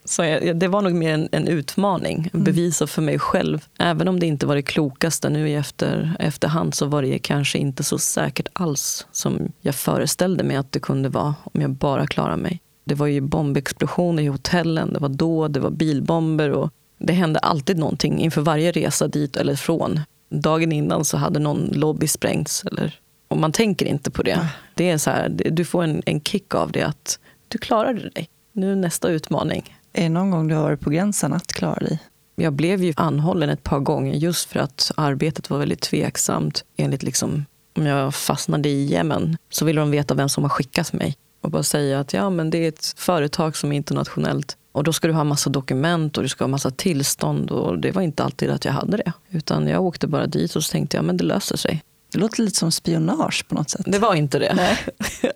Så 0.10 0.24
jag, 0.24 0.60
det 0.60 0.68
var 0.68 0.82
nog 0.82 0.94
mer 0.94 1.14
en, 1.14 1.30
en 1.32 1.48
utmaning, 1.48 2.30
mm. 2.34 2.44
bevisa 2.44 2.88
för 2.88 3.02
mig 3.02 3.20
själv. 3.20 3.66
Även 3.80 4.08
om 4.08 4.20
det 4.20 4.26
inte 4.26 4.46
var 4.46 4.56
det 4.56 4.62
klokaste 4.62 5.30
nu 5.30 5.50
i 5.50 5.56
efter, 5.56 6.16
efterhand 6.20 6.76
så 6.76 6.86
var 6.86 7.02
det 7.02 7.20
kanske 7.20 7.58
inte 7.58 7.84
så 7.84 7.98
säkert 7.98 8.48
alls 8.54 9.08
som 9.12 9.52
jag 9.62 9.76
föreställde 9.76 10.44
mig 10.44 10.56
att 10.56 10.72
det 10.72 10.80
kunde 10.80 11.10
vara 11.10 11.36
om 11.44 11.62
jag 11.62 11.70
bara 11.70 12.08
klarade 12.08 12.38
mig. 12.38 12.62
Det 12.84 12.96
var 12.96 13.08
ju 13.08 13.22
bombexplosioner 13.22 14.24
i 14.24 14.28
hotellen, 14.28 14.94
det 14.94 15.00
var 15.00 15.10
då, 15.10 15.48
det 15.48 15.60
var 15.60 15.70
bilbomber 15.70 16.50
och 16.50 16.70
det 16.98 17.14
hände 17.14 17.40
alltid 17.40 17.78
någonting 17.78 18.20
inför 18.20 18.42
varje 18.42 18.72
resa 18.72 19.08
dit 19.08 19.36
eller 19.36 19.56
från. 19.56 20.00
Dagen 20.30 20.72
innan 20.72 21.06
så 21.06 21.18
hade 21.18 21.40
någon 21.40 21.70
lobby 21.74 22.08
sprängts. 22.08 22.64
Eller, 22.64 23.00
och 23.28 23.38
man 23.38 23.52
tänker 23.52 23.86
inte 23.86 24.12
på 24.12 24.24
det. 24.24 24.48
det 24.76 24.90
är 24.90 24.98
så 24.98 25.10
här, 25.10 25.30
du 25.30 25.66
får 25.66 25.84
en, 25.84 26.02
en 26.06 26.22
kick 26.22 26.56
av 26.56 26.72
det 26.72 26.82
att 26.82 27.20
du 27.48 27.58
klarade 27.58 28.10
dig. 28.10 28.30
Nu 28.52 28.76
nästa 28.76 29.10
utmaning. 29.10 29.79
Är 30.00 30.04
det 30.04 30.10
någon 30.10 30.32
gång 30.32 30.48
du 30.48 30.56
har 30.56 30.64
varit 30.64 30.80
på 30.80 30.90
gränsen 30.90 31.34
att 31.34 31.48
klara 31.48 31.80
dig? 31.80 32.00
Jag 32.36 32.54
blev 32.54 32.84
ju 32.84 32.94
anhållen 32.98 33.50
ett 33.50 33.64
par 33.64 33.80
gånger 33.80 34.14
just 34.14 34.50
för 34.50 34.60
att 34.60 34.92
arbetet 34.98 35.50
var 35.50 35.58
väldigt 35.58 35.82
tveksamt. 35.82 36.64
Enligt 36.78 37.04
liksom, 37.04 37.46
om 37.78 37.86
jag 37.86 38.16
fastnade 38.16 38.70
i 38.70 38.86
Jemen 38.86 39.38
så 39.50 39.66
ville 39.66 39.82
de 39.82 39.92
veta 39.92 40.14
vem 40.14 40.30
som 40.30 40.44
har 40.44 40.50
skickat 40.50 40.94
mig. 40.94 41.18
Och 41.42 41.52
bara 41.52 41.64
säga 41.64 42.00
att 42.00 42.14
ja, 42.14 42.30
men 42.30 42.50
det 42.50 42.58
är 42.58 42.70
ett 42.70 42.94
företag 42.98 43.56
som 43.56 43.72
är 43.72 43.76
internationellt. 43.76 44.58
Och 44.72 44.84
då 44.84 44.94
ska 44.94 45.08
du 45.08 45.14
ha 45.14 45.24
massa 45.24 45.50
dokument 45.50 46.18
och 46.18 46.24
du 46.24 46.30
ska 46.30 46.44
ha 46.44 46.50
massa 46.50 46.72
tillstånd. 46.72 47.52
Och 47.52 47.80
det 47.80 47.92
var 47.92 48.02
inte 48.02 48.24
alltid 48.24 48.50
att 48.50 48.66
jag 48.66 48.74
hade 48.74 48.98
det. 48.98 49.14
Utan 49.30 49.68
jag 49.68 49.84
åkte 49.84 50.08
bara 50.08 50.28
dit 50.28 50.56
och 50.56 50.64
så 50.64 50.72
tänkte 50.72 50.98
jag 50.98 51.04
men 51.06 51.18
det 51.18 51.24
löser 51.24 51.58
sig. 51.58 51.84
Det 52.12 52.18
låter 52.18 52.44
lite 52.44 52.58
som 52.58 52.72
spionage 52.72 53.48
på 53.48 53.56
något 53.56 53.70
sätt. 53.70 53.82
Det 53.86 54.00
var 54.00 54.16
inte 54.16 54.40
det. 54.40 54.54
Nej. 54.54 54.78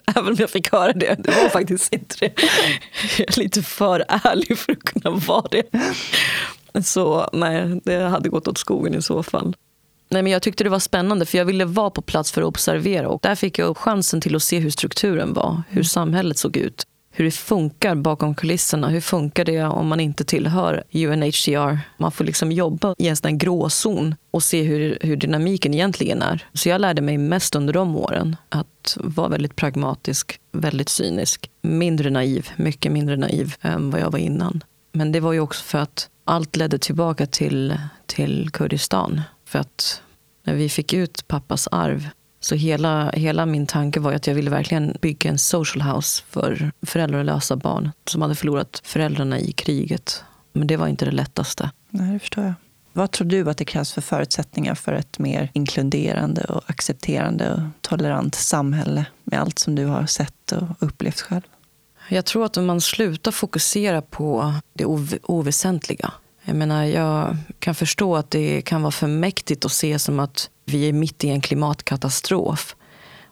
Även 0.15 0.27
om 0.27 0.35
jag 0.39 0.49
fick 0.49 0.71
höra 0.71 0.93
det. 0.93 1.15
Det 1.19 1.31
var 1.31 1.49
faktiskt 1.49 1.93
inte 1.93 2.15
det. 2.19 2.33
Jag 3.17 3.37
är 3.37 3.39
lite 3.39 3.63
för 3.63 4.05
ärlig 4.07 4.57
för 4.57 4.71
att 4.71 4.83
kunna 4.83 5.15
vara 5.15 5.47
det. 5.51 5.63
Så 6.85 7.29
nej, 7.33 7.81
det 7.83 8.03
hade 8.03 8.29
gått 8.29 8.47
åt 8.47 8.57
skogen 8.57 8.95
i 8.95 9.01
så 9.01 9.23
fall. 9.23 9.55
Nej, 10.09 10.23
men 10.23 10.31
jag 10.31 10.41
tyckte 10.41 10.63
det 10.63 10.69
var 10.69 10.79
spännande 10.79 11.25
för 11.25 11.37
jag 11.37 11.45
ville 11.45 11.65
vara 11.65 11.89
på 11.89 12.01
plats 12.01 12.31
för 12.31 12.41
att 12.41 12.47
observera. 12.47 13.09
Och 13.09 13.19
där 13.23 13.35
fick 13.35 13.59
jag 13.59 13.77
chansen 13.77 14.21
till 14.21 14.35
att 14.35 14.43
se 14.43 14.59
hur 14.59 14.69
strukturen 14.69 15.33
var, 15.33 15.63
hur 15.69 15.83
samhället 15.83 16.37
såg 16.37 16.57
ut 16.57 16.83
hur 17.15 17.25
det 17.25 17.31
funkar 17.31 17.95
bakom 17.95 18.35
kulisserna. 18.35 18.89
Hur 18.89 19.01
funkar 19.01 19.45
det 19.45 19.63
om 19.63 19.87
man 19.87 19.99
inte 19.99 20.23
tillhör 20.23 20.83
UNHCR? 20.93 21.79
Man 21.97 22.11
får 22.11 22.23
liksom 22.23 22.51
jobba 22.51 22.95
i 22.97 23.07
en 23.07 23.15
sån 23.15 23.37
gråzon 23.37 24.15
och 24.31 24.43
se 24.43 24.63
hur, 24.63 24.97
hur 25.01 25.15
dynamiken 25.15 25.73
egentligen 25.73 26.21
är. 26.21 26.47
Så 26.53 26.69
jag 26.69 26.81
lärde 26.81 27.01
mig 27.01 27.17
mest 27.17 27.55
under 27.55 27.73
de 27.73 27.95
åren 27.95 28.35
att 28.49 28.97
vara 28.99 29.27
väldigt 29.27 29.55
pragmatisk, 29.55 30.39
väldigt 30.51 30.89
cynisk. 30.89 31.49
Mindre 31.61 32.09
naiv, 32.09 32.49
mycket 32.55 32.91
mindre 32.91 33.17
naiv 33.17 33.55
än 33.61 33.89
vad 33.89 34.01
jag 34.01 34.11
var 34.11 34.19
innan. 34.19 34.63
Men 34.91 35.11
det 35.11 35.19
var 35.19 35.33
ju 35.33 35.39
också 35.39 35.63
för 35.63 35.79
att 35.79 36.09
allt 36.25 36.55
ledde 36.55 36.77
tillbaka 36.77 37.25
till, 37.25 37.77
till 38.05 38.49
Kurdistan. 38.53 39.21
För 39.45 39.59
att 39.59 40.01
när 40.43 40.53
vi 40.53 40.69
fick 40.69 40.93
ut 40.93 41.27
pappas 41.27 41.67
arv 41.71 42.09
så 42.45 42.55
hela, 42.55 43.11
hela 43.11 43.45
min 43.45 43.67
tanke 43.67 43.99
var 43.99 44.13
att 44.13 44.27
jag 44.27 44.35
ville 44.35 44.49
verkligen 44.49 44.97
bygga 45.01 45.29
en 45.29 45.37
social 45.37 45.81
house 45.81 46.23
för 46.29 46.71
föräldralösa 46.81 47.55
barn 47.55 47.91
som 48.05 48.21
hade 48.21 48.35
förlorat 48.35 48.81
föräldrarna 48.83 49.39
i 49.39 49.51
kriget. 49.51 50.23
Men 50.53 50.67
det 50.67 50.77
var 50.77 50.87
inte 50.87 51.05
det 51.05 51.11
lättaste. 51.11 51.71
Nej, 51.89 52.13
det 52.13 52.19
förstår 52.19 52.43
jag. 52.43 52.53
Vad 52.93 53.11
tror 53.11 53.27
du 53.27 53.49
att 53.49 53.57
det 53.57 53.65
krävs 53.65 53.93
för 53.93 54.01
förutsättningar 54.01 54.75
för 54.75 54.93
ett 54.93 55.19
mer 55.19 55.49
inkluderande 55.53 56.43
och 56.43 56.61
accepterande 56.67 57.53
och 57.53 57.59
tolerant 57.81 58.35
samhälle 58.35 59.05
med 59.23 59.41
allt 59.41 59.59
som 59.59 59.75
du 59.75 59.85
har 59.85 60.05
sett 60.05 60.51
och 60.51 60.67
upplevt 60.79 61.21
själv? 61.21 61.41
Jag 62.09 62.25
tror 62.25 62.45
att 62.45 62.57
om 62.57 62.65
man 62.65 62.81
slutar 62.81 63.31
fokusera 63.31 64.01
på 64.01 64.53
det 64.73 64.85
ov 64.85 65.13
oväsentliga. 65.23 66.11
Jag 66.45 66.55
menar, 66.55 66.83
jag 66.83 67.37
kan 67.59 67.75
förstå 67.75 68.15
att 68.15 68.31
det 68.31 68.61
kan 68.61 68.81
vara 68.81 68.91
för 68.91 69.07
mäktigt 69.07 69.65
att 69.65 69.71
se 69.71 69.99
som 69.99 70.19
att 70.19 70.49
vi 70.65 70.89
är 70.89 70.93
mitt 70.93 71.23
i 71.23 71.29
en 71.29 71.41
klimatkatastrof. 71.41 72.75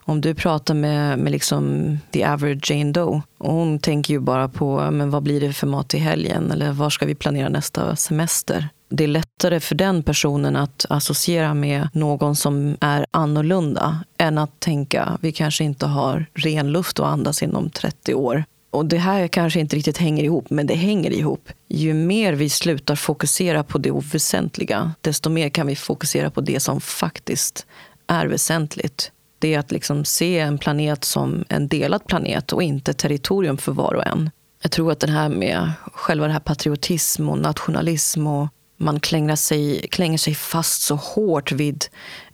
Om 0.04 0.20
du 0.20 0.34
pratar 0.34 0.74
med, 0.74 1.18
med 1.18 1.32
liksom 1.32 1.98
the 2.10 2.24
average 2.24 2.70
Jane 2.70 2.92
Doe 2.92 3.22
och 3.38 3.52
hon 3.52 3.78
tänker 3.78 4.14
ju 4.14 4.20
bara 4.20 4.48
på 4.48 4.90
men 4.90 5.10
vad 5.10 5.22
blir 5.22 5.40
det 5.40 5.52
för 5.52 5.66
mat 5.66 5.88
till 5.88 6.00
helgen 6.00 6.50
eller 6.50 6.72
var 6.72 6.90
ska 6.90 7.06
vi 7.06 7.14
planera 7.14 7.48
nästa 7.48 7.96
semester. 7.96 8.68
Det 8.88 9.04
är 9.04 9.08
lättare 9.08 9.60
för 9.60 9.74
den 9.74 10.02
personen 10.02 10.56
att 10.56 10.86
associera 10.88 11.54
med 11.54 11.88
någon 11.92 12.36
som 12.36 12.76
är 12.80 13.06
annorlunda 13.10 14.04
än 14.18 14.38
att 14.38 14.60
tänka 14.60 15.18
vi 15.20 15.32
kanske 15.32 15.64
inte 15.64 15.86
har 15.86 16.26
ren 16.34 16.72
luft 16.72 17.00
att 17.00 17.06
andas 17.06 17.42
inom 17.42 17.70
30 17.70 18.14
år. 18.14 18.44
Och 18.72 18.86
det 18.86 18.98
här 18.98 19.28
kanske 19.28 19.60
inte 19.60 19.76
riktigt 19.76 19.98
hänger 19.98 20.24
ihop, 20.24 20.50
men 20.50 20.66
det 20.66 20.74
hänger 20.74 21.10
ihop. 21.10 21.48
Ju 21.68 21.94
mer 21.94 22.32
vi 22.32 22.48
slutar 22.48 22.96
fokusera 22.96 23.64
på 23.64 23.78
det 23.78 23.90
oväsentliga, 23.90 24.92
desto 25.00 25.30
mer 25.30 25.48
kan 25.48 25.66
vi 25.66 25.76
fokusera 25.76 26.30
på 26.30 26.40
det 26.40 26.60
som 26.60 26.80
faktiskt 26.80 27.66
är 28.06 28.26
väsentligt. 28.26 29.12
Det 29.38 29.54
är 29.54 29.58
att 29.58 29.70
liksom 29.70 30.04
se 30.04 30.38
en 30.38 30.58
planet 30.58 31.04
som 31.04 31.44
en 31.48 31.68
delad 31.68 32.06
planet 32.06 32.52
och 32.52 32.62
inte 32.62 32.92
territorium 32.92 33.58
för 33.58 33.72
var 33.72 33.94
och 33.94 34.06
en. 34.06 34.30
Jag 34.62 34.70
tror 34.70 34.92
att 34.92 35.00
det 35.00 35.10
här 35.10 35.28
med 35.28 35.72
själva 35.92 36.26
det 36.26 36.32
här 36.32 36.40
patriotism 36.40 37.28
och 37.28 37.38
nationalism 37.38 38.26
och 38.26 38.48
man 38.82 39.00
klänger 39.00 39.36
sig, 39.36 39.88
klänger 39.90 40.18
sig 40.18 40.34
fast 40.34 40.82
så 40.82 40.94
hårt 40.94 41.52
vid 41.52 41.84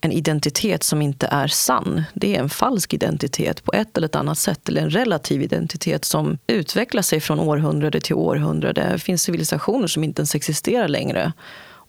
en 0.01 0.13
identitet 0.13 0.83
som 0.83 1.03
inte 1.03 1.27
är 1.27 1.49
sann. 1.49 2.03
Det 2.15 2.37
är 2.37 2.41
en 2.41 2.49
falsk 2.49 2.95
identitet 2.95 3.65
på 3.65 3.73
ett 3.73 3.97
eller 3.97 4.07
ett 4.07 4.17
annat 4.17 4.39
sätt, 4.39 4.69
eller 4.69 4.83
en 4.83 4.91
relativ 4.91 5.43
identitet 5.43 6.05
som 6.05 6.39
utvecklar 6.47 7.03
sig 7.03 7.21
från 7.21 7.41
århundrade 7.41 8.01
till 8.01 8.15
århundrade. 8.15 8.89
Det 8.93 8.99
finns 8.99 9.23
civilisationer 9.23 9.87
som 9.87 10.05
inte 10.05 10.21
ens 10.21 10.35
existerar 10.35 10.89
längre 10.89 11.33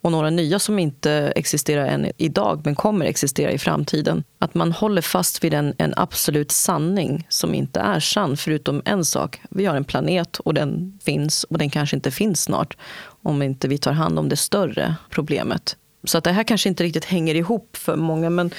och 0.01 0.11
några 0.11 0.29
nya 0.29 0.59
som 0.59 0.79
inte 0.79 1.11
existerar 1.35 1.85
än 1.85 2.11
idag 2.17 2.61
men 2.65 2.75
kommer 2.75 3.05
existera 3.05 3.51
i 3.51 3.57
framtiden. 3.57 4.23
Att 4.39 4.53
man 4.53 4.71
håller 4.71 5.01
fast 5.01 5.43
vid 5.43 5.53
en, 5.53 5.73
en 5.77 5.93
absolut 5.97 6.51
sanning 6.51 7.27
som 7.29 7.53
inte 7.53 7.79
är 7.79 7.99
sann, 7.99 8.37
förutom 8.37 8.81
en 8.85 9.05
sak. 9.05 9.41
Vi 9.49 9.65
har 9.65 9.75
en 9.75 9.83
planet 9.83 10.39
och 10.39 10.53
den 10.53 10.99
finns 11.03 11.43
och 11.43 11.57
den 11.57 11.69
kanske 11.69 11.95
inte 11.95 12.11
finns 12.11 12.41
snart 12.41 12.77
om 13.23 13.41
inte 13.41 13.67
vi 13.67 13.77
tar 13.77 13.91
hand 13.91 14.19
om 14.19 14.29
det 14.29 14.37
större 14.37 14.95
problemet. 15.09 15.77
Så 16.03 16.17
att 16.17 16.23
det 16.23 16.31
här 16.31 16.43
kanske 16.43 16.69
inte 16.69 16.83
riktigt 16.83 17.05
hänger 17.05 17.35
ihop 17.35 17.77
för 17.77 17.95
många. 17.95 18.29
Men 18.29 18.51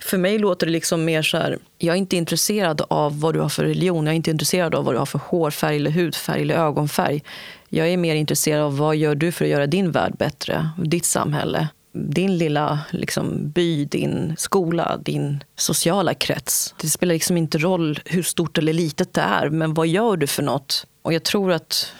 för 0.00 0.18
mig 0.18 0.38
låter 0.38 0.66
det 0.66 0.72
liksom 0.72 1.04
mer 1.04 1.22
så 1.22 1.36
här, 1.36 1.58
jag 1.78 1.94
är 1.94 1.98
inte 1.98 2.16
intresserad 2.16 2.82
av 2.88 3.20
vad 3.20 3.34
du 3.34 3.40
har 3.40 3.48
för 3.48 3.64
religion, 3.64 4.06
jag 4.06 4.12
är 4.12 4.16
inte 4.16 4.30
intresserad 4.30 4.74
av 4.74 4.84
vad 4.84 4.94
du 4.94 4.98
har 4.98 5.06
för 5.06 5.18
hårfärg, 5.18 5.76
eller 5.76 5.90
hudfärg 5.90 6.42
eller 6.42 6.54
ögonfärg. 6.54 7.22
Jag 7.68 7.88
är 7.88 7.96
mer 7.96 8.14
intresserad 8.14 8.62
av 8.62 8.76
vad 8.78 8.96
gör 8.96 9.14
du 9.14 9.32
för 9.32 9.44
att 9.44 9.50
göra 9.50 9.66
din 9.66 9.90
värld 9.90 10.16
bättre, 10.16 10.68
ditt 10.78 11.04
samhälle, 11.04 11.68
din 11.92 12.38
lilla 12.38 12.80
liksom, 12.90 13.50
by, 13.50 13.84
din 13.84 14.34
skola, 14.38 14.96
din 14.96 15.44
sociala 15.56 16.14
krets. 16.14 16.74
Det 16.80 16.88
spelar 16.88 17.14
liksom 17.14 17.36
inte 17.36 17.58
roll 17.58 18.00
hur 18.04 18.22
stort 18.22 18.58
eller 18.58 18.72
litet 18.72 19.14
det 19.14 19.20
är, 19.20 19.50
men 19.50 19.74
vad 19.74 19.86
gör 19.86 20.16
du 20.16 20.26
för 20.26 20.42
något? 20.42 20.86
Och 21.02 21.12
jag 21.12 21.22
tror 21.22 21.52
att, 21.52 21.92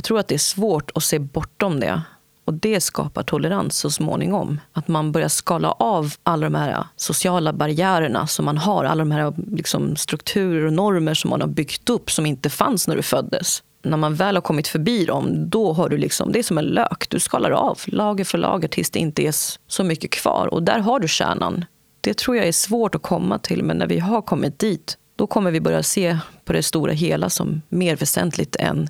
jag 0.00 0.04
tror 0.04 0.18
att 0.18 0.28
det 0.28 0.34
är 0.34 0.38
svårt 0.38 0.90
att 0.94 1.02
se 1.02 1.18
bortom 1.18 1.80
det. 1.80 2.02
Och 2.44 2.54
det 2.54 2.80
skapar 2.80 3.22
tolerans 3.22 3.78
så 3.78 3.90
småningom. 3.90 4.60
Att 4.72 4.88
man 4.88 5.12
börjar 5.12 5.28
skala 5.28 5.72
av 5.72 6.14
alla 6.22 6.46
de 6.46 6.54
här 6.54 6.84
sociala 6.96 7.52
barriärerna 7.52 8.26
som 8.26 8.44
man 8.44 8.58
har. 8.58 8.84
Alla 8.84 8.98
de 8.98 9.10
här 9.10 9.34
liksom 9.56 9.96
strukturer 9.96 10.66
och 10.66 10.72
normer 10.72 11.14
som 11.14 11.30
man 11.30 11.40
har 11.40 11.48
byggt 11.48 11.90
upp 11.90 12.10
som 12.10 12.26
inte 12.26 12.50
fanns 12.50 12.88
när 12.88 12.96
du 12.96 13.02
föddes. 13.02 13.62
När 13.82 13.96
man 13.96 14.14
väl 14.14 14.36
har 14.36 14.42
kommit 14.42 14.68
förbi 14.68 15.04
dem, 15.04 15.50
då 15.50 15.72
har 15.72 15.88
du 15.88 15.96
liksom, 15.96 16.32
det 16.32 16.38
är 16.38 16.42
som 16.42 16.58
en 16.58 16.64
lök. 16.64 17.06
Du 17.08 17.20
skalar 17.20 17.50
av 17.50 17.78
lager 17.86 18.24
för 18.24 18.38
lager 18.38 18.68
tills 18.68 18.90
det 18.90 18.98
inte 18.98 19.22
är 19.22 19.34
så 19.66 19.84
mycket 19.84 20.10
kvar. 20.10 20.46
Och 20.54 20.62
där 20.62 20.78
har 20.78 21.00
du 21.00 21.08
kärnan. 21.08 21.64
Det 22.00 22.18
tror 22.18 22.36
jag 22.36 22.46
är 22.46 22.52
svårt 22.52 22.94
att 22.94 23.02
komma 23.02 23.38
till, 23.38 23.64
men 23.64 23.78
när 23.78 23.86
vi 23.86 23.98
har 23.98 24.22
kommit 24.22 24.58
dit, 24.58 24.96
då 25.16 25.26
kommer 25.26 25.50
vi 25.50 25.60
börja 25.60 25.82
se 25.82 26.18
på 26.44 26.52
det 26.52 26.62
stora 26.62 26.92
hela 26.92 27.30
som 27.30 27.62
mer 27.68 27.96
väsentligt 27.96 28.56
än 28.56 28.88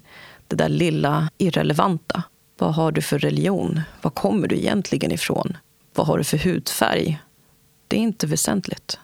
det 0.51 0.57
där 0.57 0.69
lilla 0.69 1.31
irrelevanta. 1.39 2.23
Vad 2.59 2.75
har 2.75 2.93
du 2.93 3.03
för 3.03 3.19
religion? 3.19 3.81
Var 4.03 4.11
kommer 4.11 4.49
du 4.49 4.57
egentligen 4.57 5.13
ifrån? 5.13 5.57
Vad 5.95 6.07
har 6.07 6.19
du 6.19 6.25
för 6.25 6.39
hudfärg? 6.39 7.21
Det 7.89 7.97
är 7.97 8.01
inte 8.01 8.27
väsentligt. 8.27 8.99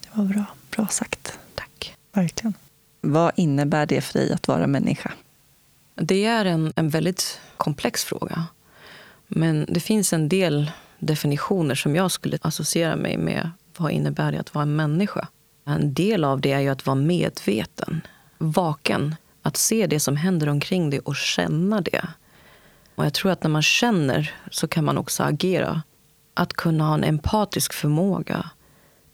Det 0.00 0.08
var 0.12 0.24
bra. 0.24 0.44
Bra 0.70 0.86
sagt. 0.86 1.38
Tack. 1.54 1.94
Verkligen. 2.12 2.54
Vad 3.00 3.32
innebär 3.36 3.86
det 3.86 4.00
för 4.00 4.18
dig 4.18 4.32
att 4.32 4.48
vara 4.48 4.66
människa? 4.66 5.12
Det 5.94 6.24
är 6.24 6.44
en, 6.44 6.72
en 6.76 6.88
väldigt 6.88 7.40
komplex 7.56 8.04
fråga. 8.04 8.46
Men 9.26 9.66
det 9.68 9.80
finns 9.80 10.12
en 10.12 10.28
del 10.28 10.70
definitioner 10.98 11.74
som 11.74 11.96
jag 11.96 12.10
skulle 12.10 12.38
associera 12.42 12.96
mig 12.96 13.16
med. 13.16 13.50
Vad 13.76 13.92
innebär 13.92 14.32
det 14.32 14.40
att 14.40 14.54
vara 14.54 14.62
en 14.62 14.76
människa? 14.76 15.28
En 15.64 15.94
del 15.94 16.24
av 16.24 16.40
det 16.40 16.52
är 16.52 16.60
ju 16.60 16.68
att 16.68 16.86
vara 16.86 16.94
medveten, 16.94 18.00
vaken. 18.38 19.14
Att 19.46 19.56
se 19.56 19.86
det 19.86 20.00
som 20.00 20.16
händer 20.16 20.48
omkring 20.48 20.90
dig 20.90 21.00
och 21.00 21.16
känna 21.16 21.80
det. 21.80 22.08
Och 22.94 23.04
jag 23.04 23.14
tror 23.14 23.32
att 23.32 23.42
när 23.42 23.50
man 23.50 23.62
känner 23.62 24.34
så 24.50 24.68
kan 24.68 24.84
man 24.84 24.98
också 24.98 25.22
agera. 25.22 25.82
Att 26.34 26.52
kunna 26.52 26.84
ha 26.84 26.94
en 26.94 27.04
empatisk 27.04 27.72
förmåga. 27.72 28.50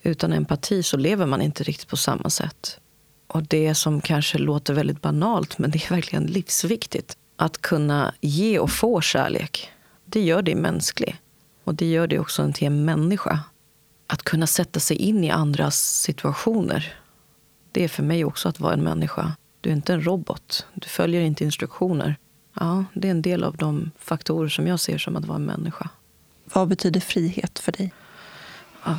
Utan 0.03 0.33
empati 0.33 0.83
så 0.83 0.97
lever 0.97 1.27
man 1.27 1.43
inte 1.43 1.63
riktigt 1.63 1.89
på 1.89 1.97
samma 1.97 2.31
sätt. 2.31 2.81
Och 3.27 3.43
det 3.43 3.75
som 3.75 4.01
kanske 4.01 4.39
låter 4.39 4.75
väldigt 4.75 5.03
banalt, 5.03 5.59
men 5.59 5.71
det 5.71 5.85
är 5.85 5.91
verkligen 5.91 6.27
livsviktigt. 6.27 7.17
Att 7.37 7.61
kunna 7.61 8.15
ge 8.21 8.59
och 8.59 8.71
få 8.71 9.01
kärlek, 9.01 9.71
det 10.05 10.21
gör 10.21 10.43
dig 10.43 10.55
mänsklig. 10.55 11.17
Och 11.65 11.75
det 11.75 11.87
gör 11.87 12.07
dig 12.07 12.19
också 12.19 12.53
till 12.55 12.67
en 12.67 12.85
människa. 12.85 13.41
Att 14.07 14.23
kunna 14.23 14.47
sätta 14.47 14.81
sig 14.81 14.97
in 14.97 15.25
i 15.25 15.31
andras 15.31 16.01
situationer, 16.03 16.95
det 17.73 17.85
är 17.85 17.89
för 17.89 18.03
mig 18.03 18.25
också 18.25 18.49
att 18.49 18.61
vara 18.61 18.73
en 18.73 18.85
människa. 18.85 19.37
Du 19.61 19.71
är 19.71 19.75
inte 19.75 19.93
en 19.93 20.05
robot. 20.05 20.67
Du 20.75 20.89
följer 20.89 21.21
inte 21.21 21.45
instruktioner. 21.45 22.17
Ja, 22.55 22.85
det 22.95 23.09
är 23.09 23.11
en 23.11 23.23
del 23.23 23.45
av 23.45 23.57
de 23.57 23.91
faktorer 23.99 24.49
som 24.49 24.67
jag 24.67 24.81
ser 24.81 24.99
som 24.99 25.17
att 25.17 25.25
vara 25.25 25.37
en 25.37 25.45
människa. 25.45 25.89
Vad 26.45 26.69
betyder 26.69 27.01
frihet 27.01 27.59
för 27.59 27.73
dig? 27.73 27.93
Ja, 28.85 28.99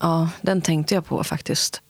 ja 0.00 0.28
den 0.40 0.62
tänkte 0.62 0.94
jag 0.94 1.06
på 1.06 1.24
faktiskt. 1.24 1.82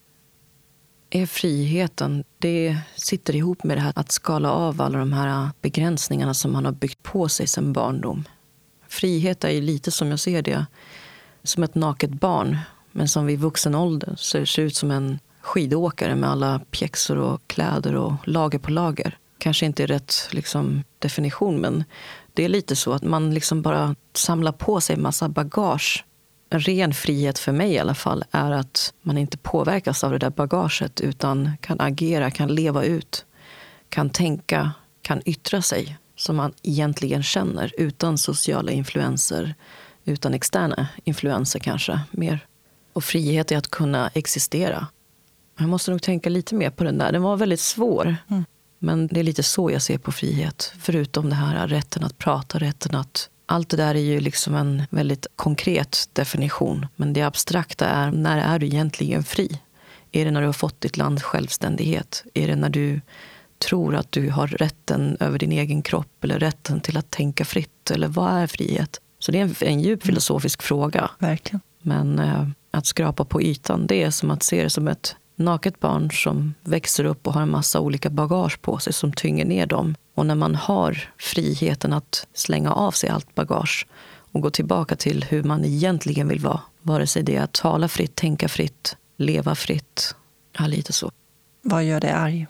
Är 1.11 1.27
friheten, 1.27 2.25
det 2.39 2.79
sitter 2.97 3.37
ihop 3.37 3.65
med 3.65 3.77
det 3.77 3.81
här 3.81 3.93
att 3.97 4.13
skala 4.13 4.53
av 4.53 4.81
alla 4.81 4.99
de 4.99 5.13
här 5.13 5.51
begränsningarna 5.61 6.35
som 6.35 6.53
man 6.53 6.65
har 6.65 6.73
byggt 6.73 7.03
på 7.03 7.29
sig 7.29 7.47
sedan 7.47 7.73
barndom. 7.73 8.25
Frihet 8.89 9.45
är 9.45 9.61
lite 9.61 9.91
som 9.91 10.09
jag 10.09 10.21
ser 10.21 10.43
det, 10.43 10.67
som 11.43 11.63
ett 11.63 11.75
naket 11.75 12.11
barn 12.11 12.59
men 12.93 13.09
som 13.09 13.27
vid 13.27 13.39
vuxen 13.39 13.75
ålder 13.75 14.17
ser 14.17 14.61
ut 14.61 14.77
som 14.77 14.91
en 14.91 15.19
skidåkare 15.43 16.15
med 16.15 16.31
alla 16.31 16.61
pjäxor 16.71 17.19
och 17.19 17.41
kläder 17.47 17.95
och 17.95 18.13
lager 18.25 18.59
på 18.59 18.71
lager 18.71 19.19
kanske 19.43 19.67
inte 19.67 19.83
är 19.83 19.87
rätt 19.87 20.29
liksom, 20.31 20.85
definition, 20.99 21.61
men 21.61 21.85
det 22.35 22.45
är 22.45 22.49
lite 22.49 22.77
så 22.77 22.93
att 22.93 23.03
man 23.03 23.35
liksom 23.35 23.63
bara 23.63 23.95
samlar 24.15 24.53
på 24.53 24.81
sig 24.81 24.97
massa 24.97 25.29
bagage. 25.29 26.05
En 26.51 26.61
ren 26.61 26.95
frihet 26.95 27.39
för 27.39 27.53
mig 27.53 27.73
i 27.73 27.79
alla 27.79 27.95
fall 27.95 28.25
är 28.31 28.51
att 28.51 28.95
man 29.03 29.19
inte 29.19 29.39
påverkas 29.39 30.05
av 30.05 30.13
det 30.13 30.19
där 30.19 30.31
bagaget 30.31 31.01
utan 31.01 31.51
kan 31.61 31.81
agera, 31.81 32.31
kan 32.31 32.55
leva 32.55 32.85
ut, 32.85 33.25
kan 33.89 34.11
tänka, 34.11 34.73
kan 35.03 35.23
yttra 35.25 35.63
sig 35.63 35.97
som 36.17 36.37
man 36.37 36.53
egentligen 36.63 37.23
känner 37.23 37.73
utan 37.79 38.19
sociala 38.19 38.73
influenser, 38.73 39.55
utan 40.05 40.35
externa 40.35 40.89
influenser 41.05 41.59
kanske 41.59 42.01
mer. 42.11 42.47
Och 42.93 43.05
frihet 43.05 43.53
är 43.53 43.57
att 43.57 43.71
kunna 43.71 44.11
existera. 44.15 44.87
Jag 45.59 45.69
måste 45.69 45.91
nog 45.91 46.03
tänka 46.03 46.31
lite 46.31 46.55
mer 46.55 46.71
på 46.71 46.85
den 46.85 46.99
där. 46.99 47.13
Den 47.13 47.23
var 47.23 47.37
väldigt 47.37 47.61
svår. 47.61 48.17
Mm. 48.29 48.45
Men 48.79 49.07
det 49.07 49.21
är 49.21 49.25
lite 49.25 49.43
så 49.43 49.71
jag 49.71 49.83
ser 49.83 49.99
på 49.99 50.13
frihet. 50.13 50.73
Förutom 50.79 51.29
det 51.29 51.35
här 51.35 51.69
rätten 51.69 52.05
att 52.05 52.19
prata, 52.19 52.59
rätten 52.59 52.95
att... 52.95 53.29
Allt 53.47 53.69
det 53.69 53.77
där 53.77 53.95
är 53.95 54.01
ju 54.01 54.21
liksom 54.21 54.55
en 54.55 54.83
väldigt 54.91 55.27
konkret 55.37 56.09
definition. 56.13 56.87
Men 56.97 57.13
det 57.13 57.23
abstrakta 57.23 57.87
är, 57.87 58.11
när 58.11 58.55
är 58.55 58.59
du 58.59 58.67
egentligen 58.67 59.25
fri? 59.25 59.61
Är 60.13 60.25
det 60.25 60.31
när 60.31 60.41
du 60.41 60.47
har 60.47 60.53
fått 60.53 60.81
ditt 60.81 60.97
lands 60.97 61.23
självständighet? 61.23 62.25
Är 62.35 62.47
det 62.47 62.57
när 62.57 62.69
du 62.69 63.01
tror 63.59 63.97
att 63.97 64.13
du 64.13 64.31
har 64.31 64.47
rätten 64.47 65.17
över 65.21 65.39
din 65.39 65.53
egen 65.53 65.83
kropp 65.83 66.25
eller 66.25 66.39
rätten 66.39 66.81
till 66.81 66.97
att 66.97 67.11
tänka 67.11 67.45
fritt? 67.45 67.91
Eller 67.91 68.09
vad 68.09 68.33
är 68.33 68.47
frihet? 68.47 69.01
Så 69.19 69.33
det 69.33 69.39
är 69.39 69.43
en, 69.43 69.55
en 69.61 69.81
djup 69.81 70.03
filosofisk 70.03 70.61
mm. 70.63 70.67
fråga. 70.67 71.11
Verkligen. 71.19 71.61
Men 71.83 72.19
eh, 72.19 72.47
att 72.71 72.87
skrapa 72.87 73.25
på 73.25 73.43
ytan, 73.43 73.87
det 73.87 74.03
är 74.03 74.11
som 74.11 74.31
att 74.31 74.43
se 74.43 74.63
det 74.63 74.71
som 74.71 74.89
ett 74.89 75.17
naket 75.45 75.81
barn 75.81 76.11
som 76.11 76.55
växer 76.63 77.05
upp 77.05 77.27
och 77.27 77.35
har 77.35 77.43
en 77.43 77.51
massa 77.51 77.81
olika 77.81 78.11
bagage 78.11 78.63
på 78.63 78.79
sig 78.79 78.93
som 78.93 79.13
tynger 79.13 79.45
ner 79.45 79.67
dem. 79.67 79.95
Och 80.15 80.27
när 80.27 80.35
man 80.35 80.55
har 80.55 81.11
friheten 81.19 81.93
att 81.93 82.27
slänga 82.35 82.73
av 82.73 82.91
sig 82.91 83.11
allt 83.11 83.35
bagage 83.35 83.87
och 84.33 84.41
gå 84.41 84.51
tillbaka 84.51 84.97
till 84.97 85.25
hur 85.25 85.43
man 85.43 85.65
egentligen 85.65 86.29
vill 86.29 86.41
vara, 86.41 86.61
vare 86.83 87.07
sig 87.07 87.23
det 87.23 87.37
är 87.37 87.43
att 87.43 87.53
tala 87.53 87.89
fritt, 87.89 88.15
tänka 88.15 88.49
fritt, 88.49 88.97
leva 89.17 89.55
fritt. 89.55 90.15
Ja, 90.59 90.67
lite 90.67 90.93
så. 90.93 91.11
Vad 91.63 91.85
gör 91.85 92.01
dig 92.01 92.11
arg? 92.11 92.47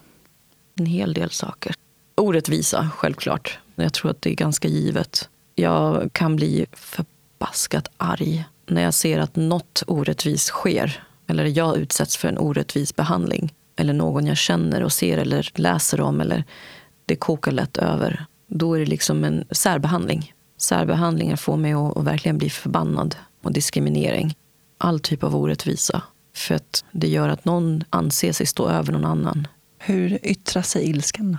En 0.74 0.86
hel 0.86 1.14
del 1.14 1.30
saker. 1.30 1.74
Orättvisa, 2.14 2.90
självklart. 2.96 3.58
Jag 3.74 3.92
tror 3.92 4.10
att 4.10 4.22
det 4.22 4.30
är 4.30 4.34
ganska 4.34 4.68
givet. 4.68 5.28
Jag 5.54 6.12
kan 6.12 6.36
bli 6.36 6.66
förbaskat 6.72 7.88
arg 7.96 8.44
när 8.66 8.82
jag 8.82 8.94
ser 8.94 9.18
att 9.18 9.36
något 9.36 9.82
orättvist 9.86 10.46
sker 10.46 11.04
eller 11.26 11.44
jag 11.44 11.76
utsätts 11.76 12.16
för 12.16 12.28
en 12.28 12.38
orättvis 12.38 12.96
behandling 12.96 13.54
eller 13.76 13.92
någon 13.92 14.26
jag 14.26 14.36
känner 14.36 14.82
och 14.82 14.92
ser 14.92 15.18
eller 15.18 15.50
läser 15.54 16.00
om 16.00 16.20
eller 16.20 16.44
det 17.06 17.16
kokar 17.16 17.52
lätt 17.52 17.76
över. 17.76 18.26
Då 18.46 18.74
är 18.74 18.80
det 18.80 18.86
liksom 18.86 19.24
en 19.24 19.44
särbehandling. 19.50 20.32
Särbehandlingar 20.58 21.36
får 21.36 21.56
mig 21.56 21.72
att, 21.72 21.96
att 21.96 22.04
verkligen 22.04 22.38
bli 22.38 22.50
förbannad 22.50 23.16
och 23.42 23.52
diskriminering. 23.52 24.36
All 24.78 25.00
typ 25.00 25.24
av 25.24 25.36
orättvisa. 25.36 26.02
För 26.34 26.54
att 26.54 26.84
det 26.92 27.08
gör 27.08 27.28
att 27.28 27.44
någon 27.44 27.84
anser 27.90 28.32
sig 28.32 28.46
stå 28.46 28.68
över 28.68 28.92
någon 28.92 29.04
annan. 29.04 29.46
Hur 29.78 30.18
yttrar 30.22 30.62
sig 30.62 30.90
ilskan 30.90 31.32
då? 31.32 31.38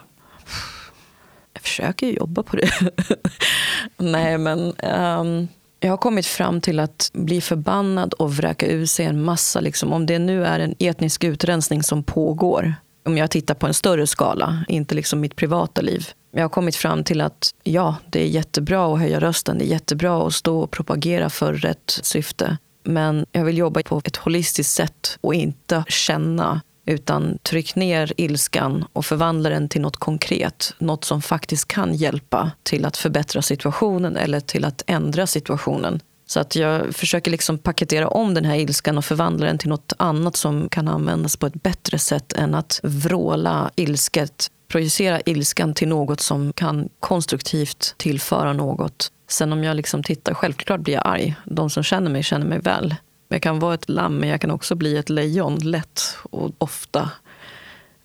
Jag 1.53 1.61
försöker 1.61 2.07
jobba 2.07 2.43
på 2.43 2.55
det. 2.55 2.71
Nej, 3.97 4.37
men 4.37 4.59
um, 4.79 5.47
jag 5.83 5.91
har 5.91 5.97
kommit 5.97 6.25
fram 6.25 6.61
till 6.61 6.79
att 6.79 7.11
bli 7.13 7.41
förbannad 7.41 8.13
och 8.13 8.35
vräka 8.35 8.67
ur 8.67 8.85
sig 8.85 9.05
en 9.05 9.23
massa, 9.23 9.59
liksom, 9.59 9.93
om 9.93 10.05
det 10.05 10.19
nu 10.19 10.45
är 10.45 10.59
en 10.59 10.75
etnisk 10.79 11.23
utrensning 11.23 11.83
som 11.83 12.03
pågår, 12.03 12.75
om 13.05 13.17
jag 13.17 13.31
tittar 13.31 13.55
på 13.55 13.67
en 13.67 13.73
större 13.73 14.07
skala, 14.07 14.65
inte 14.67 14.95
liksom 14.95 15.19
mitt 15.19 15.35
privata 15.35 15.81
liv. 15.81 16.07
Jag 16.31 16.41
har 16.41 16.49
kommit 16.49 16.75
fram 16.75 17.03
till 17.03 17.21
att 17.21 17.53
ja, 17.63 17.95
det 18.09 18.23
är 18.23 18.27
jättebra 18.27 18.93
att 18.93 18.99
höja 18.99 19.19
rösten, 19.19 19.57
det 19.57 19.65
är 19.65 19.67
jättebra 19.67 20.27
att 20.27 20.33
stå 20.33 20.59
och 20.59 20.71
propagera 20.71 21.29
för 21.29 21.53
rätt 21.53 21.99
syfte. 22.03 22.57
Men 22.83 23.25
jag 23.31 23.45
vill 23.45 23.57
jobba 23.57 23.83
på 23.83 24.01
ett 24.05 24.17
holistiskt 24.17 24.73
sätt 24.73 25.17
och 25.21 25.33
inte 25.33 25.83
känna 25.87 26.61
utan 26.85 27.37
tryck 27.43 27.75
ner 27.75 28.13
ilskan 28.17 28.85
och 28.93 29.05
förvandla 29.05 29.49
den 29.49 29.69
till 29.69 29.81
något 29.81 29.97
konkret. 29.97 30.73
Något 30.77 31.03
som 31.03 31.21
faktiskt 31.21 31.67
kan 31.67 31.95
hjälpa 31.95 32.51
till 32.63 32.85
att 32.85 32.97
förbättra 32.97 33.41
situationen 33.41 34.17
eller 34.17 34.39
till 34.39 34.65
att 34.65 34.83
ändra 34.87 35.27
situationen. 35.27 35.99
Så 36.25 36.39
att 36.39 36.55
jag 36.55 36.95
försöker 36.95 37.31
liksom 37.31 37.57
paketera 37.57 38.07
om 38.07 38.33
den 38.33 38.45
här 38.45 38.55
ilskan 38.55 38.97
och 38.97 39.05
förvandla 39.05 39.45
den 39.45 39.57
till 39.57 39.69
något 39.69 39.93
annat 39.97 40.35
som 40.35 40.69
kan 40.69 40.87
användas 40.87 41.37
på 41.37 41.45
ett 41.45 41.63
bättre 41.63 41.99
sätt 41.99 42.33
än 42.33 42.55
att 42.55 42.79
vråla 42.83 43.71
ilsket. 43.75 44.47
Projicera 44.67 45.21
ilskan 45.25 45.73
till 45.73 45.87
något 45.87 46.21
som 46.21 46.53
kan 46.53 46.89
konstruktivt 46.99 47.95
tillföra 47.97 48.53
något. 48.53 49.11
Sen 49.29 49.53
om 49.53 49.63
jag 49.63 49.75
liksom 49.75 50.03
tittar, 50.03 50.33
självklart 50.33 50.79
blir 50.79 50.93
jag 50.93 51.07
arg. 51.07 51.35
De 51.45 51.69
som 51.69 51.83
känner 51.83 52.11
mig 52.11 52.23
känner 52.23 52.45
mig 52.45 52.59
väl. 52.59 52.95
Jag 53.33 53.41
kan 53.41 53.59
vara 53.59 53.73
ett 53.73 53.89
lamm, 53.89 54.17
men 54.17 54.29
jag 54.29 54.41
kan 54.41 54.51
också 54.51 54.75
bli 54.75 54.97
ett 54.97 55.09
lejon 55.09 55.55
lätt 55.55 56.17
och 56.31 56.51
ofta. 56.57 57.11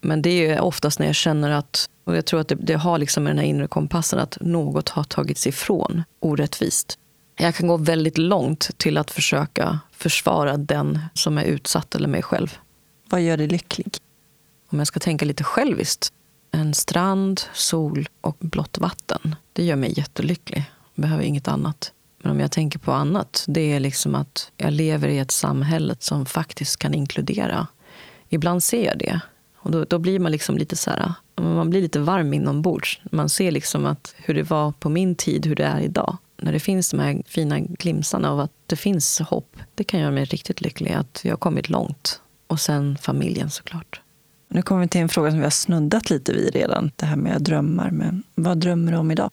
Men 0.00 0.22
det 0.22 0.46
är 0.46 0.60
oftast 0.60 0.98
när 0.98 1.06
jag 1.06 1.14
känner 1.14 1.50
att, 1.50 1.90
och 2.04 2.16
jag 2.16 2.26
tror 2.26 2.40
att 2.40 2.48
det, 2.48 2.54
det 2.54 2.74
har 2.74 2.98
liksom 2.98 3.24
med 3.24 3.30
den 3.30 3.38
här 3.38 3.44
inre 3.44 3.66
kompassen, 3.68 4.18
att 4.18 4.38
något 4.40 4.88
har 4.88 5.04
tagits 5.04 5.46
ifrån 5.46 6.02
orättvist. 6.20 6.98
Jag 7.36 7.54
kan 7.54 7.68
gå 7.68 7.76
väldigt 7.76 8.18
långt 8.18 8.70
till 8.76 8.98
att 8.98 9.10
försöka 9.10 9.78
försvara 9.92 10.56
den 10.56 10.98
som 11.14 11.38
är 11.38 11.44
utsatt 11.44 11.94
eller 11.94 12.08
mig 12.08 12.22
själv. 12.22 12.58
Vad 13.08 13.20
gör 13.20 13.36
dig 13.36 13.48
lycklig? 13.48 13.96
Om 14.68 14.78
jag 14.78 14.86
ska 14.86 15.00
tänka 15.00 15.24
lite 15.24 15.44
själviskt. 15.44 16.12
En 16.50 16.74
strand, 16.74 17.40
sol 17.52 18.08
och 18.20 18.36
blått 18.40 18.78
vatten. 18.78 19.36
Det 19.52 19.64
gör 19.64 19.76
mig 19.76 19.92
jättelycklig. 19.96 20.64
Jag 20.94 21.02
behöver 21.02 21.24
inget 21.24 21.48
annat. 21.48 21.92
Men 22.28 22.36
om 22.36 22.40
jag 22.40 22.52
tänker 22.52 22.78
på 22.78 22.92
annat, 22.92 23.44
det 23.46 23.72
är 23.72 23.80
liksom 23.80 24.14
att 24.14 24.52
jag 24.56 24.72
lever 24.72 25.08
i 25.08 25.18
ett 25.18 25.30
samhälle 25.30 25.96
som 25.98 26.26
faktiskt 26.26 26.76
kan 26.76 26.94
inkludera. 26.94 27.66
Ibland 28.28 28.62
ser 28.62 28.84
jag 28.84 28.98
det. 28.98 29.20
Och 29.56 29.70
då, 29.70 29.84
då 29.84 29.98
blir 29.98 30.18
man 30.18 30.32
liksom 30.32 30.58
lite 30.58 30.76
så 30.76 30.90
här, 30.90 31.12
man 31.36 31.70
blir 31.70 31.82
lite 31.82 31.98
varm 32.00 32.34
inombords. 32.34 33.00
Man 33.12 33.28
ser 33.28 33.50
liksom 33.50 33.86
att 33.86 34.14
hur 34.16 34.34
det 34.34 34.42
var 34.42 34.72
på 34.72 34.88
min 34.88 35.14
tid, 35.14 35.46
hur 35.46 35.54
det 35.56 35.64
är 35.64 35.80
idag. 35.80 36.16
När 36.36 36.52
det 36.52 36.60
finns 36.60 36.90
de 36.90 37.00
här 37.00 37.22
fina 37.26 37.60
glimsarna 37.60 38.30
av 38.30 38.40
att 38.40 38.52
det 38.66 38.76
finns 38.76 39.20
hopp, 39.20 39.56
det 39.74 39.84
kan 39.84 40.00
göra 40.00 40.10
mig 40.10 40.24
riktigt 40.24 40.60
lycklig. 40.60 40.92
Att 40.92 41.20
jag 41.24 41.32
har 41.32 41.38
kommit 41.38 41.68
långt. 41.68 42.20
Och 42.46 42.60
sen 42.60 42.96
familjen 42.96 43.50
såklart. 43.50 44.00
Nu 44.48 44.62
kommer 44.62 44.80
vi 44.80 44.88
till 44.88 45.00
en 45.00 45.08
fråga 45.08 45.30
som 45.30 45.38
vi 45.38 45.44
har 45.44 45.50
snuddat 45.50 46.10
lite 46.10 46.32
vid 46.32 46.54
redan. 46.54 46.90
Det 46.96 47.06
här 47.06 47.16
med 47.16 47.42
drömmar. 47.42 47.90
Men 47.90 48.22
vad 48.34 48.58
drömmer 48.58 48.92
du 48.92 48.98
om 48.98 49.10
idag? 49.10 49.30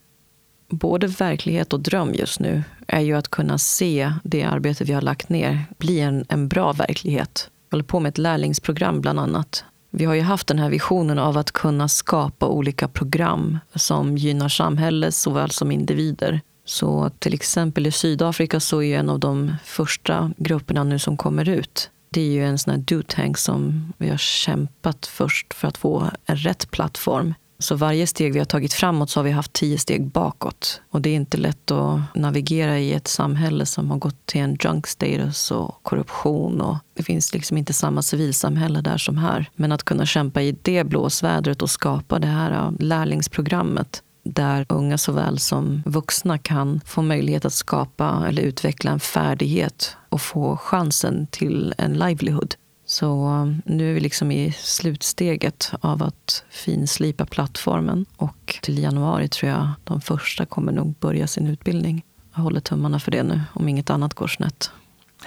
Både 0.68 1.06
verklighet 1.06 1.72
och 1.72 1.80
dröm 1.80 2.14
just 2.14 2.40
nu 2.40 2.64
är 2.88 3.00
ju 3.00 3.14
att 3.14 3.28
kunna 3.28 3.58
se 3.58 4.12
det 4.24 4.42
arbete 4.42 4.84
vi 4.84 4.92
har 4.92 5.02
lagt 5.02 5.28
ner 5.28 5.64
bli 5.78 6.00
en, 6.00 6.24
en 6.28 6.48
bra 6.48 6.72
verklighet. 6.72 7.50
Jag 7.70 7.76
håller 7.76 7.84
på 7.84 8.00
med 8.00 8.10
ett 8.10 8.18
lärlingsprogram 8.18 9.00
bland 9.00 9.20
annat. 9.20 9.64
Vi 9.90 10.04
har 10.04 10.14
ju 10.14 10.20
haft 10.20 10.46
den 10.46 10.58
här 10.58 10.70
visionen 10.70 11.18
av 11.18 11.38
att 11.38 11.52
kunna 11.52 11.88
skapa 11.88 12.46
olika 12.46 12.88
program 12.88 13.58
som 13.74 14.16
gynnar 14.16 14.48
samhället 14.48 15.14
såväl 15.14 15.50
som 15.50 15.72
individer. 15.72 16.40
Så 16.64 17.10
till 17.18 17.34
exempel 17.34 17.86
i 17.86 17.92
Sydafrika 17.92 18.60
så 18.60 18.82
är 18.82 18.98
en 18.98 19.10
av 19.10 19.20
de 19.20 19.56
första 19.64 20.32
grupperna 20.36 20.84
nu 20.84 20.98
som 20.98 21.16
kommer 21.16 21.48
ut 21.48 21.90
det 22.16 22.20
är 22.20 22.30
ju 22.30 22.44
en 22.44 22.58
sån 22.58 22.70
här 22.70 22.80
do-tank 22.80 23.38
som 23.38 23.92
vi 23.98 24.08
har 24.08 24.16
kämpat 24.16 25.06
först 25.06 25.54
för 25.54 25.68
att 25.68 25.76
få 25.76 26.10
en 26.26 26.36
rätt 26.36 26.70
plattform 26.70 27.34
så 27.58 27.74
varje 27.74 28.06
steg 28.06 28.32
vi 28.32 28.38
har 28.38 28.46
tagit 28.46 28.72
framåt 28.72 29.10
så 29.10 29.20
har 29.20 29.24
vi 29.24 29.30
haft 29.30 29.52
tio 29.52 29.78
steg 29.78 30.06
bakåt. 30.06 30.80
Och 30.90 31.00
det 31.00 31.10
är 31.10 31.14
inte 31.14 31.36
lätt 31.36 31.70
att 31.70 32.00
navigera 32.14 32.78
i 32.78 32.92
ett 32.92 33.08
samhälle 33.08 33.66
som 33.66 33.90
har 33.90 33.98
gått 33.98 34.26
till 34.26 34.40
en 34.40 34.56
junk 34.64 34.86
status 34.86 35.50
och 35.50 35.82
korruption. 35.82 36.60
Och 36.60 36.76
det 36.94 37.02
finns 37.02 37.34
liksom 37.34 37.56
inte 37.56 37.72
samma 37.72 38.02
civilsamhälle 38.02 38.80
där 38.80 38.98
som 38.98 39.18
här. 39.18 39.50
Men 39.54 39.72
att 39.72 39.82
kunna 39.82 40.06
kämpa 40.06 40.42
i 40.42 40.56
det 40.62 40.84
blåsvädret 40.84 41.62
och 41.62 41.70
skapa 41.70 42.18
det 42.18 42.26
här 42.26 42.72
lärlingsprogrammet 42.78 44.02
där 44.24 44.66
unga 44.68 44.98
såväl 44.98 45.38
som 45.38 45.82
vuxna 45.86 46.38
kan 46.38 46.80
få 46.84 47.02
möjlighet 47.02 47.44
att 47.44 47.52
skapa 47.52 48.24
eller 48.28 48.42
utveckla 48.42 48.90
en 48.90 49.00
färdighet 49.00 49.96
och 50.08 50.20
få 50.20 50.56
chansen 50.56 51.26
till 51.26 51.74
en 51.78 51.92
livelihood 51.92 52.54
så 52.96 53.28
um, 53.28 53.62
nu 53.64 53.90
är 53.90 53.94
vi 53.94 54.00
liksom 54.00 54.32
i 54.32 54.52
slutsteget 54.52 55.72
av 55.80 56.02
att 56.02 56.44
finslipa 56.50 57.26
plattformen 57.26 58.06
och 58.16 58.58
till 58.62 58.78
januari 58.78 59.28
tror 59.28 59.52
jag 59.52 59.70
de 59.84 60.00
första 60.00 60.46
kommer 60.46 60.72
nog 60.72 60.94
börja 61.00 61.26
sin 61.26 61.46
utbildning. 61.46 62.04
Jag 62.34 62.42
håller 62.42 62.60
tummarna 62.60 63.00
för 63.00 63.10
det 63.10 63.22
nu, 63.22 63.40
om 63.52 63.68
inget 63.68 63.90
annat 63.90 64.14
går 64.14 64.26
snett. 64.26 64.70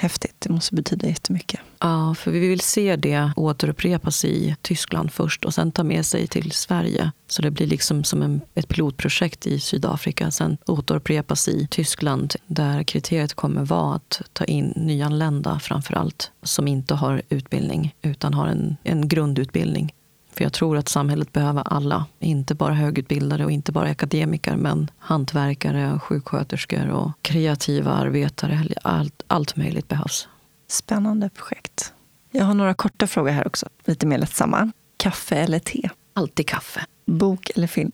Häftigt, 0.02 0.36
det 0.40 0.50
måste 0.50 0.76
betyda 0.76 1.08
jättemycket. 1.08 1.60
Ja, 1.80 2.16
för 2.16 2.32
vi 2.32 2.40
vill 2.40 2.60
se 2.60 2.96
det 2.96 3.32
återupprepas 3.36 4.26
i 4.26 4.56
Tyskland 4.62 5.12
först 5.12 5.46
och 5.46 5.54
sen 5.54 5.72
ta 5.72 5.84
med 5.84 6.06
sig 6.06 6.28
till 6.28 6.52
Sverige. 6.52 7.12
Så 7.28 7.42
det 7.42 7.52
blir 7.52 7.68
liksom 7.68 8.04
som 8.04 8.22
en, 8.22 8.42
ett 8.56 8.68
pilotprojekt 8.68 9.48
i 9.48 9.60
Sydafrika, 9.60 10.32
sen 10.32 10.58
återupprepas 10.66 11.48
i 11.48 11.68
Tyskland 11.72 12.36
där 12.48 12.84
kriteriet 12.84 13.34
kommer 13.34 13.66
vara 13.66 13.96
att 13.96 14.22
ta 14.34 14.46
in 14.46 14.74
nyanlända 14.76 15.60
framför 15.60 15.94
allt, 15.94 16.32
som 16.44 16.68
inte 16.68 16.96
har 16.96 17.22
utbildning 17.30 17.96
utan 18.02 18.34
har 18.34 18.48
en, 18.48 18.78
en 18.84 19.08
grundutbildning. 19.08 19.94
För 20.40 20.44
jag 20.44 20.54
tror 20.54 20.78
att 20.78 20.90
samhället 20.90 21.34
behöver 21.34 21.64
alla, 21.66 22.06
inte 22.20 22.56
bara 22.56 22.74
högutbildade 22.74 23.46
och 23.46 23.52
inte 23.52 23.72
bara 23.72 23.90
akademiker, 23.90 24.56
men 24.56 24.92
hantverkare, 24.98 26.00
sjuksköterskor 26.00 26.90
och 26.90 27.12
kreativa 27.22 27.92
arbetare. 27.92 28.68
Allt, 28.84 29.24
allt 29.28 29.56
möjligt 29.56 29.88
behövs. 29.88 30.28
Spännande 30.68 31.30
projekt. 31.30 31.94
Jag 32.32 32.46
har 32.46 32.54
några 32.54 32.74
korta 32.74 33.08
frågor 33.08 33.32
här 33.32 33.48
också, 33.48 33.70
lite 33.86 34.06
mer 34.06 34.18
lättsamma. 34.18 34.72
Kaffe 34.98 35.36
eller 35.36 35.60
te? 35.60 35.90
Alltid 36.14 36.48
kaffe. 36.48 36.86
Bok 37.06 37.52
eller 37.56 37.68
film? 37.68 37.92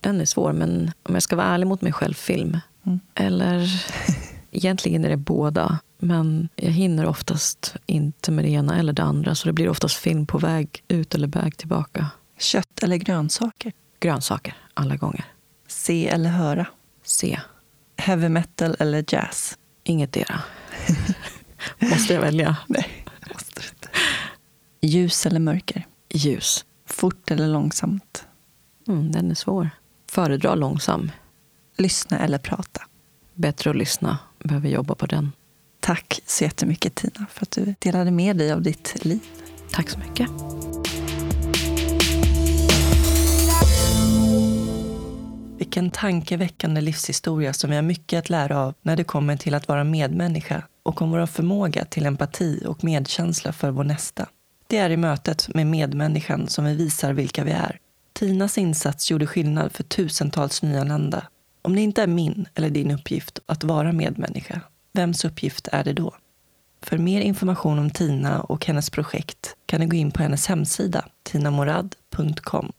Den 0.00 0.20
är 0.20 0.24
svår, 0.24 0.52
men 0.52 0.92
om 1.02 1.14
jag 1.14 1.22
ska 1.22 1.36
vara 1.36 1.46
ärlig 1.46 1.66
mot 1.66 1.82
mig 1.82 1.92
själv, 1.92 2.14
film. 2.14 2.58
Mm. 2.86 3.00
Eller 3.14 3.68
egentligen 4.50 5.04
är 5.04 5.08
det 5.08 5.16
båda. 5.16 5.78
Men 5.98 6.48
jag 6.56 6.70
hinner 6.70 7.06
oftast 7.06 7.76
inte 7.86 8.30
med 8.30 8.44
det 8.44 8.48
ena 8.48 8.78
eller 8.78 8.92
det 8.92 9.02
andra 9.02 9.34
så 9.34 9.48
det 9.48 9.52
blir 9.52 9.68
oftast 9.68 9.96
film 9.96 10.26
på 10.26 10.38
väg 10.38 10.82
ut 10.88 11.14
eller 11.14 11.28
väg 11.28 11.56
tillbaka. 11.56 12.10
Kött 12.38 12.82
eller 12.82 12.96
grönsaker? 12.96 13.72
Grönsaker, 14.00 14.56
alla 14.74 14.96
gånger. 14.96 15.24
Se 15.68 16.08
eller 16.08 16.30
höra? 16.30 16.66
Se. 17.04 17.40
Heavy 17.96 18.28
metal 18.28 18.76
eller 18.78 19.04
jazz? 19.08 19.58
Ingetdera. 19.84 20.40
måste 21.80 22.14
jag 22.14 22.20
välja? 22.20 22.56
Nej, 22.66 23.04
måste 23.32 23.60
du 23.60 23.68
inte. 23.68 23.88
Ljus 24.80 25.26
eller 25.26 25.40
mörker? 25.40 25.86
Ljus. 26.08 26.64
Fort 26.86 27.30
eller 27.30 27.48
långsamt? 27.48 28.24
Mm, 28.88 29.12
den 29.12 29.30
är 29.30 29.34
svår. 29.34 29.70
Föredra 30.10 30.54
långsam. 30.54 31.10
Lyssna 31.76 32.18
eller 32.18 32.38
prata? 32.38 32.80
Bättre 33.34 33.70
att 33.70 33.76
lyssna. 33.76 34.18
Behöver 34.38 34.68
jobba 34.68 34.94
på 34.94 35.06
den. 35.06 35.32
Tack 35.86 36.20
så 36.26 36.44
jättemycket 36.44 36.94
Tina 36.94 37.26
för 37.30 37.42
att 37.42 37.50
du 37.50 37.74
delade 37.78 38.10
med 38.10 38.36
dig 38.36 38.52
av 38.52 38.62
ditt 38.62 39.04
liv. 39.04 39.20
Tack 39.72 39.90
så 39.90 39.98
mycket. 39.98 40.30
Vilken 45.58 45.90
tankeväckande 45.90 46.80
livshistoria 46.80 47.52
som 47.52 47.70
vi 47.70 47.76
har 47.76 47.82
mycket 47.82 48.18
att 48.18 48.30
lära 48.30 48.60
av 48.60 48.74
när 48.82 48.96
det 48.96 49.04
kommer 49.04 49.36
till 49.36 49.54
att 49.54 49.68
vara 49.68 49.84
medmänniska 49.84 50.62
och 50.82 51.02
om 51.02 51.10
vår 51.10 51.26
förmåga 51.26 51.84
till 51.84 52.06
empati 52.06 52.62
och 52.66 52.84
medkänsla 52.84 53.52
för 53.52 53.70
vår 53.70 53.84
nästa. 53.84 54.28
Det 54.66 54.78
är 54.78 54.90
i 54.90 54.96
mötet 54.96 55.54
med 55.54 55.66
medmänniskan 55.66 56.48
som 56.48 56.64
vi 56.64 56.74
visar 56.74 57.12
vilka 57.12 57.44
vi 57.44 57.52
är. 57.52 57.78
Tinas 58.12 58.58
insats 58.58 59.10
gjorde 59.10 59.26
skillnad 59.26 59.72
för 59.72 59.82
tusentals 59.82 60.62
nyanlända. 60.62 61.26
Om 61.62 61.74
det 61.74 61.80
inte 61.80 62.02
är 62.02 62.06
min 62.06 62.48
eller 62.54 62.70
din 62.70 62.90
uppgift 62.90 63.38
att 63.46 63.64
vara 63.64 63.92
medmänniska, 63.92 64.60
vems 64.96 65.24
uppgift 65.24 65.68
är 65.72 65.84
det 65.84 65.92
då? 65.92 66.14
För 66.82 66.98
mer 66.98 67.20
information 67.20 67.78
om 67.78 67.90
Tina 67.90 68.40
och 68.40 68.66
hennes 68.66 68.90
projekt 68.90 69.56
kan 69.66 69.80
ni 69.80 69.86
gå 69.86 69.96
in 69.96 70.10
på 70.10 70.22
hennes 70.22 70.46
hemsida, 70.46 71.04
tinamorad.com. 71.22 72.72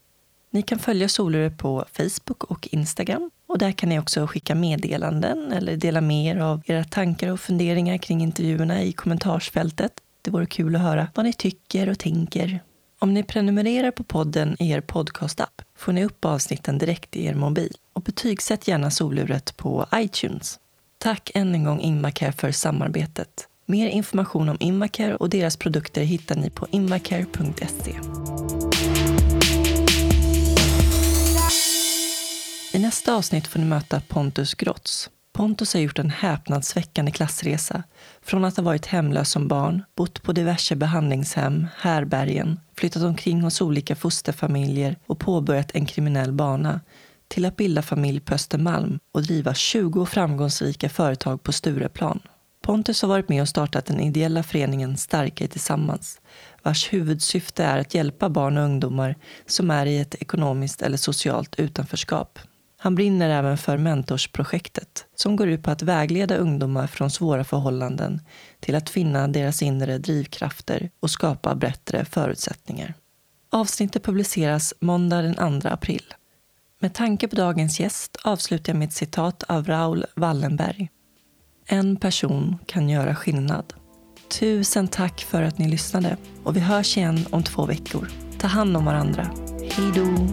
Ni 0.51 0.61
kan 0.61 0.80
följa 0.80 1.09
Soluret 1.09 1.57
på 1.57 1.86
Facebook 1.91 2.43
och 2.43 2.68
Instagram 2.72 3.32
och 3.47 3.57
där 3.57 3.72
kan 3.72 3.89
ni 3.89 3.99
också 3.99 4.28
skicka 4.28 4.55
meddelanden 4.55 5.51
eller 5.51 5.78
dela 5.78 6.01
med 6.01 6.36
er 6.36 6.39
av 6.39 6.61
era 6.65 6.84
tankar 6.84 7.32
och 7.32 7.39
funderingar 7.39 7.97
kring 7.97 8.22
intervjuerna 8.22 8.84
i 8.84 8.91
kommentarsfältet. 8.91 9.91
Det 10.22 10.32
vore 10.32 10.45
kul 10.45 10.76
att 10.76 10.82
höra 10.82 11.07
vad 11.15 11.26
ni 11.26 11.34
tycker 11.34 11.89
och 11.89 11.99
tänker. 11.99 12.59
Om 12.99 13.13
ni 13.13 13.24
prenumererar 13.24 13.91
på 13.91 14.03
podden 14.03 14.55
i 14.59 14.72
er 14.72 14.82
podcastapp 14.82 15.61
får 15.76 15.93
ni 15.93 16.05
upp 16.05 16.26
avsnitten 16.26 16.78
direkt 16.78 17.15
i 17.15 17.26
er 17.26 17.34
mobil 17.34 17.78
och 17.93 18.01
betygsätt 18.01 18.68
gärna 18.68 18.91
Soluret 18.91 19.57
på 19.57 19.86
iTunes. 19.95 20.59
Tack 21.08 21.32
än 21.34 21.55
en 21.55 21.64
gång 21.64 21.80
Invacare 21.80 22.32
för 22.32 22.51
samarbetet. 22.51 23.47
Mer 23.66 23.88
information 23.88 24.49
om 24.49 24.58
Invacare 24.60 25.16
och 25.16 25.30
deras 25.30 25.58
produkter 25.58 26.03
hittar 26.03 26.36
ni 26.36 26.49
på 26.49 26.68
invacare.se. 26.72 27.91
I 32.74 32.80
nästa 32.80 33.16
avsnitt 33.16 33.47
får 33.47 33.60
ni 33.60 33.66
möta 33.66 34.01
Pontus 34.08 34.53
Grotz. 34.53 35.10
Pontus 35.34 35.74
har 35.74 35.82
gjort 35.82 35.99
en 35.99 36.10
häpnadsväckande 36.10 37.12
klassresa. 37.12 37.84
Från 38.22 38.45
att 38.45 38.58
ha 38.58 38.64
varit 38.64 38.86
hemlös 38.86 39.30
som 39.32 39.47
barn, 39.47 39.84
bott 39.95 40.24
på 40.24 40.32
diverse 40.32 40.76
behandlingshem, 40.76 41.68
härbergen, 41.78 42.60
flyttat 42.78 43.03
omkring 43.03 43.41
hos 43.41 43.62
olika 43.62 43.95
fosterfamiljer 43.95 44.95
och 45.08 45.20
påbörjat 45.20 45.72
en 45.74 45.86
kriminell 45.86 46.32
bana 46.32 46.80
till 47.28 47.45
att 47.45 47.55
bilda 47.57 47.82
familj 47.82 48.19
på 48.19 48.34
Östermalm 48.34 48.99
och 49.11 49.23
driva 49.23 49.53
20 49.53 50.05
framgångsrika 50.05 50.89
företag 50.89 51.43
på 51.43 51.51
Stureplan. 51.51 52.19
Pontus 52.61 53.01
har 53.01 53.09
varit 53.09 53.30
med 53.30 53.41
och 53.41 53.49
startat 53.49 53.86
den 53.86 53.99
ideella 53.99 54.43
föreningen 54.43 54.97
Starka 54.97 55.47
Tillsammans 55.47 56.21
vars 56.63 56.93
huvudsyfte 56.93 57.63
är 57.63 57.78
att 57.78 57.93
hjälpa 57.93 58.30
barn 58.30 58.57
och 58.57 58.63
ungdomar 58.63 59.15
som 59.45 59.71
är 59.71 59.86
i 59.86 59.99
ett 59.99 60.15
ekonomiskt 60.15 60.82
eller 60.82 60.97
socialt 60.97 61.59
utanförskap. 61.59 62.39
Han 62.78 62.95
brinner 62.95 63.30
även 63.30 63.57
för 63.57 63.78
Mentorsprojektet 63.78 65.05
som 65.15 65.36
går 65.36 65.47
ut 65.47 65.63
på 65.63 65.71
att 65.71 65.82
vägleda 65.82 66.36
ungdomar 66.38 66.88
från 66.88 67.09
svåra 67.09 67.43
förhållanden 67.43 68.21
till 68.59 68.75
att 68.75 68.89
finna 68.89 69.28
deras 69.28 69.61
inre 69.61 69.97
drivkrafter 69.97 70.89
och 70.99 71.11
skapa 71.11 71.55
bättre 71.55 72.05
förutsättningar. 72.05 72.93
Avsnittet 73.49 74.03
publiceras 74.03 74.73
måndag 74.80 75.21
den 75.21 75.61
2 75.61 75.69
april. 75.69 76.13
Med 76.80 76.93
tanke 76.93 77.28
på 77.28 77.36
dagens 77.36 77.80
gäst 77.80 78.17
avslutar 78.23 78.73
jag 78.73 78.80
med 78.80 78.88
ett 78.88 78.93
citat 78.93 79.43
av 79.43 79.67
Raoul 79.67 80.05
Wallenberg. 80.15 80.89
En 81.65 81.95
person 81.95 82.57
kan 82.65 82.89
göra 82.89 83.15
skillnad. 83.15 83.73
Tusen 84.39 84.88
tack 84.88 85.21
för 85.21 85.41
att 85.43 85.57
ni 85.57 85.69
lyssnade 85.69 86.17
och 86.43 86.55
vi 86.55 86.59
hörs 86.59 86.97
igen 86.97 87.25
om 87.30 87.43
två 87.43 87.65
veckor. 87.65 88.09
Ta 88.39 88.47
hand 88.47 88.78
om 88.78 88.86
varandra. 88.86 89.32
Hej 89.59 89.91
då! 89.95 90.28